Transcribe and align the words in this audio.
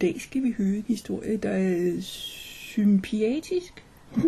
Dag 0.00 0.20
skal 0.20 0.42
vi 0.42 0.54
høre 0.58 0.76
en 0.76 0.84
historie, 0.88 1.36
der 1.36 1.50
er 1.50 2.00
sympatisk. 2.00 3.84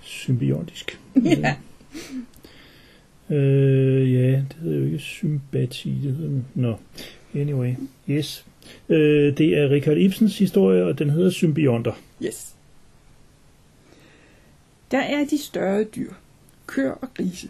Symbiotisk. 0.00 1.00
Ja. 1.24 1.56
Øh, 3.30 4.12
ja, 4.12 4.30
det 4.30 4.56
hedder 4.60 4.78
jo 4.78 4.84
ikke 4.84 4.98
sympati, 4.98 6.00
det 6.02 6.16
hedder... 6.16 6.40
Nå, 6.54 6.76
anyway, 7.34 7.74
yes. 8.10 8.46
Øh, 8.88 9.38
det 9.38 9.58
er 9.58 9.70
Richard 9.70 9.96
Ibsens 9.96 10.38
historie, 10.38 10.84
og 10.84 10.98
den 10.98 11.10
hedder 11.10 11.30
Symbionter. 11.30 11.92
Yes. 12.22 12.54
Der 14.90 14.98
er 14.98 15.24
de 15.24 15.38
større 15.38 15.84
dyr, 15.84 16.12
køer 16.66 16.92
og 16.92 17.14
grise. 17.14 17.48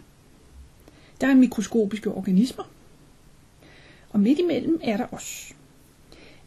Der 1.21 1.27
er 1.27 1.35
mikroskopiske 1.35 2.11
organismer. 2.11 2.71
Og 4.09 4.19
midt 4.19 4.39
imellem 4.39 4.79
er 4.83 4.97
der 4.97 5.13
os. 5.13 5.53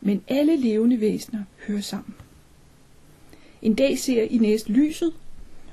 Men 0.05 0.25
alle 0.29 0.57
levende 0.57 1.01
væsener 1.01 1.45
hører 1.67 1.81
sammen. 1.81 2.15
En 3.63 3.75
dag 3.75 3.99
ser 3.99 4.23
I 4.23 4.39
næst 4.39 4.69
lyset 4.69 5.13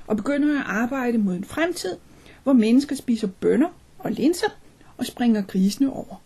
og 0.06 0.16
begynder 0.16 0.60
at 0.60 0.66
arbejde 0.66 1.18
mod 1.18 1.34
en 1.34 1.44
fremtid, 1.44 1.96
hvor 2.42 2.52
mennesker 2.52 2.96
spiser 2.96 3.28
bønner 3.40 3.68
og 3.98 4.10
linser 4.12 4.48
og 4.96 5.06
springer 5.06 5.42
grisene 5.42 5.92
over. 5.92 6.22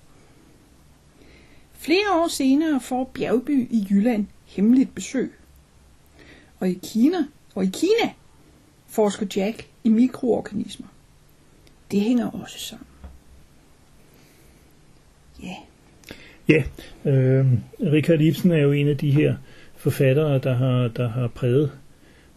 Flere 1.73 2.23
år 2.23 2.29
senere 2.29 2.81
får 2.81 3.05
Bjergby 3.15 3.69
i 3.71 3.87
Jylland 3.91 4.27
hemmeligt 4.45 4.95
besøg. 4.95 5.35
Og 6.61 6.69
i 6.69 6.81
Kina, 6.83 7.19
og 7.55 7.65
i 7.65 7.71
Kina 7.73 8.13
forsker 8.87 9.27
Jack 9.37 9.69
i 9.85 9.89
mikroorganismer. 9.89 10.87
Det 11.91 12.01
hænger 12.01 12.31
også 12.31 12.59
sammen. 12.59 12.87
Ja, 15.43 15.57
Ja, 16.49 16.63
øh, 17.05 17.47
Richard 17.93 18.21
Ibsen 18.21 18.51
er 18.51 18.59
jo 18.59 18.73
en 18.73 18.89
af 18.89 18.97
de 18.97 19.11
her 19.11 19.35
forfattere, 19.77 20.39
der 20.39 20.55
har, 20.55 20.89
der 20.89 21.09
har 21.09 21.27
præget 21.27 21.71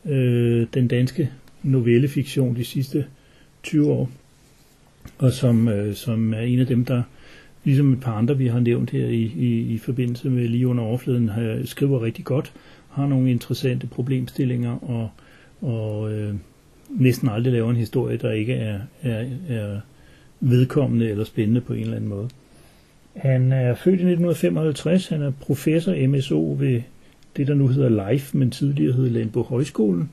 øh, 0.06 0.68
den 0.74 0.88
danske 0.88 1.30
novellefiktion 1.64 2.56
de 2.56 2.66
sidste 2.66 3.06
20 3.64 3.92
år, 3.92 4.12
og 5.18 5.32
som, 5.32 5.68
øh, 5.68 5.96
som 5.96 6.34
er 6.34 6.40
en 6.40 6.60
af 6.60 6.68
dem, 6.68 6.86
der, 6.86 7.04
ligesom 7.64 7.94
et 7.94 8.00
par 8.00 8.14
andre, 8.14 8.38
vi 8.38 8.48
har 8.48 8.60
nævnt 8.60 8.90
her 8.90 9.08
i, 9.08 9.32
i, 9.36 9.74
i 9.74 9.78
forbindelse 9.78 10.30
med 10.30 10.48
lige 10.48 10.68
under 10.68 10.84
overfladen, 10.84 11.30
har, 11.30 11.62
skriver 11.66 12.02
rigtig 12.02 12.26
godt, 12.26 12.54
har 12.90 13.08
nogle 13.08 13.32
interessante 13.32 13.88
problemstillinger, 13.88 14.84
og, 14.84 15.10
og 15.62 16.14
øh, 16.14 16.36
næsten 16.90 17.30
aldrig 17.30 17.54
laver 17.54 17.70
en 17.70 17.76
historie, 17.76 18.18
der 18.18 18.32
ikke 18.32 18.54
er, 18.54 18.80
er, 19.02 19.26
er 19.50 19.80
vedkommende 20.40 21.10
eller 21.10 21.24
spændende 21.24 21.62
på 21.62 21.74
en 21.74 21.82
eller 21.82 21.96
anden 21.96 22.10
måde. 22.10 22.30
Han 23.18 23.52
er 23.52 23.76
født 23.76 24.00
i 24.00 24.04
1955. 24.04 25.08
Han 25.08 25.22
er 25.22 25.32
professor 25.42 26.08
MSO 26.08 26.56
ved 26.60 26.82
det, 27.38 27.48
der 27.48 27.54
nu 27.54 27.68
hedder 27.68 28.10
LIFE, 28.12 28.38
men 28.38 28.52
tidligere 28.52 28.94
hed 28.94 29.10
Landbo 29.10 29.42
Højskolen. 29.42 30.10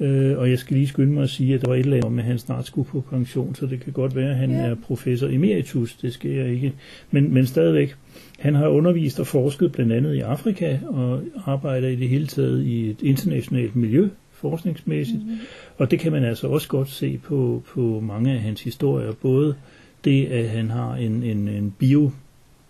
Øh, 0.00 0.38
og 0.38 0.50
jeg 0.50 0.58
skal 0.58 0.76
lige 0.76 0.88
skynde 0.88 1.12
mig 1.12 1.22
at 1.22 1.30
sige, 1.30 1.54
at 1.54 1.60
der 1.60 1.68
var 1.68 1.74
et 1.74 1.80
eller 1.80 1.96
andet 1.96 2.04
om, 2.06 2.18
at 2.18 2.24
han 2.24 2.38
snart 2.38 2.66
skulle 2.66 2.88
på 2.88 3.00
pension, 3.10 3.54
så 3.54 3.66
det 3.66 3.80
kan 3.80 3.92
godt 3.92 4.16
være, 4.16 4.30
at 4.30 4.36
han 4.36 4.50
Ja. 4.50 4.56
er 4.56 4.74
professor 4.74 5.28
emeritus. 5.28 5.94
Det 5.94 6.12
skal 6.12 6.30
jeg 6.30 6.48
ikke. 6.48 6.72
Men, 7.10 7.34
men 7.34 7.46
stadigvæk. 7.46 7.94
Han 8.38 8.54
har 8.54 8.68
undervist 8.68 9.20
og 9.20 9.26
forsket 9.26 9.72
blandt 9.72 9.92
andet 9.92 10.14
i 10.14 10.20
Afrika, 10.20 10.78
og 10.88 11.20
arbejder 11.46 11.88
i 11.88 11.96
det 11.96 12.08
hele 12.08 12.26
taget 12.26 12.62
i 12.64 12.90
et 12.90 13.02
internationalt 13.02 13.76
miljø, 13.76 14.08
forskningsmæssigt. 14.32 15.26
Mm. 15.26 15.38
Og 15.78 15.90
det 15.90 15.98
kan 15.98 16.12
man 16.12 16.24
altså 16.24 16.46
også 16.46 16.68
godt 16.68 16.90
se 16.90 17.18
på, 17.18 17.62
på 17.74 18.00
mange 18.00 18.32
af 18.32 18.40
hans 18.40 18.62
historier. 18.62 19.12
Både 19.12 19.54
det, 20.04 20.26
at 20.26 20.48
han 20.48 20.70
har 20.70 20.94
en, 20.94 21.22
en, 21.22 21.48
en 21.48 21.74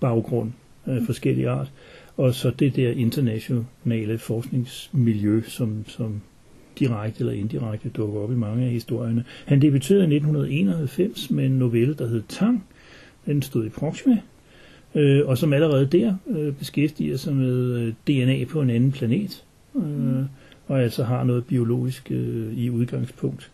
biobaggrund 0.00 0.52
af 0.86 1.02
forskellige 1.06 1.48
art, 1.48 1.72
og 2.16 2.34
så 2.34 2.50
det 2.50 2.76
der 2.76 2.90
internationale 2.90 4.18
forskningsmiljø, 4.18 5.42
som, 5.42 5.84
som 5.88 6.20
direkte 6.78 7.20
eller 7.20 7.32
indirekte 7.32 7.88
dukker 7.88 8.20
op 8.20 8.32
i 8.32 8.34
mange 8.34 8.64
af 8.64 8.70
historierne. 8.70 9.24
Han 9.46 9.62
debuterede 9.62 10.02
i 10.02 10.16
1991 10.16 11.30
med 11.30 11.46
en 11.46 11.52
novelle, 11.52 11.94
der 11.94 12.08
hed 12.08 12.22
Tang. 12.28 12.64
Den 13.26 13.42
stod 13.42 13.66
i 13.66 13.68
Proxima, 13.68 14.18
øh, 14.94 15.26
og 15.26 15.38
som 15.38 15.52
allerede 15.52 15.86
der 15.86 16.14
øh, 16.28 16.54
beskæftiger 16.54 17.16
sig 17.16 17.36
med 17.36 17.74
øh, 17.74 17.94
DNA 18.06 18.44
på 18.44 18.60
en 18.60 18.70
anden 18.70 18.92
planet, 18.92 19.44
øh, 19.76 20.24
og 20.66 20.82
altså 20.82 21.04
har 21.04 21.24
noget 21.24 21.44
biologisk 21.44 22.10
øh, 22.10 22.58
i 22.58 22.70
udgangspunkt. 22.70 23.50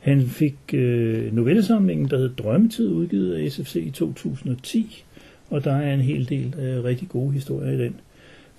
Han 0.00 0.22
fik 0.22 0.56
øh, 0.74 1.34
novellesamlingen, 1.34 2.10
der 2.10 2.18
hed 2.18 2.28
Drømmetid, 2.28 2.88
udgivet 2.88 3.34
af 3.34 3.52
SFC 3.52 3.76
i 3.76 3.90
2010, 3.90 5.04
og 5.52 5.64
der 5.64 5.72
er 5.72 5.94
en 5.94 6.00
hel 6.00 6.28
del 6.28 6.54
øh, 6.58 6.84
rigtig 6.84 7.08
gode 7.08 7.32
historier 7.32 7.72
i 7.72 7.78
den. 7.78 7.94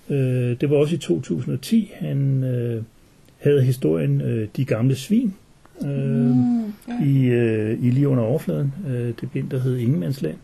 Øh, 0.09 0.61
det 0.61 0.69
var 0.69 0.75
også 0.75 0.95
i 0.95 0.97
2010, 0.97 1.91
han 1.95 2.43
øh, 2.43 2.83
havde 3.37 3.63
historien 3.63 4.21
øh, 4.21 4.47
De 4.57 4.65
gamle 4.65 4.95
svin 4.95 5.33
øh, 5.81 5.89
mm, 5.89 6.63
ja. 6.87 7.05
i, 7.05 7.25
øh, 7.25 7.85
i 7.85 7.89
lige 7.89 8.07
under 8.07 8.23
overfladen. 8.23 8.73
Øh, 8.87 9.13
det 9.21 9.31
bind, 9.33 9.49
der 9.49 9.59
hed 9.59 9.77
Ingemandsland. 9.77 10.37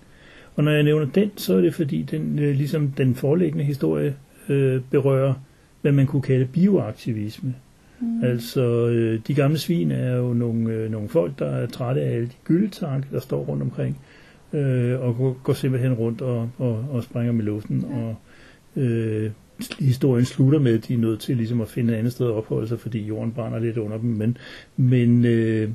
Og 0.55 0.63
når 0.63 0.71
jeg 0.71 0.83
nævner 0.83 1.05
den, 1.05 1.31
så 1.35 1.57
er 1.57 1.61
det 1.61 1.73
fordi, 1.73 2.01
den, 2.01 2.39
øh, 2.39 2.55
ligesom 2.55 2.91
den 2.97 3.15
foreliggende 3.15 3.63
historie 3.63 4.15
øh, 4.49 4.81
berører, 4.91 5.33
hvad 5.81 5.91
man 5.91 6.07
kunne 6.07 6.21
kalde 6.21 6.45
bioaktivisme. 6.45 7.55
Mm. 8.01 8.23
Altså, 8.23 8.87
øh, 8.87 9.19
de 9.27 9.33
gamle 9.33 9.57
svin 9.57 9.91
er 9.91 10.15
jo 10.15 10.33
nogle, 10.33 10.73
øh, 10.73 10.91
nogle 10.91 11.09
folk, 11.09 11.39
der 11.39 11.45
er 11.45 11.67
trætte 11.67 12.01
af 12.01 12.15
alle 12.15 12.25
de 12.25 12.33
gyldetanke, 12.43 13.07
der 13.11 13.19
står 13.19 13.43
rundt 13.43 13.63
omkring, 13.63 13.97
øh, 14.53 15.01
og 15.01 15.15
går, 15.15 15.37
går 15.43 15.53
simpelthen 15.53 15.93
rundt 15.93 16.21
og, 16.21 16.49
og, 16.57 16.85
og 16.91 17.03
springer 17.03 17.31
med 17.31 17.45
luften. 17.45 17.85
Ja. 17.89 17.97
Og 17.97 18.15
øh, 18.81 19.31
historien 19.79 20.25
slutter 20.25 20.59
med, 20.59 20.77
at 20.77 20.87
de 20.87 20.93
er 20.93 20.97
nødt 20.97 21.19
til 21.19 21.37
ligesom 21.37 21.61
at 21.61 21.67
finde 21.67 21.93
et 21.93 21.97
andet 21.97 22.13
sted 22.13 22.25
at 22.25 22.31
opholde 22.31 22.67
sig, 22.67 22.79
fordi 22.79 22.99
jorden 22.99 23.31
brænder 23.31 23.59
lidt 23.59 23.77
under 23.77 23.97
dem. 23.97 24.09
Men, 24.09 24.37
men 24.77 25.25
øh, 25.25 25.69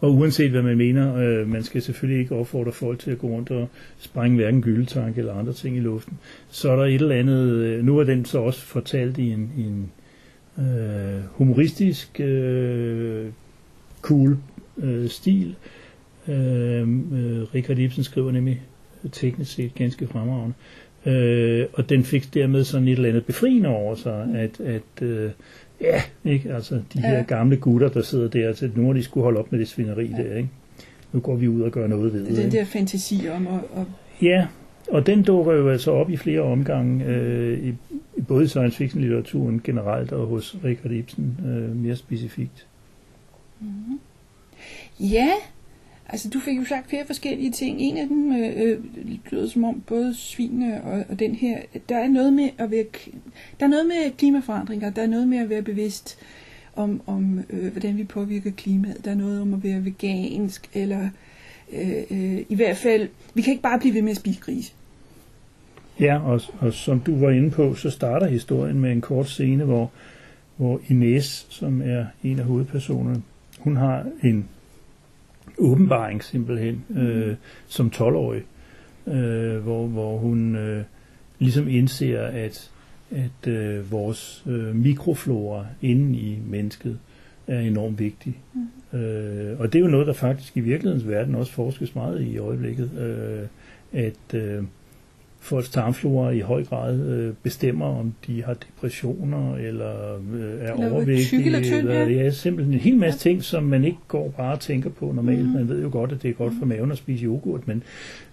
og 0.00 0.14
uanset 0.14 0.50
hvad 0.50 0.62
man 0.62 0.76
mener, 0.76 1.16
øh, 1.16 1.48
man 1.48 1.62
skal 1.62 1.82
selvfølgelig 1.82 2.20
ikke 2.20 2.34
opfordre 2.34 2.72
folk 2.72 2.98
til 2.98 3.10
at 3.10 3.18
gå 3.18 3.26
rundt 3.26 3.50
og 3.50 3.68
sprænge 3.98 4.36
hverken 4.36 4.62
gyldetanke 4.62 5.18
eller 5.18 5.34
andre 5.34 5.52
ting 5.52 5.76
i 5.76 5.80
luften. 5.80 6.18
Så 6.48 6.70
er 6.70 6.76
der 6.76 6.84
et 6.84 6.94
eller 6.94 7.14
andet, 7.14 7.48
øh, 7.48 7.84
nu 7.84 7.98
er 7.98 8.04
den 8.04 8.24
så 8.24 8.38
også 8.38 8.60
fortalt 8.60 9.18
i 9.18 9.30
en, 9.30 9.52
i 9.56 9.62
en 9.62 9.90
øh, 10.58 11.20
humoristisk 11.30 12.20
øh, 12.20 13.26
cool 14.02 14.38
øh, 14.82 15.08
stil. 15.08 15.48
Øh, 15.48 15.54
øh, 16.28 16.88
Richard 17.54 17.78
Ibsen 17.78 18.04
skriver 18.04 18.32
nemlig 18.32 18.62
teknisk 19.12 19.52
set 19.52 19.74
ganske 19.74 20.06
fremragende. 20.06 20.54
Øh, 21.06 21.66
og 21.72 21.88
den 21.88 22.04
fik 22.04 22.34
dermed 22.34 22.64
sådan 22.64 22.88
et 22.88 22.92
eller 22.92 23.08
andet 23.08 23.24
befriende 23.26 23.68
over 23.68 23.94
sig, 23.94 24.28
at, 24.34 24.60
at 24.60 25.02
øh, 25.02 25.30
ja, 25.80 26.02
ikke, 26.24 26.52
altså 26.54 26.74
de 26.94 27.00
her 27.00 27.12
Ja. 27.14 27.22
gamle 27.22 27.56
gutter, 27.56 27.88
der 27.88 28.02
sidder 28.02 28.28
der, 28.28 28.52
til 28.52 28.72
nu 28.74 28.86
har 28.86 28.92
de 28.92 29.02
skulle 29.02 29.24
holde 29.24 29.40
op 29.40 29.52
med 29.52 29.60
det 29.60 29.68
svineri 29.68 30.06
ja. 30.06 30.16
der, 30.22 30.36
ikke? 30.36 30.48
Nu 31.12 31.20
går 31.20 31.36
vi 31.36 31.48
ud 31.48 31.60
og 31.60 31.70
gør 31.70 31.86
noget 31.86 32.12
ved 32.12 32.20
det. 32.20 32.28
Det 32.30 32.38
er 32.38 32.42
den 32.42 32.52
der 32.52 32.64
fantasi 32.64 33.28
om 33.36 33.46
at, 33.46 33.60
at 33.76 33.86
Ja, 34.22 34.46
og 34.88 35.06
den 35.06 35.22
dukker 35.22 35.52
jo 35.52 35.68
altså 35.68 35.90
op 35.90 36.10
i 36.10 36.16
flere 36.16 36.40
omgange, 36.40 37.04
øh, 37.04 37.58
i, 37.58 37.68
i 38.16 38.20
både 38.28 38.48
science 38.48 38.76
fiction 38.76 39.00
litteraturen 39.02 39.60
generelt 39.64 40.12
og 40.12 40.26
hos 40.26 40.56
Richard 40.64 40.92
Ibsen 40.92 41.38
øh, 41.46 41.76
mere 41.76 41.96
specifikt. 41.96 42.66
Ja, 45.00 45.30
altså 46.14 46.28
du 46.28 46.40
fik 46.40 46.56
jo 46.56 46.64
sagt 46.64 46.88
flere 46.88 47.06
forskellige 47.06 47.50
ting. 47.50 47.80
En 47.80 47.96
af 47.96 48.08
dem 48.08 48.32
øh, 48.32 48.52
øh 48.56 48.78
lyder 49.30 49.48
som 49.48 49.64
om 49.64 49.82
både 49.86 50.14
svine 50.14 50.82
og, 50.84 51.04
og 51.08 51.18
den 51.18 51.34
her, 51.34 51.58
der 51.88 51.98
er 51.98 52.08
noget 52.08 52.32
med 52.32 52.48
at 52.58 52.70
være, 52.70 52.84
der 53.60 53.66
er 53.66 53.70
noget 53.70 53.86
med 53.86 54.16
klimaforandringer, 54.16 54.90
der 54.90 55.02
er 55.02 55.06
noget 55.06 55.28
med 55.28 55.38
at 55.38 55.50
være 55.50 55.62
bevidst 55.62 56.18
om, 56.76 57.00
om 57.06 57.40
øh, 57.50 57.72
hvordan 57.72 57.96
vi 57.96 58.04
påvirker 58.04 58.50
klimaet. 58.50 59.04
Der 59.04 59.10
er 59.10 59.14
noget 59.14 59.40
om 59.40 59.54
at 59.54 59.64
være 59.64 59.84
vegansk, 59.84 60.70
eller 60.74 61.08
øh, 61.72 62.02
øh, 62.10 62.38
i 62.48 62.54
hvert 62.54 62.76
fald, 62.76 63.08
vi 63.34 63.42
kan 63.42 63.52
ikke 63.52 63.62
bare 63.62 63.78
blive 63.78 63.94
ved 63.94 64.02
med 64.02 64.10
at 64.10 64.16
spise 64.16 64.40
grise. 64.40 64.72
Ja, 66.00 66.18
og, 66.18 66.40
og 66.58 66.72
som 66.72 67.00
du 67.00 67.18
var 67.18 67.30
inde 67.30 67.50
på, 67.50 67.74
så 67.74 67.90
starter 67.90 68.26
historien 68.26 68.80
med 68.80 68.92
en 68.92 69.00
kort 69.00 69.28
scene, 69.28 69.64
hvor, 69.64 69.90
hvor 70.56 70.80
Ines, 70.88 71.46
som 71.50 71.82
er 71.84 72.04
en 72.22 72.38
af 72.38 72.44
hovedpersonerne, 72.44 73.22
hun 73.58 73.76
har 73.76 74.06
en 74.22 74.48
åbenbaring 75.58 76.24
simpelthen 76.24 76.84
øh, 76.96 77.36
som 77.66 77.92
12-årig, 77.94 78.42
øh, 79.06 79.56
hvor, 79.56 79.86
hvor 79.86 80.18
hun 80.18 80.56
øh, 80.56 80.84
ligesom 81.38 81.68
indser, 81.68 82.22
at 82.22 82.70
at 83.10 83.48
øh, 83.48 83.92
vores 83.92 84.44
øh, 84.46 84.76
mikroflora 84.76 85.66
inde 85.82 86.18
i 86.18 86.38
mennesket 86.46 86.98
er 87.46 87.60
enormt 87.60 87.98
vigtig. 87.98 88.40
Mm. 88.54 88.98
Øh, 88.98 89.60
og 89.60 89.72
det 89.72 89.78
er 89.78 89.82
jo 89.82 89.90
noget, 89.90 90.06
der 90.06 90.12
faktisk 90.12 90.56
i 90.56 90.60
virkelighedens 90.60 91.08
verden 91.08 91.34
også 91.34 91.52
forskes 91.52 91.94
meget 91.94 92.20
i 92.20 92.24
i 92.24 92.38
øjeblikket, 92.38 92.90
øh, 92.98 93.46
at 94.02 94.34
øh, 94.34 94.64
folks 95.44 95.70
tarmflora 95.70 96.30
i 96.30 96.40
høj 96.40 96.64
grad 96.64 97.00
øh, 97.00 97.34
bestemmer, 97.42 97.86
om 97.86 98.14
de 98.26 98.42
har 98.42 98.54
depressioner 98.54 99.56
eller 99.56 100.14
øh, 100.34 100.40
er 100.60 100.72
Eller 100.72 100.90
overvægtige. 100.92 101.44
eller 101.46 101.62
tynd, 101.62 101.88
ja. 101.88 102.08
ja, 102.08 102.30
simpelthen 102.30 102.74
en 102.74 102.80
hel 102.80 102.96
masse 102.96 103.18
ting, 103.20 103.42
som 103.42 103.62
man 103.62 103.84
ikke 103.84 103.98
går 104.08 104.28
bare 104.36 104.52
og 104.52 104.60
tænker 104.60 104.90
på 104.90 105.12
normalt. 105.14 105.44
Mhm. 105.44 105.52
Man 105.52 105.68
ved 105.68 105.82
jo 105.82 105.88
godt, 105.92 106.12
at 106.12 106.22
det 106.22 106.28
er 106.30 106.34
godt 106.34 106.52
for 106.58 106.66
maven 106.66 106.90
at 106.92 106.98
spise 106.98 107.24
yoghurt, 107.24 107.68
men 107.68 107.82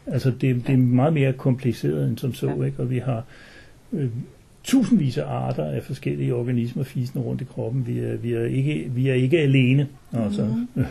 altså, 0.08 0.32
det, 0.42 0.68
det 0.68 0.74
er 0.74 0.78
meget 0.78 1.14
mere 1.14 1.34
kompliceret 1.34 2.08
end 2.10 2.18
som 2.18 2.34
så, 2.34 2.48
Ja. 2.60 2.64
ikke? 2.64 2.80
og 2.80 2.90
vi 2.90 2.98
har 2.98 3.24
øh, 3.94 4.10
tusindvis 4.64 5.18
af 5.18 5.26
arter 5.26 5.66
af 5.66 5.84
forskellige 5.84 6.36
organismer 6.36 6.84
fisende 6.84 7.26
rundt 7.26 7.42
i 7.42 7.46
kroppen. 7.46 7.88
Vi 7.88 8.00
er, 8.00 8.18
vi 8.18 8.34
er, 8.34 8.46
ikke, 8.46 8.92
vi 8.96 9.08
er 9.10 9.14
ikke 9.14 9.40
alene, 9.40 9.88
altså, 10.14 10.46
Mhm. 10.46 10.86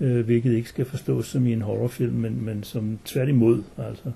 øh, 0.06 0.24
hvilket 0.24 0.52
ikke 0.52 0.68
skal 0.68 0.84
forstås 0.84 1.26
som 1.26 1.46
i 1.46 1.52
en 1.52 1.62
horrorfilm, 1.62 2.12
men, 2.14 2.44
men 2.44 2.62
som 2.62 2.98
tværtimod, 3.04 3.62
altså, 3.78 4.10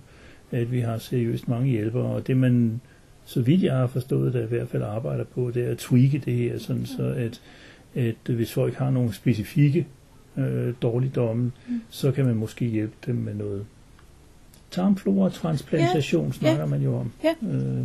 at 0.50 0.72
vi 0.72 0.80
har 0.80 0.98
seriøst 0.98 1.48
mange 1.48 1.70
hjælpere, 1.70 2.02
og 2.04 2.26
det 2.26 2.36
man, 2.36 2.80
så 3.24 3.42
vidt 3.42 3.62
jeg 3.62 3.76
har 3.76 3.86
forstået, 3.86 4.32
der 4.34 4.42
i 4.42 4.46
hvert 4.46 4.68
fald 4.68 4.82
arbejder 4.82 5.24
på, 5.24 5.50
det 5.54 5.66
er 5.66 5.70
at 5.70 5.78
tweake 5.78 6.18
det 6.24 6.34
her, 6.34 6.58
sådan 6.58 6.86
så 6.86 7.02
at, 7.16 7.40
at 7.94 8.34
hvis 8.34 8.52
folk 8.52 8.74
har 8.74 8.90
nogle 8.90 9.12
specifikke 9.14 9.86
øh, 10.36 10.74
dårligdomme, 10.82 11.52
Mm. 11.68 11.80
så 11.90 12.12
kan 12.12 12.24
man 12.24 12.34
måske 12.34 12.64
hjælpe 12.64 12.94
dem 13.06 13.14
med 13.14 13.34
noget 13.34 13.66
tarmflora-transplantation, 14.70 16.26
Ja, 16.26 16.32
snakker 16.32 16.60
ja. 16.60 16.66
man 16.66 16.82
jo 16.82 16.96
om. 16.96 17.12
Ja. 17.24 17.48
Øh, 17.54 17.84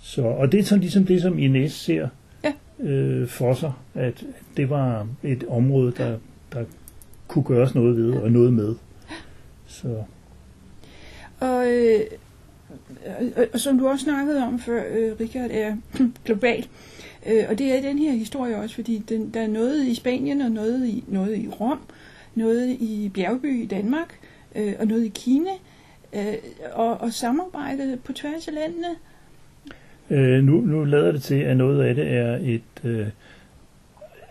så, 0.00 0.22
og 0.22 0.52
det 0.52 0.60
er 0.60 0.64
sådan 0.64 0.80
ligesom 0.80 1.04
det, 1.06 1.22
som 1.22 1.38
Ines 1.38 1.72
ser 1.72 2.08
Ja. 2.44 2.52
øh, 2.90 3.28
for 3.28 3.54
sig, 3.54 3.72
at 3.94 4.24
det 4.56 4.70
var 4.70 5.08
et 5.22 5.44
område, 5.48 5.92
der, 5.98 6.18
der 6.52 6.64
kunne 7.28 7.44
gøres 7.44 7.74
noget 7.74 7.96
ved 7.96 8.12
og 8.12 8.32
noget 8.32 8.52
med. 8.52 8.74
Så 9.66 10.02
og, 11.44 11.72
øh, 11.72 12.00
og, 13.36 13.46
og 13.52 13.60
som 13.60 13.78
du 13.78 13.88
også 13.88 14.04
snakkede 14.04 14.46
om 14.46 14.58
før, 14.58 14.82
øh, 14.90 15.12
Richard, 15.20 15.50
er 15.50 15.76
global. 16.26 16.66
Øh, 17.26 17.44
og 17.48 17.58
det 17.58 17.72
er 17.72 17.78
i 17.78 17.82
den 17.82 17.98
her 17.98 18.12
historie 18.12 18.56
også, 18.56 18.74
fordi 18.74 18.98
den, 19.08 19.30
der 19.34 19.40
er 19.40 19.46
noget 19.46 19.84
i 19.86 19.94
Spanien, 19.94 20.40
og 20.40 20.50
noget 20.50 20.86
i, 20.86 21.04
noget 21.08 21.38
i 21.38 21.48
Rom, 21.48 21.78
noget 22.34 22.68
i 22.68 23.10
Bjergby 23.14 23.62
i 23.62 23.66
Danmark, 23.66 24.18
øh, 24.54 24.72
og 24.78 24.86
noget 24.86 25.04
i 25.04 25.12
Kina. 25.14 25.50
Øh, 26.14 26.34
og, 26.72 27.00
og 27.00 27.12
samarbejdet 27.12 28.00
på 28.04 28.12
tværs 28.12 28.48
af 28.48 28.54
landene. 28.54 28.88
Øh, 30.10 30.44
nu, 30.44 30.60
nu 30.60 30.84
lader 30.84 31.12
det 31.12 31.22
til, 31.22 31.40
at 31.40 31.56
noget 31.56 31.84
af 31.84 31.94
det 31.94 32.12
er 32.12 32.38
et... 32.42 32.84
Øh, 32.84 33.06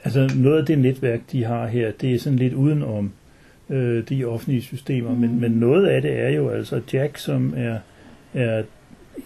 altså 0.03 0.33
noget 0.35 0.59
af 0.59 0.65
det 0.65 0.79
netværk, 0.79 1.19
de 1.31 1.43
har 1.43 1.67
her, 1.67 1.91
det 1.91 2.13
er 2.13 2.19
sådan 2.19 2.39
lidt 2.39 2.53
udenom 2.53 3.11
øh, 3.73 4.03
de 4.09 4.25
offentlige 4.25 4.61
systemer, 4.61 5.11
mm. 5.13 5.19
men, 5.19 5.39
men 5.41 5.51
noget 5.51 5.87
af 5.87 6.01
det 6.01 6.19
er 6.19 6.29
jo 6.29 6.49
altså 6.49 6.81
Jack, 6.93 7.17
som 7.17 7.53
er, 7.57 7.77
er 8.33 8.63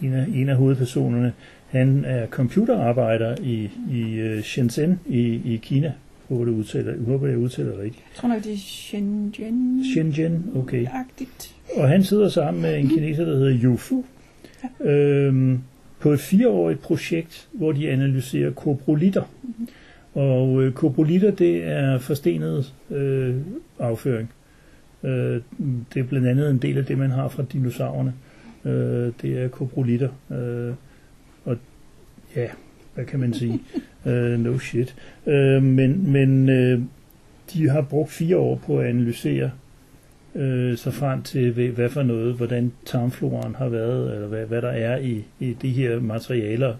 en, 0.01 0.13
af, 0.13 0.25
en 0.33 0.49
af 0.49 0.55
hovedpersonerne, 0.55 1.33
han 1.67 2.05
er 2.05 2.27
computerarbejder 2.27 3.35
i, 3.41 3.69
i 3.91 4.13
øh, 4.13 4.43
Shenzhen 4.43 4.99
i, 5.05 5.41
i 5.53 5.59
Kina. 5.63 5.93
Håber, 6.29 6.45
det 6.45 6.51
udtaler, 6.51 6.91
jeg 6.91 7.01
håber, 7.05 7.27
jeg 7.27 7.37
udtaler 7.37 7.71
det 7.71 7.79
rigtigt. 7.79 8.03
Jeg 8.13 8.15
tror 8.15 8.29
nok, 8.29 8.43
det 8.43 8.53
er 8.53 8.57
Shenzhen. 8.57 9.83
Shenzhen, 9.93 10.51
okay. 10.55 10.85
Agtigt. 10.93 11.55
Og 11.75 11.89
han 11.89 12.03
sidder 12.03 12.29
sammen 12.29 12.61
med 12.61 12.77
en 12.77 12.89
kineser, 12.89 13.25
der 13.25 13.37
hedder 13.37 13.59
Yu 13.63 13.77
Fu, 13.77 14.05
øhm, 14.81 15.59
på 15.99 16.11
et 16.11 16.19
fireårigt 16.19 16.81
projekt, 16.81 17.47
hvor 17.51 17.71
de 17.71 17.89
analyserer 17.89 18.51
koprolitter. 18.51 19.23
Mhm. 19.43 19.67
Og 20.13 20.63
øh, 20.63 20.73
koprolitter, 20.73 21.31
det 21.31 21.63
er 21.63 21.97
forstenet 21.97 22.73
øh, 22.91 23.35
afføring. 23.79 24.29
Øh, 25.03 25.41
det 25.93 25.99
er 25.99 26.03
blandt 26.03 26.27
andet 26.27 26.49
en 26.49 26.57
del 26.57 26.77
af 26.77 26.85
det, 26.85 26.97
man 26.97 27.11
har 27.11 27.27
fra 27.27 27.43
dinosaurerne. 27.53 28.13
Øh, 28.65 29.13
det 29.21 29.43
er 29.43 29.47
koprolitter. 29.47 30.09
Øh, 30.31 30.73
og 31.45 31.57
ja, 32.35 32.47
hvad 32.95 33.05
kan 33.05 33.19
man 33.19 33.33
sige? 33.33 33.61
øh, 34.07 34.39
no 34.39 34.59
shit. 34.59 34.95
Øh, 35.27 35.63
men 35.63 36.11
men 36.11 36.49
øh, 36.49 36.81
de 37.53 37.69
har 37.69 37.81
brugt 37.81 38.11
fire 38.11 38.37
år 38.37 38.55
på 38.65 38.79
at 38.79 38.87
analysere 38.87 39.51
øh, 40.35 40.77
sig 40.77 40.93
frem 40.93 41.23
til, 41.23 41.71
hvad, 41.71 41.89
for 41.89 42.03
noget, 42.03 42.35
hvordan 42.35 42.71
tarmfloraen 42.85 43.55
har 43.55 43.69
været, 43.69 44.15
eller 44.15 44.27
hvad, 44.27 44.45
hvad 44.45 44.61
der 44.61 44.69
er 44.69 44.97
i, 44.97 45.25
i 45.39 45.53
de 45.61 45.69
her 45.69 45.99
materialer. 45.99 46.75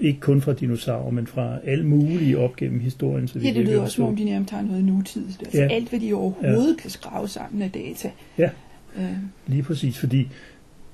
Ikke 0.00 0.20
kun 0.20 0.40
fra 0.40 0.52
dinosaurer, 0.52 1.10
men 1.10 1.26
fra 1.26 1.58
alle 1.64 1.86
mulige 1.86 2.38
op 2.38 2.56
gennem 2.56 2.80
historien. 2.80 3.28
Så 3.28 3.38
Ja, 3.38 3.48
det 3.48 3.56
lyder 3.56 3.80
også, 3.80 3.94
som 3.96 4.04
om 4.04 4.16
de 4.16 4.24
nærmest 4.24 4.50
har 4.50 4.62
noget 4.62 4.84
nutid. 4.84 5.24
Altså 5.40 5.58
Ja. 5.62 5.68
alt, 5.70 5.88
hvad 5.88 6.00
de 6.00 6.14
overhovedet 6.14 6.78
kan 6.78 6.90
skrave 6.90 7.28
sammen 7.28 7.62
af 7.62 7.70
data. 7.70 8.10
Ja. 8.38 8.50
Øh, 8.98 9.04
Lige 9.46 9.62
præcis, 9.62 9.98
fordi 9.98 10.28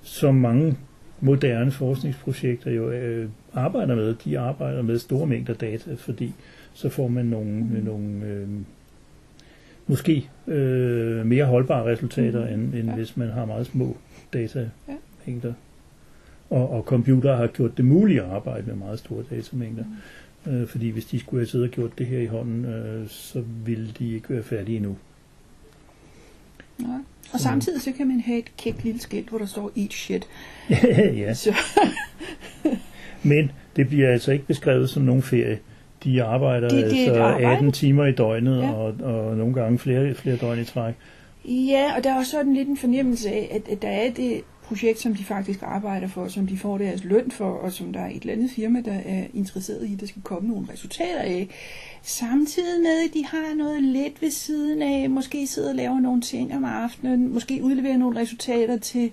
som 0.02 0.34
mange 0.34 0.76
moderne 1.20 1.70
forskningsprojekter 1.70 2.70
jo 2.70 2.90
øh, 2.90 3.28
arbejder 3.54 3.94
med, 3.94 4.14
de 4.24 4.38
arbejder 4.38 4.82
med 4.82 4.98
store 4.98 5.26
mængder 5.26 5.54
data, 5.54 5.94
fordi 5.98 6.32
så 6.74 6.88
får 6.88 7.08
man 7.08 7.26
nogle, 7.26 7.50
mm. 7.52 7.84
nogle 7.84 8.24
øh, 8.26 8.48
måske 9.86 10.28
øh, 10.46 11.26
mere 11.26 11.44
holdbare 11.44 11.84
resultater, 11.92 12.44
Mhm. 12.44 12.54
end, 12.64 12.74
end 12.74 12.88
Ja. 12.88 12.94
hvis 12.94 13.16
man 13.16 13.28
har 13.30 13.44
meget 13.44 13.66
små 13.66 13.96
datamængder. 14.32 14.68
Ja. 15.28 15.52
Og, 16.50 16.70
og 16.70 16.82
computere 16.82 17.36
har 17.36 17.46
gjort 17.46 17.76
det 17.76 17.84
muligt 17.84 18.20
at 18.20 18.26
arbejde 18.30 18.66
med 18.66 18.74
meget 18.74 18.98
store 18.98 19.24
datamængder. 19.30 19.84
Mm. 20.46 20.52
Øh, 20.52 20.68
fordi 20.68 20.88
hvis 20.90 21.04
de 21.04 21.20
skulle 21.20 21.40
have 21.40 21.46
siddet 21.48 21.68
og 21.68 21.74
gjort 21.74 21.98
det 21.98 22.06
her 22.06 22.18
i 22.18 22.26
hånden, 22.26 22.64
øh, 22.64 23.08
så 23.08 23.42
ville 23.64 23.88
de 23.98 24.14
ikke 24.14 24.30
være 24.34 24.42
færdige 24.42 24.76
endnu. 24.76 24.96
ja. 26.80 26.86
Og 27.32 27.40
samtidig 27.40 27.80
så 27.82 27.92
kan 27.92 28.08
man 28.08 28.20
have 28.20 28.38
et 28.38 28.52
kækt 28.58 28.84
lille 28.84 29.00
skilt, 29.00 29.28
hvor 29.28 29.38
der 29.38 29.46
står 29.46 29.70
eat 29.76 29.92
shit. 29.92 30.26
ja. 31.22 31.34
Så, 31.34 31.54
Men 33.22 33.50
det 33.76 33.88
bliver 33.88 34.12
altså 34.12 34.32
ikke 34.32 34.46
beskrevet 34.46 34.90
som 34.90 35.02
nogen 35.02 35.22
ferie. 35.22 35.58
De 36.04 36.22
arbejder 36.22 36.68
Det- 36.68 36.84
det 36.84 37.02
et 37.02 37.06
altså 37.08 37.22
arbejde. 37.22 37.46
18 37.56 37.72
timer 37.72 38.06
i 38.06 38.12
døgnet, 38.12 38.62
ja. 38.62 38.70
og, 38.72 38.94
og 39.02 39.36
nogle 39.36 39.54
gange 39.54 39.78
flere, 39.78 40.14
flere 40.14 40.36
døgn 40.36 40.60
i 40.60 40.64
træk. 40.64 40.94
ja, 41.44 41.92
og 41.96 42.04
der 42.04 42.10
er 42.12 42.18
også 42.18 42.30
sådan 42.30 42.54
lidt 42.54 42.68
en 42.68 42.76
fornemmelse 42.76 43.28
af, 43.30 43.48
at, 43.54 43.72
at 43.72 43.82
der 43.82 43.88
er 43.88 44.10
det 44.12 44.40
projekt, 44.64 45.00
som 45.00 45.14
de 45.14 45.24
faktisk 45.24 45.58
arbejder 45.62 46.08
for, 46.08 46.28
som 46.28 46.46
de 46.46 46.58
får 46.58 46.78
deres 46.78 47.04
løn 47.04 47.30
for, 47.30 47.50
og 47.50 47.72
som 47.72 47.92
der 47.92 48.00
er 48.00 48.10
et 48.10 48.20
eller 48.20 48.32
andet 48.32 48.50
firma, 48.50 48.80
der 48.84 48.92
er 49.04 49.24
interesseret 49.34 49.86
i, 49.86 49.94
at 49.94 50.00
der 50.00 50.06
skal 50.06 50.22
komme 50.22 50.48
nogle 50.48 50.66
resultater 50.72 51.20
af. 51.20 51.48
Samtidig 52.02 52.80
med, 52.82 53.04
at 53.08 53.14
de 53.14 53.24
har 53.26 53.54
noget 53.56 53.82
lidt 53.82 54.22
ved 54.22 54.30
siden 54.30 54.82
af, 54.82 55.10
måske 55.10 55.46
sidder 55.46 55.68
og 55.70 55.74
laver 55.74 56.00
nogle 56.00 56.20
ting 56.20 56.54
om 56.56 56.64
aftenen, 56.64 57.32
måske 57.34 57.60
udleverer 57.62 57.96
nogle 57.96 58.20
resultater 58.20 58.76
til 58.78 59.10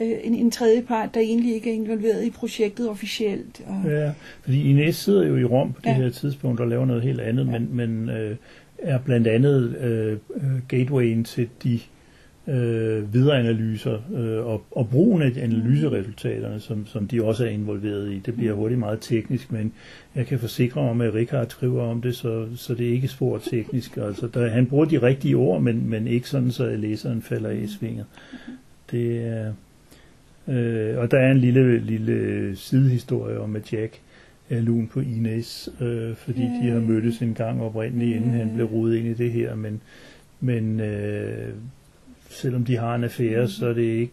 øh, 0.00 0.12
en, 0.24 0.34
en 0.34 0.50
tredje 0.50 0.82
part, 0.82 1.14
der 1.14 1.20
egentlig 1.20 1.54
ikke 1.54 1.70
er 1.70 1.74
involveret 1.74 2.24
i 2.24 2.30
projektet 2.30 2.88
officielt. 2.90 3.60
Og, 3.66 3.90
Ja, 3.90 4.12
fordi 4.42 4.70
Ines 4.70 4.96
sidder 4.96 5.26
jo 5.26 5.36
i 5.36 5.44
Rom 5.44 5.72
på 5.72 5.80
det 5.84 5.90
Ja. 5.90 5.94
her 5.94 6.10
tidspunkt 6.10 6.60
og 6.60 6.68
laver 6.68 6.86
noget 6.86 7.02
helt 7.02 7.20
andet, 7.20 7.46
Ja. 7.46 7.50
men, 7.58 7.68
men 7.76 8.08
øh, 8.08 8.36
er 8.78 8.98
blandt 8.98 9.26
andet 9.26 9.76
øh, 9.76 10.12
øh, 10.36 10.68
gatewayen 10.68 11.24
til 11.24 11.48
de 11.64 11.80
øh, 12.48 13.14
videre 13.14 13.38
analyser 13.38 13.98
øh, 14.14 14.46
og, 14.46 14.62
og 14.70 14.88
brugen 14.88 15.22
af 15.22 15.32
analyseresultaterne, 15.42 16.60
som, 16.60 16.86
som 16.86 17.08
de 17.08 17.24
også 17.24 17.44
er 17.44 17.48
involveret 17.48 18.12
i. 18.12 18.18
Det 18.26 18.34
bliver 18.34 18.52
Mm. 18.52 18.58
hurtigt 18.58 18.78
meget 18.78 18.98
teknisk, 19.00 19.52
men 19.52 19.72
jeg 20.14 20.26
kan 20.26 20.38
forsikre 20.38 20.80
om, 20.80 21.00
at 21.00 21.14
Richard 21.14 21.46
skriver 21.48 21.82
om 21.82 22.02
det, 22.02 22.16
så, 22.16 22.46
så 22.56 22.74
det 22.74 22.86
er 22.88 22.92
ikke 22.92 23.08
spor 23.08 23.38
teknisk. 23.38 23.96
Altså, 23.96 24.26
der, 24.34 24.48
han 24.48 24.66
bruger 24.66 24.84
de 24.84 25.02
rigtige 25.02 25.36
ord, 25.36 25.62
men, 25.62 25.90
men 25.90 26.06
ikke 26.06 26.28
sådan, 26.28 26.50
så 26.50 26.76
læseren 26.76 27.22
falder 27.22 27.50
i 27.50 27.66
svinget. 27.66 28.04
Det 28.90 29.26
er... 29.26 29.52
Øh, 30.48 30.98
og 30.98 31.10
der 31.10 31.18
er 31.18 31.30
en 31.30 31.38
lille, 31.38 31.78
lille 31.78 32.56
sidehistorie 32.56 33.40
om, 33.40 33.56
at 33.56 33.72
Jack 33.72 34.00
er 34.50 34.60
lun 34.60 34.86
på 34.86 35.00
Ines, 35.00 35.68
øh, 35.80 36.14
fordi 36.16 36.40
Ja. 36.42 36.46
de 36.66 36.70
har 36.70 36.80
mødtes 36.80 37.18
en 37.22 37.34
gang 37.34 37.62
oprindeligt, 37.62 38.16
inden 38.16 38.30
Ja. 38.32 38.36
han 38.38 38.50
blev 38.54 38.66
rodet 38.66 38.96
ind 38.96 39.06
i 39.06 39.14
det 39.14 39.32
her, 39.32 39.54
men, 39.54 39.80
men 40.40 40.80
øh, 40.80 41.48
selvom 42.40 42.64
de 42.64 42.76
har 42.76 42.94
en 42.94 43.04
affære, 43.04 43.40
Mhm. 43.40 43.48
så 43.48 43.66
er 43.66 43.72
det 43.72 43.82
ikke 43.82 44.12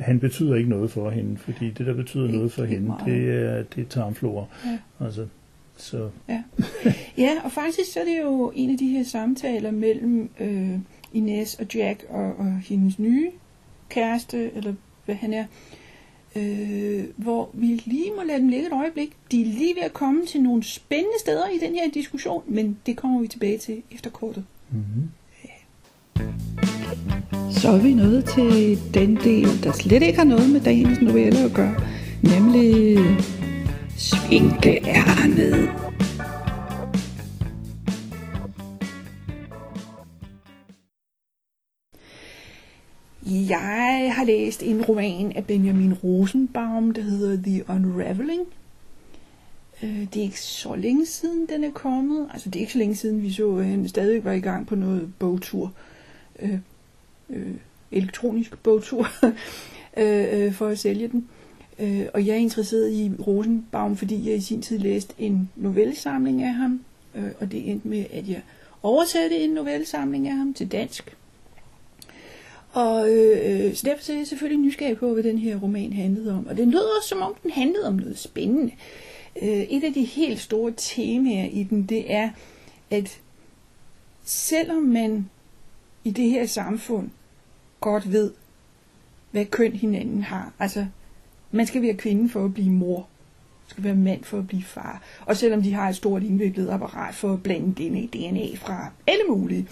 han 0.00 0.20
betyder 0.20 0.54
ikke 0.54 0.68
noget 0.70 0.90
for 0.90 1.10
hende, 1.10 1.36
fordi 1.38 1.70
det, 1.70 1.86
der 1.86 1.94
betyder 1.94 2.28
noget 2.28 2.52
for 2.52 2.64
hende, 2.64 2.94
det 3.06 3.30
er, 3.30 3.62
det 3.62 3.84
er 3.84 3.88
tarmflora. 3.88 4.44
Ja. 4.64 5.04
Altså, 5.06 5.26
så, 5.76 6.08
Ja, 7.18 7.30
og 7.44 7.52
faktisk 7.52 7.92
så 7.92 8.00
er 8.00 8.04
det 8.04 8.20
jo 8.22 8.52
en 8.54 8.70
af 8.70 8.78
de 8.78 8.88
her 8.88 9.04
samtaler 9.04 9.70
mellem 9.70 10.30
øh, 10.40 10.78
Ines 11.12 11.54
og 11.54 11.66
Jack 11.74 12.04
og, 12.08 12.36
og 12.38 12.58
hendes 12.58 12.98
nye 12.98 13.30
kæreste, 13.88 14.50
eller 14.56 14.74
hvad 15.04 15.14
han 15.14 15.32
er, 15.32 15.44
øh, 16.36 17.04
hvor 17.16 17.50
vi 17.52 17.66
lige 17.66 18.10
må 18.16 18.22
lade 18.22 18.38
dem 18.38 18.48
ligge 18.48 18.66
et 18.66 18.72
øjeblik. 18.72 19.12
De 19.30 19.40
er 19.42 19.46
lige 19.46 19.74
ved 19.76 19.82
at 19.82 19.92
komme 19.92 20.26
til 20.26 20.42
nogle 20.42 20.62
spændende 20.62 21.18
steder 21.20 21.48
i 21.48 21.58
den 21.66 21.74
her 21.74 21.90
diskussion, 21.94 22.42
men 22.46 22.78
det 22.86 22.96
kommer 22.96 23.20
vi 23.20 23.26
tilbage 23.28 23.58
til 23.58 23.82
efter 23.92 24.10
kortet. 24.10 24.44
mm-hmm. 24.70 25.08
Så 27.50 27.68
er 27.68 27.78
vi 27.78 27.94
nået 27.94 28.24
til 28.24 28.78
den 28.94 29.16
del, 29.16 29.64
der 29.64 29.72
slet 29.72 30.02
ikke 30.02 30.18
har 30.18 30.24
noget 30.24 30.50
med 30.50 30.60
dagens 30.60 31.00
novelle 31.00 31.38
at 31.38 31.52
gøre, 31.54 31.74
Nemlig 32.22 32.98
svinkeærnet. 33.96 35.70
Jeg 43.26 44.12
har 44.16 44.24
læst 44.24 44.62
en 44.62 44.84
roman 44.84 45.32
af 45.32 45.46
Benjamin 45.46 45.94
Rosenbaum, 45.94 46.94
der 46.94 47.02
hedder 47.02 47.42
The 47.42 47.70
Unraveling. 47.70 48.42
Øh, 49.82 50.00
det 50.00 50.16
er 50.16 50.22
ikke 50.22 50.40
så 50.40 50.74
længe 50.74 51.06
siden, 51.06 51.46
den 51.48 51.64
er 51.64 51.70
kommet. 51.70 52.28
Altså, 52.32 52.50
det 52.50 52.56
er 52.56 52.60
ikke 52.60 52.72
så 52.72 52.78
længe 52.78 52.96
siden, 52.96 53.22
vi 53.22 53.32
så, 53.32 53.56
at 53.56 53.64
han 53.64 53.88
stadig 53.88 54.24
var 54.24 54.32
i 54.32 54.40
gang 54.40 54.66
på 54.66 54.74
noget 54.74 55.12
bogtur. 55.18 55.72
Øh, 56.42 56.58
Øh, 57.30 57.54
elektronisk 57.92 58.58
bogtur, 58.62 59.08
øh, 59.96 60.44
øh, 60.46 60.52
for 60.52 60.66
at 60.66 60.78
sælge 60.78 61.08
den. 61.08 61.28
Øh, 61.78 62.06
og 62.14 62.26
jeg 62.26 62.32
er 62.32 62.38
interesseret 62.38 62.92
i 62.92 63.12
Rosenbaum, 63.26 63.96
fordi 63.96 64.28
jeg 64.28 64.36
i 64.36 64.40
sin 64.40 64.62
tid 64.62 64.78
læste 64.78 65.14
en 65.18 65.50
novellesamling 65.56 66.42
af 66.42 66.54
ham. 66.54 66.80
Øh, 67.14 67.30
og 67.40 67.52
det 67.52 67.70
endte 67.70 67.88
med, 67.88 68.04
at 68.12 68.28
jeg 68.28 68.42
oversatte 68.82 69.36
en 69.36 69.50
novellesamling 69.50 70.28
af 70.28 70.34
ham 70.34 70.54
til 70.54 70.72
dansk. 70.72 71.16
Og 72.72 73.10
øh, 73.10 73.66
øh, 73.66 73.74
så 73.74 73.82
derfor 73.86 74.04
så 74.04 74.12
er 74.12 74.16
jeg 74.16 74.26
selvfølgelig 74.26 74.64
nysgerrig 74.64 74.98
på, 74.98 75.12
hvad 75.12 75.22
den 75.22 75.38
her 75.38 75.56
roman 75.56 75.92
handlede 75.92 76.34
om. 76.34 76.46
Og 76.46 76.56
det 76.56 76.68
lød 76.68 76.96
også, 76.98 77.08
som 77.08 77.22
om 77.22 77.34
den 77.42 77.50
handlede 77.50 77.86
om 77.88 77.94
noget 77.94 78.18
spændende. 78.18 78.72
Øh, 79.42 79.48
et 79.48 79.84
af 79.84 79.92
de 79.92 80.04
helt 80.04 80.40
store 80.40 80.72
temaer 80.76 81.48
i 81.52 81.62
den, 81.62 81.86
det 81.86 82.12
er, 82.12 82.30
at 82.90 83.20
selvom 84.24 84.82
man 84.82 85.28
i 86.06 86.10
det 86.10 86.30
her 86.30 86.46
samfund 86.46 87.10
godt 87.80 88.12
ved, 88.12 88.30
hvad 89.30 89.44
køn 89.44 89.72
hinanden 89.72 90.22
har, 90.22 90.52
altså 90.58 90.86
man 91.50 91.66
skal 91.66 91.82
være 91.82 91.94
kvinde 91.94 92.28
for 92.28 92.44
at 92.44 92.54
blive 92.54 92.70
mor, 92.70 92.98
man 92.98 93.68
skal 93.68 93.84
være 93.84 93.94
mand 93.94 94.24
for 94.24 94.38
at 94.38 94.46
blive 94.46 94.62
far, 94.62 95.02
og 95.26 95.36
selvom 95.36 95.62
de 95.62 95.72
har 95.72 95.88
et 95.88 95.96
stort 95.96 96.22
indviklet 96.22 96.68
apparat 96.68 97.14
for 97.14 97.32
at 97.32 97.42
blande 97.42 97.74
DNA, 97.74 98.06
DNA 98.06 98.56
fra 98.56 98.90
alle 99.06 99.22
mulige, 99.28 99.68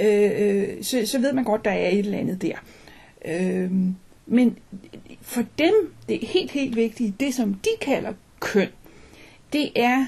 øh, 0.00 0.30
øh, 0.36 0.82
så, 0.82 1.06
så 1.06 1.18
ved 1.18 1.32
man 1.32 1.44
godt, 1.44 1.64
der 1.64 1.70
er 1.70 1.88
et 1.88 1.98
eller 1.98 2.18
andet 2.18 2.42
der. 2.42 2.56
Øh, 3.24 3.72
men 4.26 4.58
for 5.20 5.42
dem, 5.58 5.94
det 6.08 6.24
er 6.24 6.26
helt, 6.26 6.50
helt 6.50 6.76
vigtigt, 6.76 7.20
det 7.20 7.34
som 7.34 7.54
de 7.54 7.70
kalder 7.80 8.12
køn, 8.40 8.68
det 9.52 9.70
er, 9.76 10.06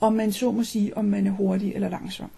om 0.00 0.12
man 0.12 0.32
så 0.32 0.50
må 0.52 0.64
sige, 0.64 0.96
om 0.96 1.04
man 1.04 1.26
er 1.26 1.30
hurtig 1.30 1.74
eller 1.74 1.88
langsom. 1.88 2.30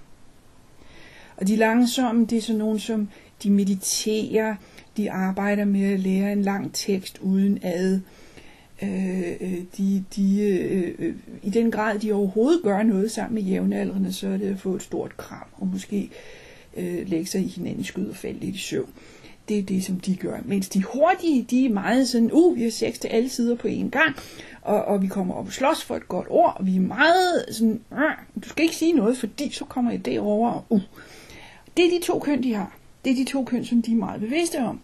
Og 1.40 1.48
de 1.48 1.56
langsomme, 1.56 2.26
det 2.26 2.38
er 2.38 2.42
sådan 2.42 2.58
nogen, 2.58 2.78
som 2.78 3.08
de 3.42 3.50
mediterer, 3.50 4.54
de 4.96 5.10
arbejder 5.10 5.64
med 5.64 5.92
at 5.92 6.00
lære 6.00 6.32
en 6.32 6.42
lang 6.42 6.74
tekst 6.74 7.18
uden 7.18 7.58
ad. 7.62 8.00
Øh, 8.82 9.32
øh 9.40 9.58
de, 9.76 10.04
de, 10.16 10.40
øh, 10.40 10.94
øh, 10.98 11.14
I 11.42 11.50
den 11.50 11.70
grad, 11.70 11.98
de 11.98 12.12
overhovedet 12.12 12.62
gør 12.62 12.82
noget 12.82 13.10
sammen 13.10 13.34
med 13.34 13.42
jævnaldrende, 13.42 14.12
så 14.12 14.28
er 14.28 14.36
det 14.36 14.50
at 14.50 14.60
få 14.60 14.74
et 14.74 14.82
stort 14.82 15.16
kram, 15.16 15.46
og 15.56 15.66
måske 15.66 16.10
øh, 16.76 17.08
lægge 17.08 17.26
sig 17.26 17.40
i 17.40 17.48
hinandens 17.48 17.86
skyd 17.86 18.06
og 18.06 18.16
falde 18.16 18.38
lidt 18.40 18.56
i 18.56 18.58
søvn. 18.58 18.90
Det 19.48 19.58
er 19.58 19.62
det, 19.62 19.84
som 19.84 20.00
de 20.00 20.16
gør. 20.16 20.36
Mens 20.44 20.68
de 20.68 20.82
hurtige, 20.82 21.46
de 21.50 21.66
er 21.66 21.70
meget 21.70 22.08
sådan, 22.08 22.30
uh, 22.32 22.56
vi 22.56 22.62
har 22.62 22.70
sex 22.70 22.98
til 22.98 23.08
alle 23.08 23.28
sider 23.28 23.56
på 23.56 23.68
én 23.68 23.88
gang, 23.88 24.16
og, 24.62 24.84
og 24.84 25.02
vi 25.02 25.06
kommer 25.06 25.34
op 25.34 25.46
og 25.46 25.52
slås 25.52 25.84
for 25.84 25.96
et 25.96 26.08
godt 26.08 26.26
ord, 26.30 26.56
og 26.56 26.66
vi 26.66 26.76
er 26.76 26.80
meget 26.80 27.44
sådan, 27.50 27.80
uh, 27.90 28.42
du 28.44 28.48
skal 28.48 28.62
ikke 28.62 28.76
sige 28.76 28.92
noget, 28.92 29.18
fordi 29.18 29.50
så 29.50 29.64
kommer 29.64 29.90
jeg 29.90 30.04
derover. 30.04 30.66
Uh. 30.68 30.80
Det 31.78 31.86
er 31.86 31.90
de 31.98 32.06
to 32.06 32.18
køn, 32.18 32.42
de 32.42 32.54
har. 32.54 32.76
Det 33.04 33.10
er 33.10 33.14
de 33.14 33.24
to 33.24 33.44
køn, 33.44 33.64
som 33.64 33.82
de 33.82 33.92
er 33.92 33.96
meget 33.96 34.20
bevidste 34.20 34.58
om. 34.58 34.80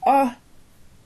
Og 0.00 0.30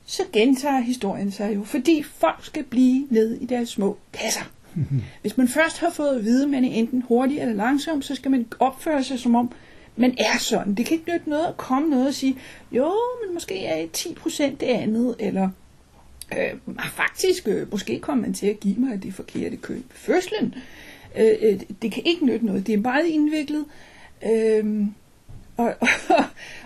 så 0.06 0.22
gentager 0.32 0.80
historien 0.80 1.30
sig 1.30 1.54
jo, 1.54 1.64
fordi 1.64 2.02
folk 2.02 2.44
skal 2.44 2.64
blive 2.64 3.06
ned 3.10 3.34
i 3.40 3.46
deres 3.46 3.68
små 3.68 3.98
kasser. 4.12 4.44
Hvis 5.22 5.36
man 5.36 5.48
først 5.48 5.78
har 5.78 5.90
fået 5.90 6.18
at 6.18 6.24
vide, 6.24 6.44
at 6.44 6.50
man 6.50 6.64
er 6.64 6.68
enten 6.68 7.02
hurtig 7.02 7.40
eller 7.40 7.54
langsom, 7.54 8.02
så 8.02 8.14
skal 8.14 8.30
man 8.30 8.46
opføre 8.58 9.04
sig 9.04 9.18
som 9.18 9.34
om, 9.34 9.52
man 9.96 10.14
er 10.18 10.38
sådan. 10.38 10.74
Det 10.74 10.86
kan 10.86 10.96
ikke 10.96 11.12
nytte 11.12 11.30
noget 11.30 11.46
at 11.46 11.56
komme 11.56 11.88
noget 11.88 12.06
og 12.06 12.14
sige, 12.14 12.36
jo, 12.72 12.92
men 13.24 13.34
måske 13.34 13.64
er 13.64 13.86
10% 13.96 14.42
det 14.42 14.62
andet, 14.62 15.16
eller 15.18 15.48
øh, 16.38 16.76
faktisk, 16.92 17.48
øh, 17.48 17.70
måske 17.70 17.98
kommer 17.98 18.22
man 18.22 18.34
til 18.34 18.46
at 18.46 18.60
give 18.60 18.76
mig 18.76 19.02
det 19.02 19.14
forkerte 19.14 19.56
køn 19.56 19.76
ved 19.76 19.82
fødslen. 19.90 20.54
Øh, 21.16 21.34
øh, 21.42 21.60
det 21.82 21.92
kan 21.92 22.02
ikke 22.06 22.26
nytte 22.26 22.46
noget. 22.46 22.66
Det 22.66 22.72
er 22.72 22.78
meget 22.78 23.06
indviklet. 23.06 23.60
Øh, 23.60 23.95
og, 25.56 25.64
og, 25.66 25.74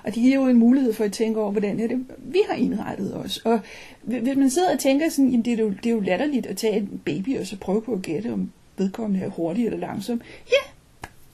og 0.04 0.14
det 0.14 0.14
giver 0.14 0.35
jo 0.35 0.47
en 0.47 0.59
mulighed 0.59 0.92
for 0.92 1.04
at 1.04 1.12
tænke 1.12 1.40
over, 1.40 1.50
hvordan 1.50 1.80
er 1.80 1.87
det, 1.87 2.07
vi 2.19 2.38
har 2.49 2.57
indrettet 2.57 3.16
os. 3.16 3.37
Og 3.37 3.61
hvis 4.02 4.37
man 4.37 4.50
sidder 4.50 4.73
og 4.73 4.78
tænker 4.78 5.09
sådan, 5.11 5.30
jamen 5.30 5.45
det 5.45 5.52
er, 5.52 5.64
jo, 5.64 5.71
det 5.71 5.87
er 5.87 5.90
jo 5.90 6.00
latterligt 6.00 6.47
at 6.47 6.57
tage 6.57 6.76
en 6.76 7.00
baby 7.04 7.38
og 7.38 7.47
så 7.47 7.57
prøve 7.57 7.83
på 7.83 7.92
at 7.92 8.02
gætte, 8.02 8.33
om 8.33 8.52
vedkommende 8.76 9.25
er 9.25 9.28
hurtig 9.28 9.66
eller 9.66 9.78
langsom. 9.78 10.21
Ja, 10.50 10.71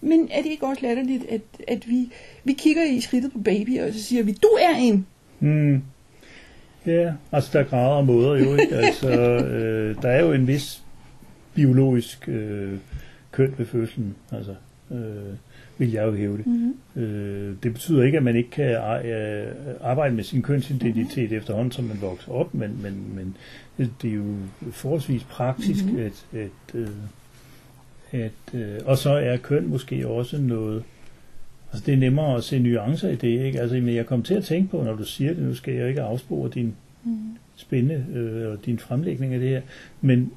men 0.01 0.29
er 0.31 0.43
det 0.43 0.51
ikke 0.51 0.67
også 0.67 0.83
latterligt, 0.83 1.25
at, 1.29 1.41
at 1.69 1.89
vi, 1.89 2.09
vi 2.45 2.53
kigger 2.53 2.85
i 2.85 3.01
skridtet 3.01 3.33
på 3.33 3.39
baby, 3.39 3.81
og 3.81 3.93
så 3.93 4.03
siger 4.03 4.23
vi, 4.23 4.33
du 4.33 4.49
er 4.61 4.77
en. 4.77 5.07
Hmm. 5.39 5.83
Ja, 6.87 7.13
altså 7.33 7.51
der 7.53 7.61
er 7.61 7.65
grader 7.65 7.97
og 7.97 8.07
måder 8.07 8.37
jo, 8.37 8.57
ikke? 8.57 8.77
Altså, 8.87 9.09
øh, 9.11 10.03
der 10.03 10.09
er 10.09 10.21
jo 10.21 10.33
en 10.33 10.47
vis 10.47 10.83
biologisk 11.55 12.29
øh, 12.29 12.79
køn 13.33 13.55
ved 13.59 13.67
fødslen, 13.67 14.15
altså, 14.33 14.55
øh, 14.91 15.35
vil 15.79 15.93
jeg 15.93 16.07
jo 16.07 16.15
hæve 16.15 16.37
det. 16.37 16.47
Mm-hmm. 16.47 17.03
Øh, 17.03 17.55
det 17.63 17.73
betyder 17.73 18.03
ikke, 18.03 18.17
at 18.17 18.25
man 18.25 18.37
ikke 18.37 18.51
kan 18.51 18.71
øh, 19.05 19.47
arbejde 19.81 20.15
med 20.15 20.25
sin 20.25 20.43
kønsidentitet 20.43 21.23
mm-hmm. 21.23 21.37
efterhånden, 21.37 21.73
som 21.73 21.85
man 21.85 21.99
vokser 22.01 22.33
op, 22.33 22.55
men, 22.55 22.83
men, 22.83 23.05
men 23.15 23.37
det 24.03 24.11
er 24.11 24.15
jo 24.15 24.25
forholdsvis 24.71 25.25
praktisk, 25.25 25.85
mm-hmm. 25.85 26.01
at, 26.03 26.27
at, 26.33 26.75
øh, 26.75 26.89
at 28.13 28.55
øh, 28.55 28.79
og 28.85 28.99
så 28.99 29.11
er 29.11 29.37
køn 29.37 29.67
måske 29.67 30.09
også 30.09 30.39
noget, 30.39 30.83
altså 31.73 31.87
det 31.87 31.95
er 31.95 31.99
nemmere 31.99 32.37
at 32.37 32.45
se 32.45 32.59
nuancer 32.59 33.09
i 33.09 33.17
det, 33.17 33.45
ikke? 33.47 33.61
Altså, 33.61 33.77
men 33.77 33.95
jeg 33.95 34.07
kom 34.07 34.23
til 34.23 34.35
at 34.35 34.45
tænke 34.45 34.71
på, 34.71 34.83
når 34.83 34.95
du 34.95 35.05
siger 35.05 35.35
det, 35.35 35.43
nu 35.43 35.55
skal 35.55 35.75
jeg 35.75 35.89
ikke 35.89 36.03
afspore 36.03 36.51
din 36.55 36.75
Mm. 37.07 37.39
spændende 37.57 38.19
øh, 38.19 38.53
og 38.53 38.67
din 38.67 38.79
fremlægning 38.79 39.35
af 39.35 39.41
det 39.41 39.49
her, 39.49 39.61
men 40.01 40.33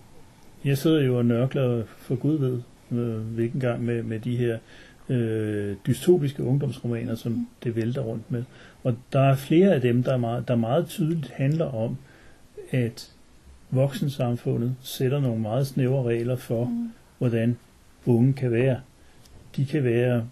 jeg 0.65 0.77
sidder 0.77 1.01
jo 1.01 1.17
og 1.17 1.25
nørkler 1.25 1.83
for 1.97 2.15
Gud 2.15 2.37
ved, 2.37 2.61
øh, 2.91 3.17
hvilken 3.22 3.60
gang 3.60 3.84
med, 3.86 4.03
med 4.03 4.19
de 4.19 4.38
her 4.38 4.58
øh, 5.10 5.75
dystopiske 5.88 6.43
ungdomsromaner, 6.43 7.15
som 7.15 7.48
det 7.63 7.75
vælter 7.75 8.01
rundt 8.01 8.31
med. 8.31 8.43
Og 8.84 8.96
der 9.13 9.19
er 9.22 9.36
flere 9.36 9.74
af 9.74 9.81
dem, 9.81 10.03
der, 10.03 10.13
er 10.13 10.17
meget, 10.17 10.48
der 10.48 10.55
meget 10.55 10.88
tydeligt 10.88 11.29
handler 11.29 11.65
om, 11.65 11.98
at 12.72 13.12
voksensamfundet 13.72 14.75
sætter 14.81 15.19
nogle 15.19 15.41
meget 15.41 15.67
snævre 15.67 16.03
regler 16.03 16.36
for, 16.36 16.65
Mm. 16.65 16.89
hvordan 17.17 17.58
unge 18.05 18.34
kan 18.34 18.51
være. 18.51 18.79
De 19.55 19.65
kan 19.65 19.84
være, 19.84 20.27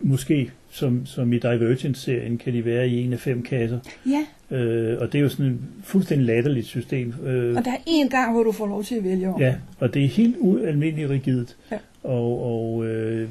måske 0.00 0.50
som, 0.70 1.06
som 1.06 1.32
i 1.32 1.38
Divergent-serien, 1.38 2.38
kan 2.38 2.52
de 2.52 2.64
være 2.64 2.88
i 2.88 3.04
en 3.04 3.12
af 3.12 3.20
fem 3.20 3.42
kasser. 3.42 3.78
Ja, 4.06 4.26
Øh, 4.50 4.96
og 5.00 5.12
det 5.12 5.18
er 5.18 5.22
jo 5.22 5.28
sådan 5.28 5.46
et 5.46 5.58
fuldstændig 5.84 6.26
latterligt 6.26 6.66
system. 6.66 7.14
Øh, 7.26 7.56
og 7.56 7.64
der 7.64 7.70
er 7.72 7.76
én 7.88 8.08
gang, 8.08 8.32
hvor 8.32 8.42
du 8.42 8.52
får 8.52 8.66
lov 8.66 8.84
til 8.84 8.94
at 8.94 9.04
vælge 9.04 9.28
om. 9.28 9.40
Ja, 9.40 9.54
og 9.78 9.94
det 9.94 10.04
er 10.04 10.08
helt 10.08 10.36
ualmindeligt 10.38 11.10
rigidt. 11.10 11.56
Ja. 11.72 11.78
Og, 12.02 12.42
og 12.44 12.86
øh, 12.86 13.28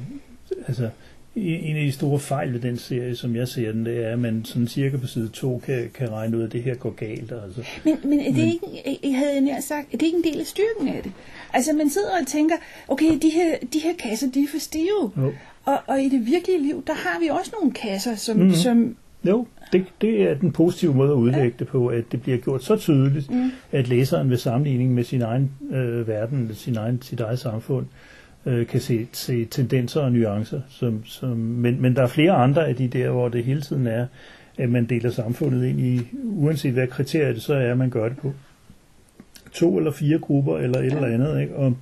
altså, 0.68 0.88
en 1.36 1.76
af 1.76 1.84
de 1.84 1.92
store 1.92 2.18
fejl 2.18 2.52
ved 2.52 2.60
den 2.60 2.76
serie, 2.76 3.16
som 3.16 3.36
jeg 3.36 3.48
ser 3.48 3.72
den, 3.72 3.86
det 3.86 4.04
er, 4.06 4.08
at 4.12 4.18
man 4.18 4.44
sådan 4.44 4.68
cirka 4.68 4.96
på 4.96 5.06
side 5.06 5.28
2 5.28 5.62
kan, 5.66 5.90
kan 5.94 6.12
regne 6.12 6.36
ud, 6.38 6.42
at 6.42 6.52
det 6.52 6.62
her 6.62 6.74
går 6.74 6.90
galt. 6.90 7.32
Altså. 7.44 7.62
Men, 7.84 7.98
men 8.04 8.20
er 8.20 8.24
det 8.24 8.34
Men- 8.36 8.46
ikke, 8.48 8.98
jeg 9.04 9.16
havde 9.18 9.32
jeg 9.32 9.40
nær 9.40 9.60
sagt, 9.60 9.94
er 9.94 9.98
det 9.98 10.06
ikke 10.06 10.18
en 10.18 10.24
del 10.24 10.40
af 10.40 10.46
styrken 10.46 10.88
af 10.88 11.02
det? 11.02 11.12
Altså 11.52 11.72
man 11.72 11.90
sidder 11.90 12.08
og 12.20 12.26
tænker, 12.26 12.54
okay, 12.88 13.18
de 13.22 13.28
her, 13.30 13.56
de 13.72 13.78
her 13.78 13.92
kasser, 13.98 14.30
de 14.30 14.42
er 14.42 14.46
for 14.50 14.58
stive. 14.58 15.10
Jo. 15.16 15.32
Og, 15.64 15.78
og 15.86 16.00
i 16.02 16.08
det 16.08 16.26
virkelige 16.26 16.62
liv, 16.62 16.82
der 16.86 16.94
har 16.94 17.20
vi 17.20 17.28
også 17.28 17.50
nogle 17.60 17.72
kasser, 17.74 18.14
som, 18.14 18.36
Mhm. 18.36 18.44
mm-hmm. 18.44 18.58
som 18.62 18.96
Jo, 19.24 19.46
det, 19.72 19.84
det 20.00 20.22
er 20.22 20.34
den 20.34 20.52
positive 20.52 20.94
måde 20.94 21.10
at 21.10 21.14
udlægge 21.14 21.54
det 21.58 21.66
på, 21.66 21.86
at 21.86 22.04
det 22.12 22.22
bliver 22.22 22.38
gjort 22.38 22.64
så 22.64 22.76
tydeligt, 22.76 23.30
Mm. 23.30 23.50
at 23.72 23.88
læseren 23.88 24.30
ved 24.30 24.36
sammenligning 24.36 24.94
med 24.94 25.04
sin 25.04 25.22
egen 25.22 25.50
øh, 25.70 26.08
verden, 26.08 26.50
sin 26.54 26.76
egen, 26.76 27.02
sit 27.02 27.20
eget 27.20 27.38
samfund, 27.38 27.86
øh, 28.46 28.66
kan 28.66 28.80
se, 28.80 29.06
se 29.12 29.44
tendenser 29.44 30.00
og 30.00 30.12
nuancer. 30.12 30.60
Som, 30.68 31.04
som, 31.04 31.36
men, 31.36 31.82
men 31.82 31.96
der 31.96 32.02
er 32.02 32.06
flere 32.06 32.32
andre 32.32 32.66
af 32.68 32.76
de 32.76 32.88
der, 32.88 33.10
hvor 33.10 33.28
det 33.28 33.44
hele 33.44 33.60
tiden 33.60 33.86
er, 33.86 34.06
at 34.58 34.70
man 34.70 34.84
deler 34.86 35.10
samfundet 35.10 35.64
ind 35.66 35.80
i, 35.80 36.00
uanset 36.24 36.72
hvad 36.72 36.86
kriteriet 36.86 37.34
det 37.34 37.42
så 37.42 37.54
er, 37.54 37.74
man 37.74 37.90
gør 37.90 38.08
det 38.08 38.18
på. 38.18 38.32
To 39.52 39.78
eller 39.78 39.90
fire 39.90 40.18
grupper 40.18 40.58
eller 40.58 40.78
et 40.78 40.84
eller 40.86 41.06
andet, 41.06 41.40
ikke? 41.40 41.56
og 41.56 41.76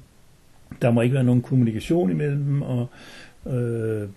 der 0.83 0.91
må 0.91 1.01
ikke 1.01 1.15
være 1.15 1.25
nogen 1.25 1.43
kommunikation 1.43 2.11
imellem 2.11 2.63
og, 2.63 2.87
øh, 3.47 4.09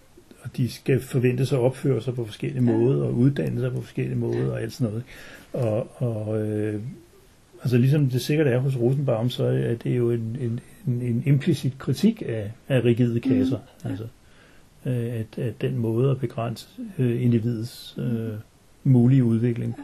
og 0.41 0.57
de 0.57 0.71
skal 0.71 1.01
forventes 1.01 1.53
at 1.53 1.59
opføre 1.59 2.01
sig 2.01 2.15
på 2.15 2.25
forskellige 2.25 2.71
Ja. 2.71 2.77
måder, 2.77 3.05
og 3.05 3.13
uddanne 3.13 3.59
sig 3.61 3.71
på 3.71 3.81
forskellige 3.81 4.17
måder, 4.17 4.51
og 4.51 4.61
alt 4.61 4.73
sådan 4.73 4.93
noget. 4.93 5.03
Og, 5.53 5.87
og 6.01 6.41
øh, 6.47 6.81
altså 7.61 7.77
ligesom 7.77 8.09
det 8.09 8.21
sikkert 8.21 8.47
er 8.47 8.57
hos 8.59 8.77
Rosenbaum, 8.77 9.29
så 9.29 9.43
er 9.43 9.75
det 9.75 9.97
jo 9.97 10.11
en, 10.11 10.37
en, 10.41 10.59
en, 10.87 11.01
en 11.01 11.23
implicit 11.25 11.77
kritik 11.77 12.23
af, 12.25 12.51
af 12.69 12.83
rigide 12.83 13.19
kasser. 13.19 13.59
Mm. 13.83 13.89
Altså, 13.89 14.07
øh, 14.85 15.13
at, 15.19 15.43
at 15.43 15.61
den 15.61 15.77
måde 15.77 16.11
at 16.11 16.19
begrænse 16.19 16.67
øh, 16.97 17.23
individets 17.23 17.95
øh, 17.97 18.33
mulige 18.83 19.23
udvikling. 19.23 19.75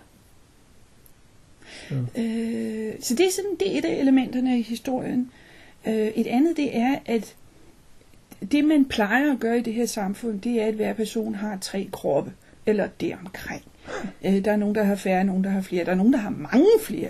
Så. 1.89 1.95
Øh, 1.95 2.93
så 2.99 3.15
det 3.15 3.25
er 3.25 3.31
sådan, 3.31 3.55
det 3.59 3.73
er 3.73 3.77
et 3.77 3.85
af 3.85 4.01
elementerne 4.01 4.59
i 4.59 4.61
historien. 4.61 5.31
Øh, 5.87 5.93
et 5.93 6.27
andet 6.27 6.57
det 6.57 6.77
er, 6.77 6.95
at 7.05 7.35
det 8.51 8.65
man 8.65 8.85
plejer 8.85 9.33
at 9.33 9.39
gøre 9.39 9.57
i 9.57 9.61
det 9.61 9.73
her 9.73 9.85
samfund, 9.85 10.41
det 10.41 10.61
er, 10.61 10.65
at 10.67 10.73
hver 10.73 10.93
person 10.93 11.35
har 11.35 11.57
tre 11.61 11.89
kroppe, 11.91 12.31
eller 12.65 12.87
det 12.99 13.13
omkring. 13.13 13.63
Øh, 14.25 14.45
der 14.45 14.51
er 14.51 14.55
nogen, 14.55 14.75
der 14.75 14.83
har 14.83 14.95
færre, 14.95 15.23
nogen, 15.23 15.43
der 15.43 15.49
har 15.49 15.61
flere. 15.61 15.85
Der 15.85 15.91
er 15.91 15.95
nogen, 15.95 16.13
der 16.13 16.19
har 16.19 16.29
mange 16.29 16.67
flere. 16.81 17.09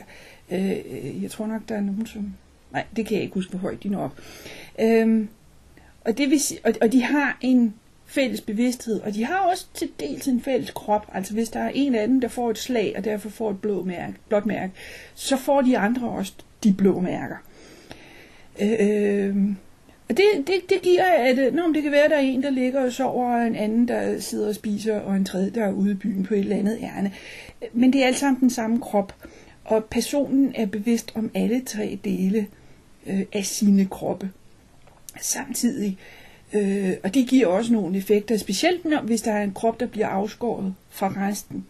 Øh, 0.51 1.23
jeg 1.23 1.31
tror 1.31 1.47
nok, 1.47 1.61
der 1.69 1.75
er 1.75 1.81
nogen, 1.81 2.05
som... 2.05 2.33
Nej, 2.71 2.83
det 2.95 3.05
kan 3.05 3.15
jeg 3.15 3.23
ikke 3.23 3.33
huske, 3.33 3.49
hvor 3.49 3.59
højt 3.59 3.83
de 3.83 3.89
når 3.89 4.03
op. 4.03 4.19
Øh, 4.79 5.25
og, 6.05 6.17
det 6.17 6.29
vil 6.29 6.39
sige, 6.39 6.59
og, 6.63 6.73
og 6.81 6.91
de 6.91 7.03
har 7.03 7.37
en 7.41 7.73
fælles 8.05 8.41
bevidsthed, 8.41 9.01
og 9.01 9.13
de 9.13 9.25
har 9.25 9.37
også 9.37 9.65
til 9.73 9.89
dels 9.99 10.27
en 10.27 10.41
fælles 10.41 10.71
krop. 10.71 11.07
Altså 11.13 11.33
hvis 11.33 11.49
der 11.49 11.59
er 11.59 11.71
en 11.73 11.95
af 11.95 12.07
dem, 12.07 12.21
der 12.21 12.27
får 12.27 12.49
et 12.49 12.57
slag, 12.57 12.93
og 12.97 13.03
derfor 13.03 13.29
får 13.29 13.51
et 13.51 13.61
blå 13.61 13.83
mærke, 13.83 14.13
blåt 14.29 14.45
mærke, 14.45 14.73
så 15.15 15.37
får 15.37 15.61
de 15.61 15.77
andre 15.77 16.09
også 16.09 16.33
de 16.63 16.73
blå 16.73 16.99
mærker. 16.99 17.35
Øh, 18.61 19.35
og 20.09 20.17
det, 20.17 20.25
det, 20.47 20.69
det 20.69 20.81
giver, 20.81 21.03
at 21.03 21.37
øh, 21.39 21.53
nå, 21.53 21.73
det 21.73 21.83
kan 21.83 21.91
være, 21.91 22.03
at 22.03 22.09
der 22.09 22.15
er 22.15 22.21
en, 22.21 22.43
der 22.43 22.49
ligger 22.49 22.85
og 22.85 22.91
sover, 22.91 23.35
og 23.35 23.47
en 23.47 23.55
anden, 23.55 23.87
der 23.87 24.19
sidder 24.19 24.47
og 24.47 24.55
spiser, 24.55 24.99
og 24.99 25.15
en 25.15 25.25
tredje, 25.25 25.49
der 25.49 25.65
er 25.65 25.71
ude 25.71 25.91
i 25.91 25.95
byen 25.95 26.23
på 26.23 26.33
et 26.33 26.39
eller 26.39 26.55
andet 26.55 26.79
ærne. 26.81 27.11
Men 27.73 27.93
det 27.93 28.03
er 28.03 28.07
alt 28.07 28.17
sammen 28.17 28.39
den 28.39 28.49
samme 28.49 28.81
krop, 28.81 29.13
og 29.63 29.85
personen 29.85 30.51
er 30.55 30.65
bevidst 30.65 31.11
om 31.15 31.31
alle 31.33 31.61
tre 31.61 31.99
dele 32.03 32.47
øh, 33.07 33.21
af 33.33 33.45
sine 33.45 33.85
kroppe 33.85 34.29
samtidig. 35.21 35.97
Øh, 36.53 36.93
og 37.03 37.13
det 37.13 37.27
giver 37.27 37.47
også 37.47 37.73
nogle 37.73 37.97
effekter, 37.97 38.37
specielt 38.37 38.85
når, 38.85 39.01
hvis 39.01 39.21
der 39.21 39.31
er 39.31 39.43
en 39.43 39.53
krop, 39.53 39.79
der 39.79 39.85
bliver 39.85 40.07
afskåret 40.07 40.75
fra 40.89 41.13
resten. 41.17 41.65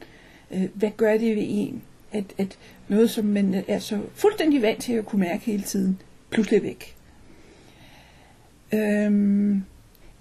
Øh, 0.51 0.63
hvad 0.73 0.91
gør 0.97 1.17
det 1.17 1.35
ved 1.35 1.45
en? 1.47 1.81
At, 2.11 2.23
at 2.37 2.57
noget, 2.87 3.09
som 3.09 3.25
man 3.25 3.63
er 3.67 3.79
så 3.79 3.99
fuldstændig 4.15 4.61
vant 4.61 4.81
til 4.81 4.93
at 4.93 5.05
kunne 5.05 5.19
mærke 5.21 5.45
hele 5.45 5.63
tiden, 5.63 6.01
pludselig 6.29 6.57
er 6.57 6.61
væk. 6.61 6.94
Øhm, 8.75 9.63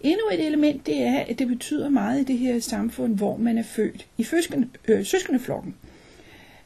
endnu 0.01 0.25
et 0.33 0.47
element, 0.47 0.87
det 0.87 1.03
er, 1.03 1.19
at 1.19 1.39
det 1.39 1.49
betyder 1.49 1.89
meget 1.89 2.21
i 2.21 2.25
det 2.25 2.39
her 2.39 2.61
samfund, 2.61 3.17
hvor 3.17 3.37
man 3.37 3.59
er 3.59 3.63
født. 3.63 4.07
I 4.19 4.23
søskende, 4.23 4.69
øh, 4.89 5.05
søskendeflokken. 5.05 5.75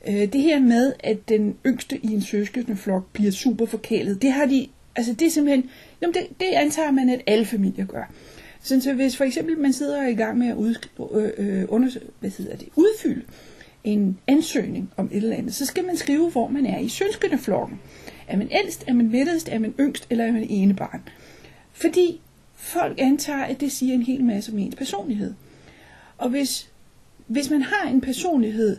Øh, 0.08 0.32
det 0.32 0.40
her 0.40 0.60
med, 0.60 0.92
at 1.00 1.28
den 1.28 1.56
yngste 1.66 1.98
i 2.02 2.06
en 2.06 2.22
søskendeflok 2.22 3.12
bliver 3.12 3.30
super 3.30 3.66
forkælet, 3.66 4.22
det 4.22 4.32
har 4.32 4.46
de, 4.46 4.66
altså 4.96 5.12
det 5.12 5.26
er 5.26 5.30
simpelthen, 5.30 5.70
jamen 6.02 6.14
det, 6.14 6.26
det 6.40 6.46
antager 6.46 6.90
man, 6.90 7.08
at 7.08 7.20
alle 7.26 7.44
familier 7.44 7.86
gør. 7.86 8.12
Sådan 8.62 8.82
så 8.82 8.92
hvis 8.92 9.16
for 9.16 9.24
eksempel 9.24 9.58
man 9.58 9.72
sidder 9.72 10.06
i 10.06 10.14
gang 10.14 10.38
med 10.38 10.48
at 10.48 10.54
ud, 10.54 10.74
øh, 11.14 11.30
øh, 11.38 11.64
under, 11.68 11.88
hvad 12.20 12.30
hedder 12.30 12.56
det, 12.56 12.68
udfylde 12.76 13.22
en 13.84 14.18
ansøgning 14.26 14.90
om 14.96 15.08
et 15.12 15.16
eller 15.16 15.36
andet, 15.36 15.54
så 15.54 15.66
skal 15.66 15.84
man 15.84 15.96
skrive, 15.96 16.30
hvor 16.30 16.48
man 16.48 16.66
er 16.66 16.78
i 16.78 16.88
søskendeflokken. 16.88 17.80
Er 18.28 18.36
man 18.36 18.48
ældst, 18.64 18.84
er 18.86 18.92
man 18.92 19.10
midterst, 19.10 19.48
er 19.48 19.58
man 19.58 19.74
yngst, 19.80 20.06
eller 20.10 20.24
er 20.24 20.32
man 20.32 20.46
ene 20.48 20.74
barn? 20.74 21.02
Fordi 21.80 22.20
folk 22.54 22.94
antager, 23.00 23.44
at 23.44 23.60
det 23.60 23.72
siger 23.72 23.94
en 23.94 24.02
hel 24.02 24.24
masse 24.24 24.52
om 24.52 24.58
ens 24.58 24.74
personlighed. 24.74 25.34
Og 26.18 26.28
hvis, 26.28 26.70
hvis 27.26 27.50
man 27.50 27.62
har 27.62 27.88
en 27.88 28.00
personlighed, 28.00 28.76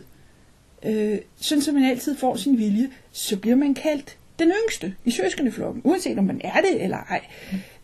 øh, 0.84 1.18
sådan 1.36 1.62
som 1.62 1.74
man 1.74 1.84
altid 1.84 2.16
får 2.16 2.36
sin 2.36 2.58
vilje, 2.58 2.90
så 3.12 3.36
bliver 3.36 3.56
man 3.56 3.74
kaldt 3.74 4.16
den 4.38 4.52
yngste 4.64 4.94
i 5.04 5.10
søskendeflokken, 5.10 5.82
uanset 5.84 6.18
om 6.18 6.24
man 6.24 6.40
er 6.44 6.60
det 6.60 6.82
eller 6.84 6.96
ej. 6.96 7.20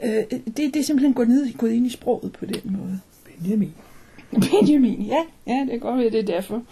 Øh, 0.03 0.25
det, 0.31 0.57
det 0.57 0.77
er 0.77 0.83
simpelthen 0.83 1.15
gået, 1.15 1.29
ned, 1.29 1.53
gået 1.53 1.73
ind 1.73 1.87
i 1.87 1.91
sproget 1.91 2.33
på 2.33 2.47
den 2.47 2.61
måde. 2.65 3.01
Benjamin. 3.25 3.75
Benjamin, 4.31 5.03
ja, 5.03 5.25
ja 5.47 5.61
det 5.61 5.71
kan 5.71 5.81
godt 5.81 5.99
være, 5.99 6.11
det 6.11 6.21
er 6.21 6.35
derfor. 6.35 6.63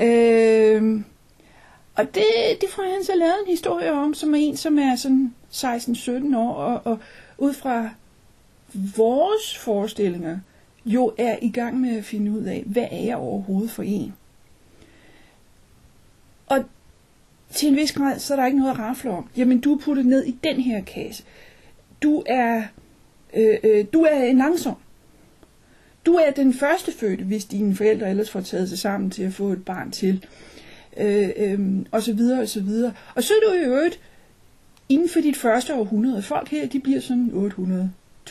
Øh, 0.00 1.00
og 1.94 2.14
det, 2.14 2.24
det 2.60 2.68
får 2.68 2.82
han 2.94 3.04
så 3.04 3.12
lavet 3.16 3.34
en 3.46 3.50
historie 3.50 3.92
om, 3.92 4.14
som 4.14 4.34
er 4.34 4.38
en, 4.38 4.56
som 4.56 4.78
er 4.78 4.96
sådan 4.96 5.34
16-17 5.52 6.36
år, 6.36 6.52
og, 6.52 6.80
og 6.84 6.98
ud 7.38 7.52
fra 7.52 7.90
vores 8.96 9.58
forestillinger, 9.58 10.38
jo 10.86 11.14
er 11.18 11.36
i 11.42 11.50
gang 11.50 11.80
med 11.80 11.96
at 11.96 12.04
finde 12.04 12.30
ud 12.30 12.42
af, 12.42 12.62
hvad 12.66 12.86
er 12.90 13.04
jeg 13.04 13.16
overhovedet 13.16 13.70
for 13.70 13.82
en? 13.82 14.14
Og 16.46 16.64
til 17.50 17.68
en 17.68 17.76
vis 17.76 17.92
grad, 17.92 18.18
så 18.18 18.34
er 18.34 18.36
der 18.36 18.46
ikke 18.46 18.58
noget 18.58 18.70
at 18.70 18.78
rafle 18.78 19.10
om. 19.10 19.28
Jamen, 19.36 19.60
du 19.60 19.74
er 19.74 19.78
puttet 19.78 20.06
ned 20.06 20.24
i 20.24 20.38
den 20.44 20.60
her 20.60 20.84
kasse. 20.84 21.24
Du 22.02 22.22
er, 22.26 22.62
øh, 23.34 23.58
øh, 23.62 23.84
du 23.92 24.02
er 24.02 24.24
en 24.24 24.38
langsom. 24.38 24.76
Du 26.06 26.14
er 26.14 26.30
den 26.30 26.54
første 26.54 26.92
fødte, 26.92 27.24
hvis 27.24 27.44
dine 27.44 27.76
forældre 27.76 28.10
ellers 28.10 28.30
får 28.30 28.40
taget 28.40 28.68
sig 28.68 28.78
sammen 28.78 29.10
til 29.10 29.22
at 29.22 29.32
få 29.32 29.48
et 29.48 29.64
barn 29.64 29.90
til. 29.90 30.24
Øh, 30.96 31.30
øh, 31.36 31.60
og 31.90 32.02
så 32.02 32.12
videre, 32.12 32.40
og 32.40 32.48
så 32.48 32.60
videre. 32.60 32.92
Og 33.14 33.22
så 33.22 33.32
er 33.34 33.48
du 33.48 33.54
i 33.54 33.64
øvrigt 33.64 34.00
inden 34.88 35.08
for 35.08 35.20
dit 35.20 35.36
første 35.36 35.74
århundrede. 35.74 36.22
Folk 36.22 36.48
her, 36.48 36.66
de 36.66 36.80
bliver 36.80 37.00
sådan 37.00 37.30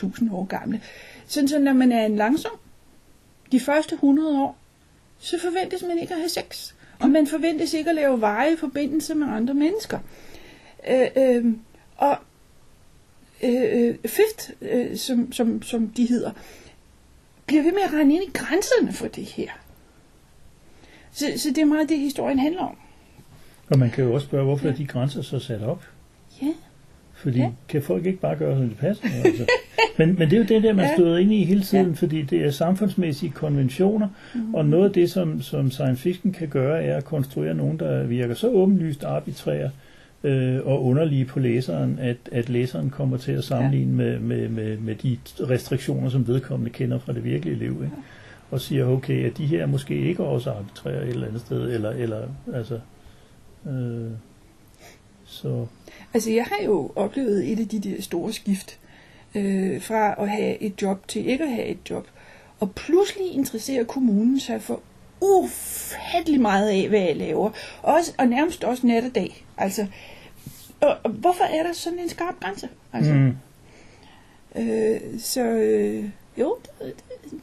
800.000 0.00 0.32
år 0.32 0.44
gamle. 0.44 0.82
Sådan 1.26 1.48
så 1.48 1.58
når 1.58 1.72
man 1.72 1.92
er 1.92 2.06
en 2.06 2.16
langsom, 2.16 2.52
de 3.52 3.60
første 3.60 3.94
100 3.94 4.40
år, 4.40 4.58
så 5.18 5.38
forventes 5.40 5.82
man 5.82 5.98
ikke 5.98 6.14
at 6.14 6.20
have 6.20 6.28
sex. 6.28 6.72
Og 6.98 7.10
man 7.10 7.26
forventes 7.26 7.74
ikke 7.74 7.90
at 7.90 7.96
lave 7.96 8.20
veje 8.20 8.56
forbindelse 8.56 9.14
med 9.14 9.26
andre 9.26 9.54
mennesker. 9.54 9.98
Øh, 10.88 11.08
øh, 11.16 11.44
og 11.96 12.16
øh, 13.42 13.88
øh, 13.88 13.94
fifth, 14.06 14.50
øh, 14.60 14.96
som, 14.96 15.32
som, 15.32 15.62
som 15.62 15.88
de 15.88 16.06
hedder, 16.06 16.30
bliver 17.46 17.62
ved 17.62 17.72
med 17.72 17.82
at 17.82 17.92
regne 17.92 18.14
ind 18.14 18.22
i 18.22 18.30
grænserne 18.34 18.92
for 18.92 19.08
det 19.08 19.24
her. 19.24 19.50
Så, 21.12 21.26
så 21.36 21.48
det 21.48 21.58
er 21.58 21.64
meget 21.64 21.88
det, 21.88 21.98
historien 21.98 22.38
handler 22.38 22.62
om. 22.62 22.76
Og 23.70 23.78
man 23.78 23.90
kan 23.90 24.04
jo 24.04 24.14
også 24.14 24.26
spørge, 24.26 24.44
hvorfor 24.44 24.68
er 24.68 24.72
de 24.72 24.86
grænser 24.86 25.22
så 25.22 25.38
sat 25.38 25.62
op? 25.62 25.82
Ja. 27.18 27.22
Fordi 27.22 27.38
Ja. 27.38 27.44
ja. 27.44 27.50
kan 27.68 27.82
folk 27.82 28.06
ikke 28.06 28.18
bare 28.20 28.36
gøre, 28.36 28.56
som 28.58 28.68
det 28.68 28.78
passer? 28.78 29.04
Altså? 29.24 29.46
men, 29.98 30.08
men 30.18 30.30
det 30.30 30.32
er 30.32 30.38
jo 30.38 30.44
det 30.48 30.62
der, 30.62 30.72
man 30.72 30.84
Ja. 30.84 30.94
støder 30.94 31.18
ind 31.18 31.32
i 31.32 31.44
hele 31.44 31.62
tiden, 31.62 31.84
Ja. 31.84 31.90
ja. 31.90 31.94
fordi 31.96 32.22
det 32.22 32.44
er 32.44 32.50
samfundsmæssige 32.50 33.32
konventioner, 33.32 34.08
mm. 34.34 34.54
og 34.54 34.66
noget 34.66 34.84
af 34.84 34.92
det, 34.92 35.10
som, 35.10 35.42
som 35.42 35.70
science 35.70 36.02
fiction 36.02 36.32
kan 36.32 36.48
gøre, 36.48 36.82
er 36.82 36.96
at 36.96 37.04
konstruere 37.04 37.54
nogen, 37.54 37.78
der 37.78 38.06
virker 38.06 38.34
så 38.34 38.48
åbenlyst 38.48 39.04
arbitrære 39.04 39.70
øh, 40.24 40.66
og 40.66 40.84
underlige 40.84 41.24
på 41.24 41.40
læseren, 41.40 41.98
at, 42.00 42.16
at 42.32 42.48
læseren 42.48 42.90
kommer 42.90 43.16
til 43.16 43.32
at 43.32 43.44
sammenligne 43.44 44.04
ja. 44.04 44.10
med, 44.10 44.18
med, 44.18 44.48
med, 44.48 44.76
med 44.78 44.94
de 44.94 45.18
restriktioner, 45.40 46.08
som 46.08 46.26
vedkommende 46.26 46.70
kender 46.70 46.98
fra 46.98 47.12
det 47.12 47.24
virkelige 47.24 47.56
liv. 47.58 47.70
Ikke? 47.84 47.96
Og 48.50 48.60
siger, 48.60 48.86
okay, 48.86 49.24
at 49.30 49.38
de 49.38 49.46
her 49.46 49.62
er 49.62 49.66
måske 49.66 49.96
ikke 49.96 50.24
også 50.24 50.50
arbitrære 50.50 51.02
et 51.02 51.08
eller 51.08 51.26
andet 51.26 51.40
sted, 51.40 51.74
eller, 51.74 51.90
eller 51.90 52.18
altså... 52.54 52.78
Øh, 53.68 54.10
så 55.24 55.66
Altså, 56.14 56.30
jeg 56.30 56.44
har 56.44 56.64
jo 56.64 56.92
oplevet 56.96 57.52
et 57.52 57.60
af 57.60 57.68
de 57.68 57.80
der 57.80 58.02
store 58.02 58.32
skift 58.32 58.78
øh, 59.34 59.82
fra 59.82 60.22
at 60.22 60.30
have 60.30 60.62
et 60.62 60.82
job 60.82 61.08
til 61.08 61.28
ikke 61.28 61.44
at 61.44 61.50
have 61.50 61.66
et 61.66 61.90
job. 61.90 62.08
Og 62.60 62.74
pludselig 62.74 63.32
interesserer 63.32 63.84
kommunen 63.84 64.40
sig 64.40 64.62
for 64.62 64.80
ufattelig 65.20 66.40
meget 66.40 66.68
af, 66.68 66.88
hvad 66.88 67.00
jeg 67.00 67.16
laver. 67.16 67.50
Også, 67.82 68.12
og 68.18 68.26
nærmest 68.26 68.64
også 68.64 68.86
nat 68.86 69.04
og 69.04 69.14
dag. 69.14 69.44
Altså, 69.56 69.86
og, 70.80 70.96
og 71.04 71.10
hvorfor 71.10 71.44
er 71.44 71.62
der 71.62 71.72
sådan 71.72 71.98
en 71.98 72.08
skarp 72.08 72.40
grænse? 72.40 72.68
Altså, 72.92 73.12
mm, 73.12 73.36
øh, 74.56 75.00
så 75.18 75.42
øh, 75.42 76.04
jo, 76.38 76.56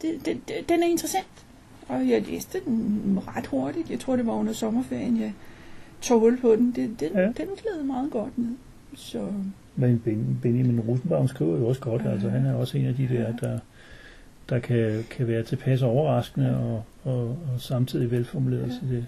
det, 0.02 0.26
det, 0.26 0.42
det, 0.48 0.70
den 0.70 0.84
er 0.84 0.88
interessant. 0.88 1.28
Og 1.88 2.10
jeg 2.10 2.22
læste 2.22 2.60
den 2.66 3.20
ret 3.28 3.48
hurtigt. 3.48 3.90
Jeg 3.90 4.00
tror, 4.00 4.16
det 4.16 4.28
var 4.28 4.34
under 4.34 4.54
sommerferien, 4.54 5.22
jeg 5.22 5.34
tog 6.06 6.20
hul 6.20 6.38
på 6.42 6.56
den. 6.56 6.72
Det, 6.76 7.00
den, 7.00 7.10
ja. 7.14 7.20
Ja. 7.20 7.26
den 7.26 7.34
gled 7.36 7.84
meget 7.84 8.12
godt 8.12 8.38
ned. 8.38 8.56
Så 8.96 9.28
Men 9.76 10.02
Ben- 10.08 10.42
Benjamin 10.42 10.80
Rosenbaum 10.80 11.28
skriver 11.28 11.58
jo 11.58 11.68
også 11.68 11.82
godt, 11.82 12.02
altså 12.06 12.30
han 12.30 12.46
er 12.46 12.54
også 12.54 12.78
en 12.78 12.86
af 12.86 12.96
de 12.96 13.08
der, 13.08 13.38
der, 13.38 13.60
der 14.50 14.60
kan, 14.60 15.04
kan 15.10 15.28
være 15.28 15.44
tilpas 15.44 15.82
overraskende 15.82 16.58
og, 16.58 16.84
og, 17.12 17.28
og 17.28 17.62
samtidig 17.62 18.12
velformuleret. 18.12 18.68
Ja. 18.68 18.72
Så 18.74 18.80
det, 18.90 19.06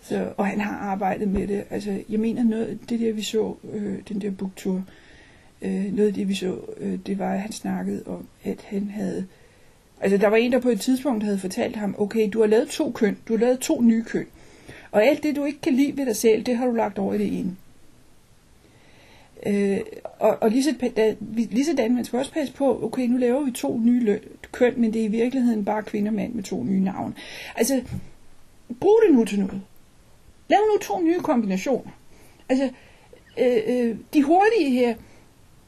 Så, 0.00 0.32
og 0.36 0.46
han 0.46 0.60
har 0.60 0.76
arbejdet 0.76 1.28
med 1.28 1.46
det. 1.48 1.64
Altså, 1.70 1.98
jeg 2.08 2.20
mener, 2.20 2.44
noget, 2.44 2.78
det 2.88 3.00
der 3.00 3.12
vi 3.12 3.22
så, 3.22 3.54
øh, 3.72 3.98
den 4.08 4.20
der 4.20 4.30
booktur, 4.30 4.82
øh, 5.62 5.84
noget 5.94 6.08
af 6.08 6.14
det 6.14 6.28
vi 6.28 6.34
så, 6.34 6.58
øh, 6.80 6.98
det 7.06 7.18
var, 7.18 7.32
at 7.32 7.40
han 7.40 7.52
snakkede 7.52 8.02
om, 8.06 8.28
at 8.44 8.60
han 8.64 8.90
havde... 8.90 9.26
Altså, 10.00 10.16
der 10.18 10.28
var 10.28 10.36
en, 10.36 10.52
der 10.52 10.60
på 10.60 10.68
et 10.68 10.80
tidspunkt 10.80 11.24
havde 11.24 11.38
fortalt 11.38 11.76
ham, 11.76 11.94
okay, 11.98 12.30
du 12.32 12.40
har 12.40 12.46
lavet 12.46 12.68
to 12.68 12.90
køn, 12.90 13.16
du 13.28 13.32
har 13.32 13.40
lavet 13.40 13.58
to 13.58 13.80
nye 13.82 14.04
køn, 14.04 14.26
og 14.90 15.04
alt 15.04 15.22
det, 15.22 15.36
du 15.36 15.44
ikke 15.44 15.60
kan 15.60 15.74
lide 15.74 15.96
ved 15.96 16.06
dig 16.06 16.16
selv, 16.16 16.42
det 16.42 16.56
har 16.56 16.66
du 16.66 16.72
lagt 16.72 16.98
over 16.98 17.14
i 17.14 17.18
det 17.18 17.38
ene. 17.38 17.56
Øh, 19.46 19.80
og, 20.18 20.38
og 20.40 20.50
lige, 20.50 20.64
så, 20.64 20.90
da, 20.96 21.14
vi- 21.20 21.48
lige 21.50 21.64
sådan, 21.64 21.94
man 21.94 22.04
skal 22.04 22.18
også 22.18 22.32
passe 22.32 22.54
på, 22.54 22.84
okay, 22.84 23.06
nu 23.06 23.16
laver 23.16 23.44
vi 23.44 23.50
to 23.50 23.78
nye 23.78 24.00
løn, 24.04 24.20
køn, 24.52 24.74
men 24.80 24.92
det 24.92 25.00
er 25.00 25.04
i 25.04 25.08
virkeligheden 25.08 25.64
bare 25.64 25.82
kvinde 25.82 26.08
og 26.08 26.14
mand 26.14 26.32
med 26.32 26.42
to 26.42 26.64
nye 26.64 26.80
navne. 26.80 27.14
Altså, 27.56 27.82
brug 28.80 28.98
det 29.06 29.14
nu 29.16 29.24
til 29.24 29.38
noget. 29.40 29.60
Lav 30.48 30.58
nu 30.74 30.78
to 30.82 31.00
nye 31.00 31.18
kombinationer. 31.20 31.90
Altså, 32.48 32.70
øh, 33.38 33.56
øh, 33.66 33.96
de 34.14 34.22
hurtige 34.22 34.70
her, 34.70 34.94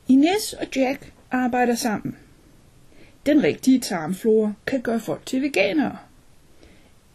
Ines 0.08 0.54
og 0.54 0.66
Jack 0.76 1.14
arbejder 1.32 1.76
sammen. 1.76 2.18
Den 3.26 3.44
rigtige 3.44 3.80
tarmflora 3.80 4.54
kan 4.68 4.82
gøre 4.82 5.00
folk 5.00 5.26
til 5.26 5.42
veganere. 5.42 5.98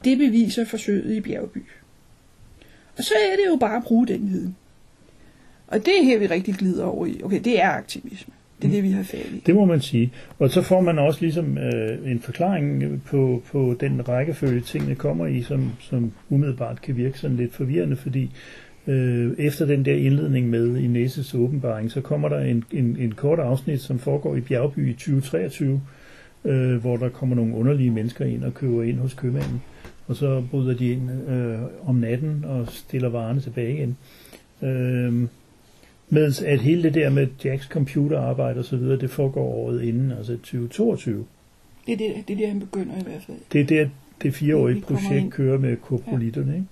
Det 0.05 0.19
beviser 0.19 0.65
forsøget 0.65 1.17
i 1.17 1.21
Bjergby. 1.21 1.63
Og 2.99 3.05
så 3.05 3.15
er 3.33 3.37
det 3.37 3.53
jo 3.53 3.57
bare 3.57 3.77
at 3.77 3.83
bruge 3.83 4.07
den 4.07 4.31
viden. 4.31 4.57
Og 5.67 5.79
det 5.87 5.99
er 6.01 6.05
her, 6.05 6.19
vi 6.19 6.27
rigtig 6.27 6.55
glider 6.55 6.85
over 6.85 7.07
i. 7.07 7.21
Okay, 7.25 7.41
det 7.45 7.61
er 7.61 7.69
aktivisme. 7.69 8.35
Det 8.63 8.69
er 8.69 8.73
det, 8.73 8.83
vi 8.83 8.91
har 8.91 9.03
fat 9.03 9.27
i. 9.35 9.43
Det 9.47 9.55
må 9.55 9.65
man 9.65 9.81
sige. 9.81 10.13
Og 10.39 10.51
så 10.51 10.63
får 10.63 10.81
man 10.81 10.99
også 10.99 11.21
ligesom 11.21 11.59
øh, 11.59 12.11
en 12.11 12.21
forklaring 12.21 13.03
på, 13.07 13.43
på 13.53 13.77
den 13.81 14.09
rækkefølge, 14.09 14.61
tingene 14.61 14.95
kommer 14.95 15.27
i, 15.27 15.43
som, 15.43 15.73
som 15.81 16.13
umiddelbart 16.29 16.83
kan 16.83 16.97
virke 16.97 17.19
sådan 17.19 17.37
lidt 17.37 17.55
forvirrende, 17.55 17.97
fordi 17.97 18.31
øh, 18.87 19.33
efter 19.39 19.67
den 19.67 19.85
der 19.85 19.95
indledning 19.95 20.51
med 20.51 20.77
Ineses 20.77 21.35
åbenbaring, 21.35 21.91
så 21.91 22.01
kommer 22.01 22.29
der 22.29 22.41
en, 22.41 22.65
en, 22.73 22.97
en 23.01 23.13
kort 23.13 23.39
afsnit, 23.39 23.81
som 23.81 23.99
foregår 23.99 24.37
i 24.37 24.41
Bjergby 24.41 24.89
i 24.89 24.93
2023, 24.93 25.81
øh, 26.45 26.77
hvor 26.77 26.97
der 26.97 27.09
kommer 27.09 27.37
nogle 27.37 27.55
underlige 27.55 27.91
mennesker 27.91 28.25
ind 28.25 28.45
og 28.45 28.55
køber 28.55 28.83
ind 28.83 28.99
hos 28.99 29.15
købmanden. 29.15 29.63
Og 30.07 30.17
så 30.17 30.43
bryder 30.51 30.75
de 30.75 30.93
ind 30.93 31.29
øh, 31.29 31.59
om 31.89 31.95
natten 31.95 32.45
og 32.45 32.69
stiller 32.69 33.09
varerne 33.09 33.41
tilbage 33.41 33.75
igen. 33.75 33.97
Øh, 34.63 35.29
mens 36.09 36.43
at 36.43 36.61
hele 36.61 36.83
det 36.83 36.95
der 36.95 37.11
med 37.11 37.27
Jacks 37.45 37.67
computerarbejde 37.67 38.59
og 38.59 38.65
så 38.65 38.77
videre, 38.77 38.99
det 38.99 39.11
foregår 39.11 39.45
året 39.45 39.83
inden, 39.83 40.11
altså 40.11 40.33
2022. 40.33 41.27
Det 41.87 41.93
er 41.93 41.97
det, 41.97 42.29
det, 42.29 42.35
er 42.35 42.39
det 42.39 42.49
han 42.49 42.61
begynder 42.61 42.95
i 43.01 43.03
hvert 43.03 43.23
fald. 43.27 43.37
Det 43.53 43.61
er 43.61 43.65
der, 43.65 43.89
det 44.23 44.35
fireårige 44.35 44.81
projekt 44.81 45.13
ind. 45.13 45.31
kører 45.31 45.59
med 45.59 45.77
koprolitterne. 45.77 46.55
Ikke? 46.55 46.67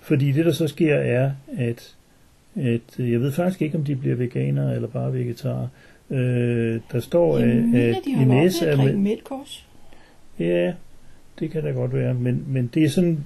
Fordi 0.00 0.32
det, 0.32 0.44
der 0.44 0.52
så 0.52 0.68
sker, 0.68 0.94
er, 0.94 1.32
at, 1.58 1.94
at 2.54 2.80
jeg 2.98 3.20
ved 3.20 3.32
faktisk 3.32 3.62
ikke, 3.62 3.78
om 3.78 3.84
de 3.84 3.96
bliver 3.96 4.16
veganere 4.16 4.74
eller 4.74 4.88
bare 4.88 5.12
vegetarer. 5.12 5.68
Øh, 6.10 6.80
der 6.92 7.00
står, 7.00 7.38
Jeg 7.38 7.48
at, 7.48 7.96
at 7.96 8.06
Ines 8.06 8.62
er 8.62 8.76
med. 8.76 9.16
Ja, 10.38 10.72
det 11.38 11.50
kan 11.50 11.62
da 11.62 11.70
godt 11.70 11.94
være, 11.94 12.14
men, 12.14 12.44
men 12.48 12.70
det 12.74 12.84
er 12.84 12.88
sådan, 12.88 13.24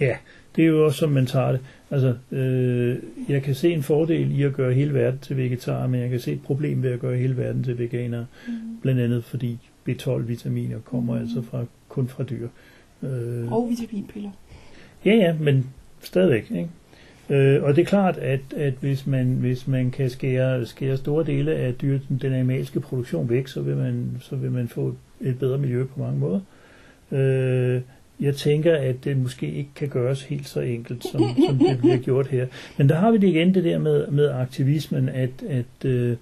ja, 0.00 0.16
det 0.56 0.64
er 0.64 0.68
jo 0.68 0.84
også 0.84 0.98
som 0.98 1.10
man 1.10 1.26
tager 1.26 1.52
det. 1.52 1.60
Altså, 1.90 2.14
øh, 2.32 2.96
jeg 3.28 3.42
kan 3.42 3.54
se 3.54 3.72
en 3.72 3.82
fordel 3.82 4.38
i 4.38 4.42
at 4.42 4.52
gøre 4.52 4.72
hele 4.72 4.94
verden 4.94 5.18
til 5.22 5.36
vegetarer, 5.36 5.86
men 5.86 6.00
jeg 6.00 6.10
kan 6.10 6.20
se 6.20 6.32
et 6.32 6.42
problem 6.42 6.82
ved 6.82 6.90
at 6.90 7.00
gøre 7.00 7.16
hele 7.16 7.36
verden 7.36 7.64
til 7.64 7.78
veganere. 7.78 8.26
Mm. 8.48 8.52
Blandt 8.82 9.00
andet 9.00 9.24
fordi 9.24 9.58
B12-vitaminer 9.88 10.78
kommer 10.84 11.14
Mm. 11.14 11.20
altså 11.20 11.42
fra, 11.42 11.64
kun 11.88 12.08
fra 12.08 12.24
dyr. 12.24 12.48
Øh, 13.02 13.52
Og 13.52 13.68
vitaminpiller. 13.70 14.30
Ja, 15.04 15.14
ja, 15.14 15.34
men 15.40 15.66
stadigvæk. 16.02 16.50
Ikke? 16.50 16.68
Øh, 17.30 17.62
og 17.62 17.76
det 17.76 17.82
er 17.82 17.86
klart, 17.86 18.16
at, 18.18 18.40
at 18.56 18.74
hvis, 18.80 19.06
man, 19.06 19.26
hvis 19.26 19.66
man 19.68 19.90
kan 19.90 20.10
skære, 20.10 20.66
skære 20.66 20.96
store 20.96 21.24
dele 21.26 21.54
af 21.54 21.74
dyr, 21.74 21.98
den 22.08 22.32
animalske 22.32 22.80
produktion 22.80 23.28
væk, 23.28 23.48
så 23.48 23.60
vil 23.62 23.76
man, 23.76 24.10
så 24.20 24.36
vil 24.36 24.50
man 24.50 24.68
få 24.68 24.88
et, 24.88 24.94
et 25.28 25.38
bedre 25.38 25.58
miljø 25.58 25.84
på 25.84 26.00
mange 26.00 26.18
måder. 26.18 26.40
Øh, 27.12 27.80
jeg 28.20 28.36
tænker, 28.36 28.76
at 28.76 29.04
det 29.04 29.16
måske 29.16 29.52
ikke 29.52 29.70
kan 29.74 29.88
gøres 29.88 30.22
helt 30.22 30.48
så 30.48 30.60
enkelt, 30.60 31.04
som, 31.04 31.20
som 31.46 31.58
det 31.58 31.78
bliver 31.78 31.96
gjort 31.96 32.26
her. 32.26 32.46
Men 32.78 32.88
der 32.88 32.94
har 32.94 33.10
vi 33.10 33.18
det 33.18 33.28
igen, 33.28 33.54
det 33.54 33.64
der 33.64 33.78
med, 33.78 34.06
med 34.06 34.30
aktivismen, 34.30 35.08
at, 35.08 35.30
at 35.48 35.84
øh, 35.84 36.16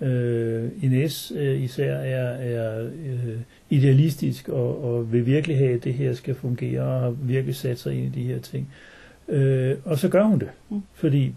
øh, 0.00 0.68
Ines 0.82 1.32
øh, 1.36 1.62
især 1.62 1.94
er, 1.94 2.28
er 2.28 2.84
øh, 2.84 3.36
idealistisk 3.70 4.48
og, 4.48 4.84
og 4.84 5.12
vil 5.12 5.26
virkelig 5.26 5.58
have, 5.58 5.74
at 5.74 5.84
det 5.84 5.94
her 5.94 6.14
skal 6.14 6.34
fungere 6.34 6.82
og 6.82 7.00
har 7.00 7.10
virkelig 7.10 7.56
sat 7.56 7.78
sig 7.78 7.94
ind 7.94 8.16
i 8.16 8.20
de 8.20 8.26
her 8.26 8.38
ting. 8.38 8.68
Øh, 9.28 9.76
og 9.84 9.98
så 9.98 10.08
gør 10.08 10.22
hun 10.22 10.38
det. 10.38 10.48
Mm. 10.70 10.82
Fordi, 10.94 11.34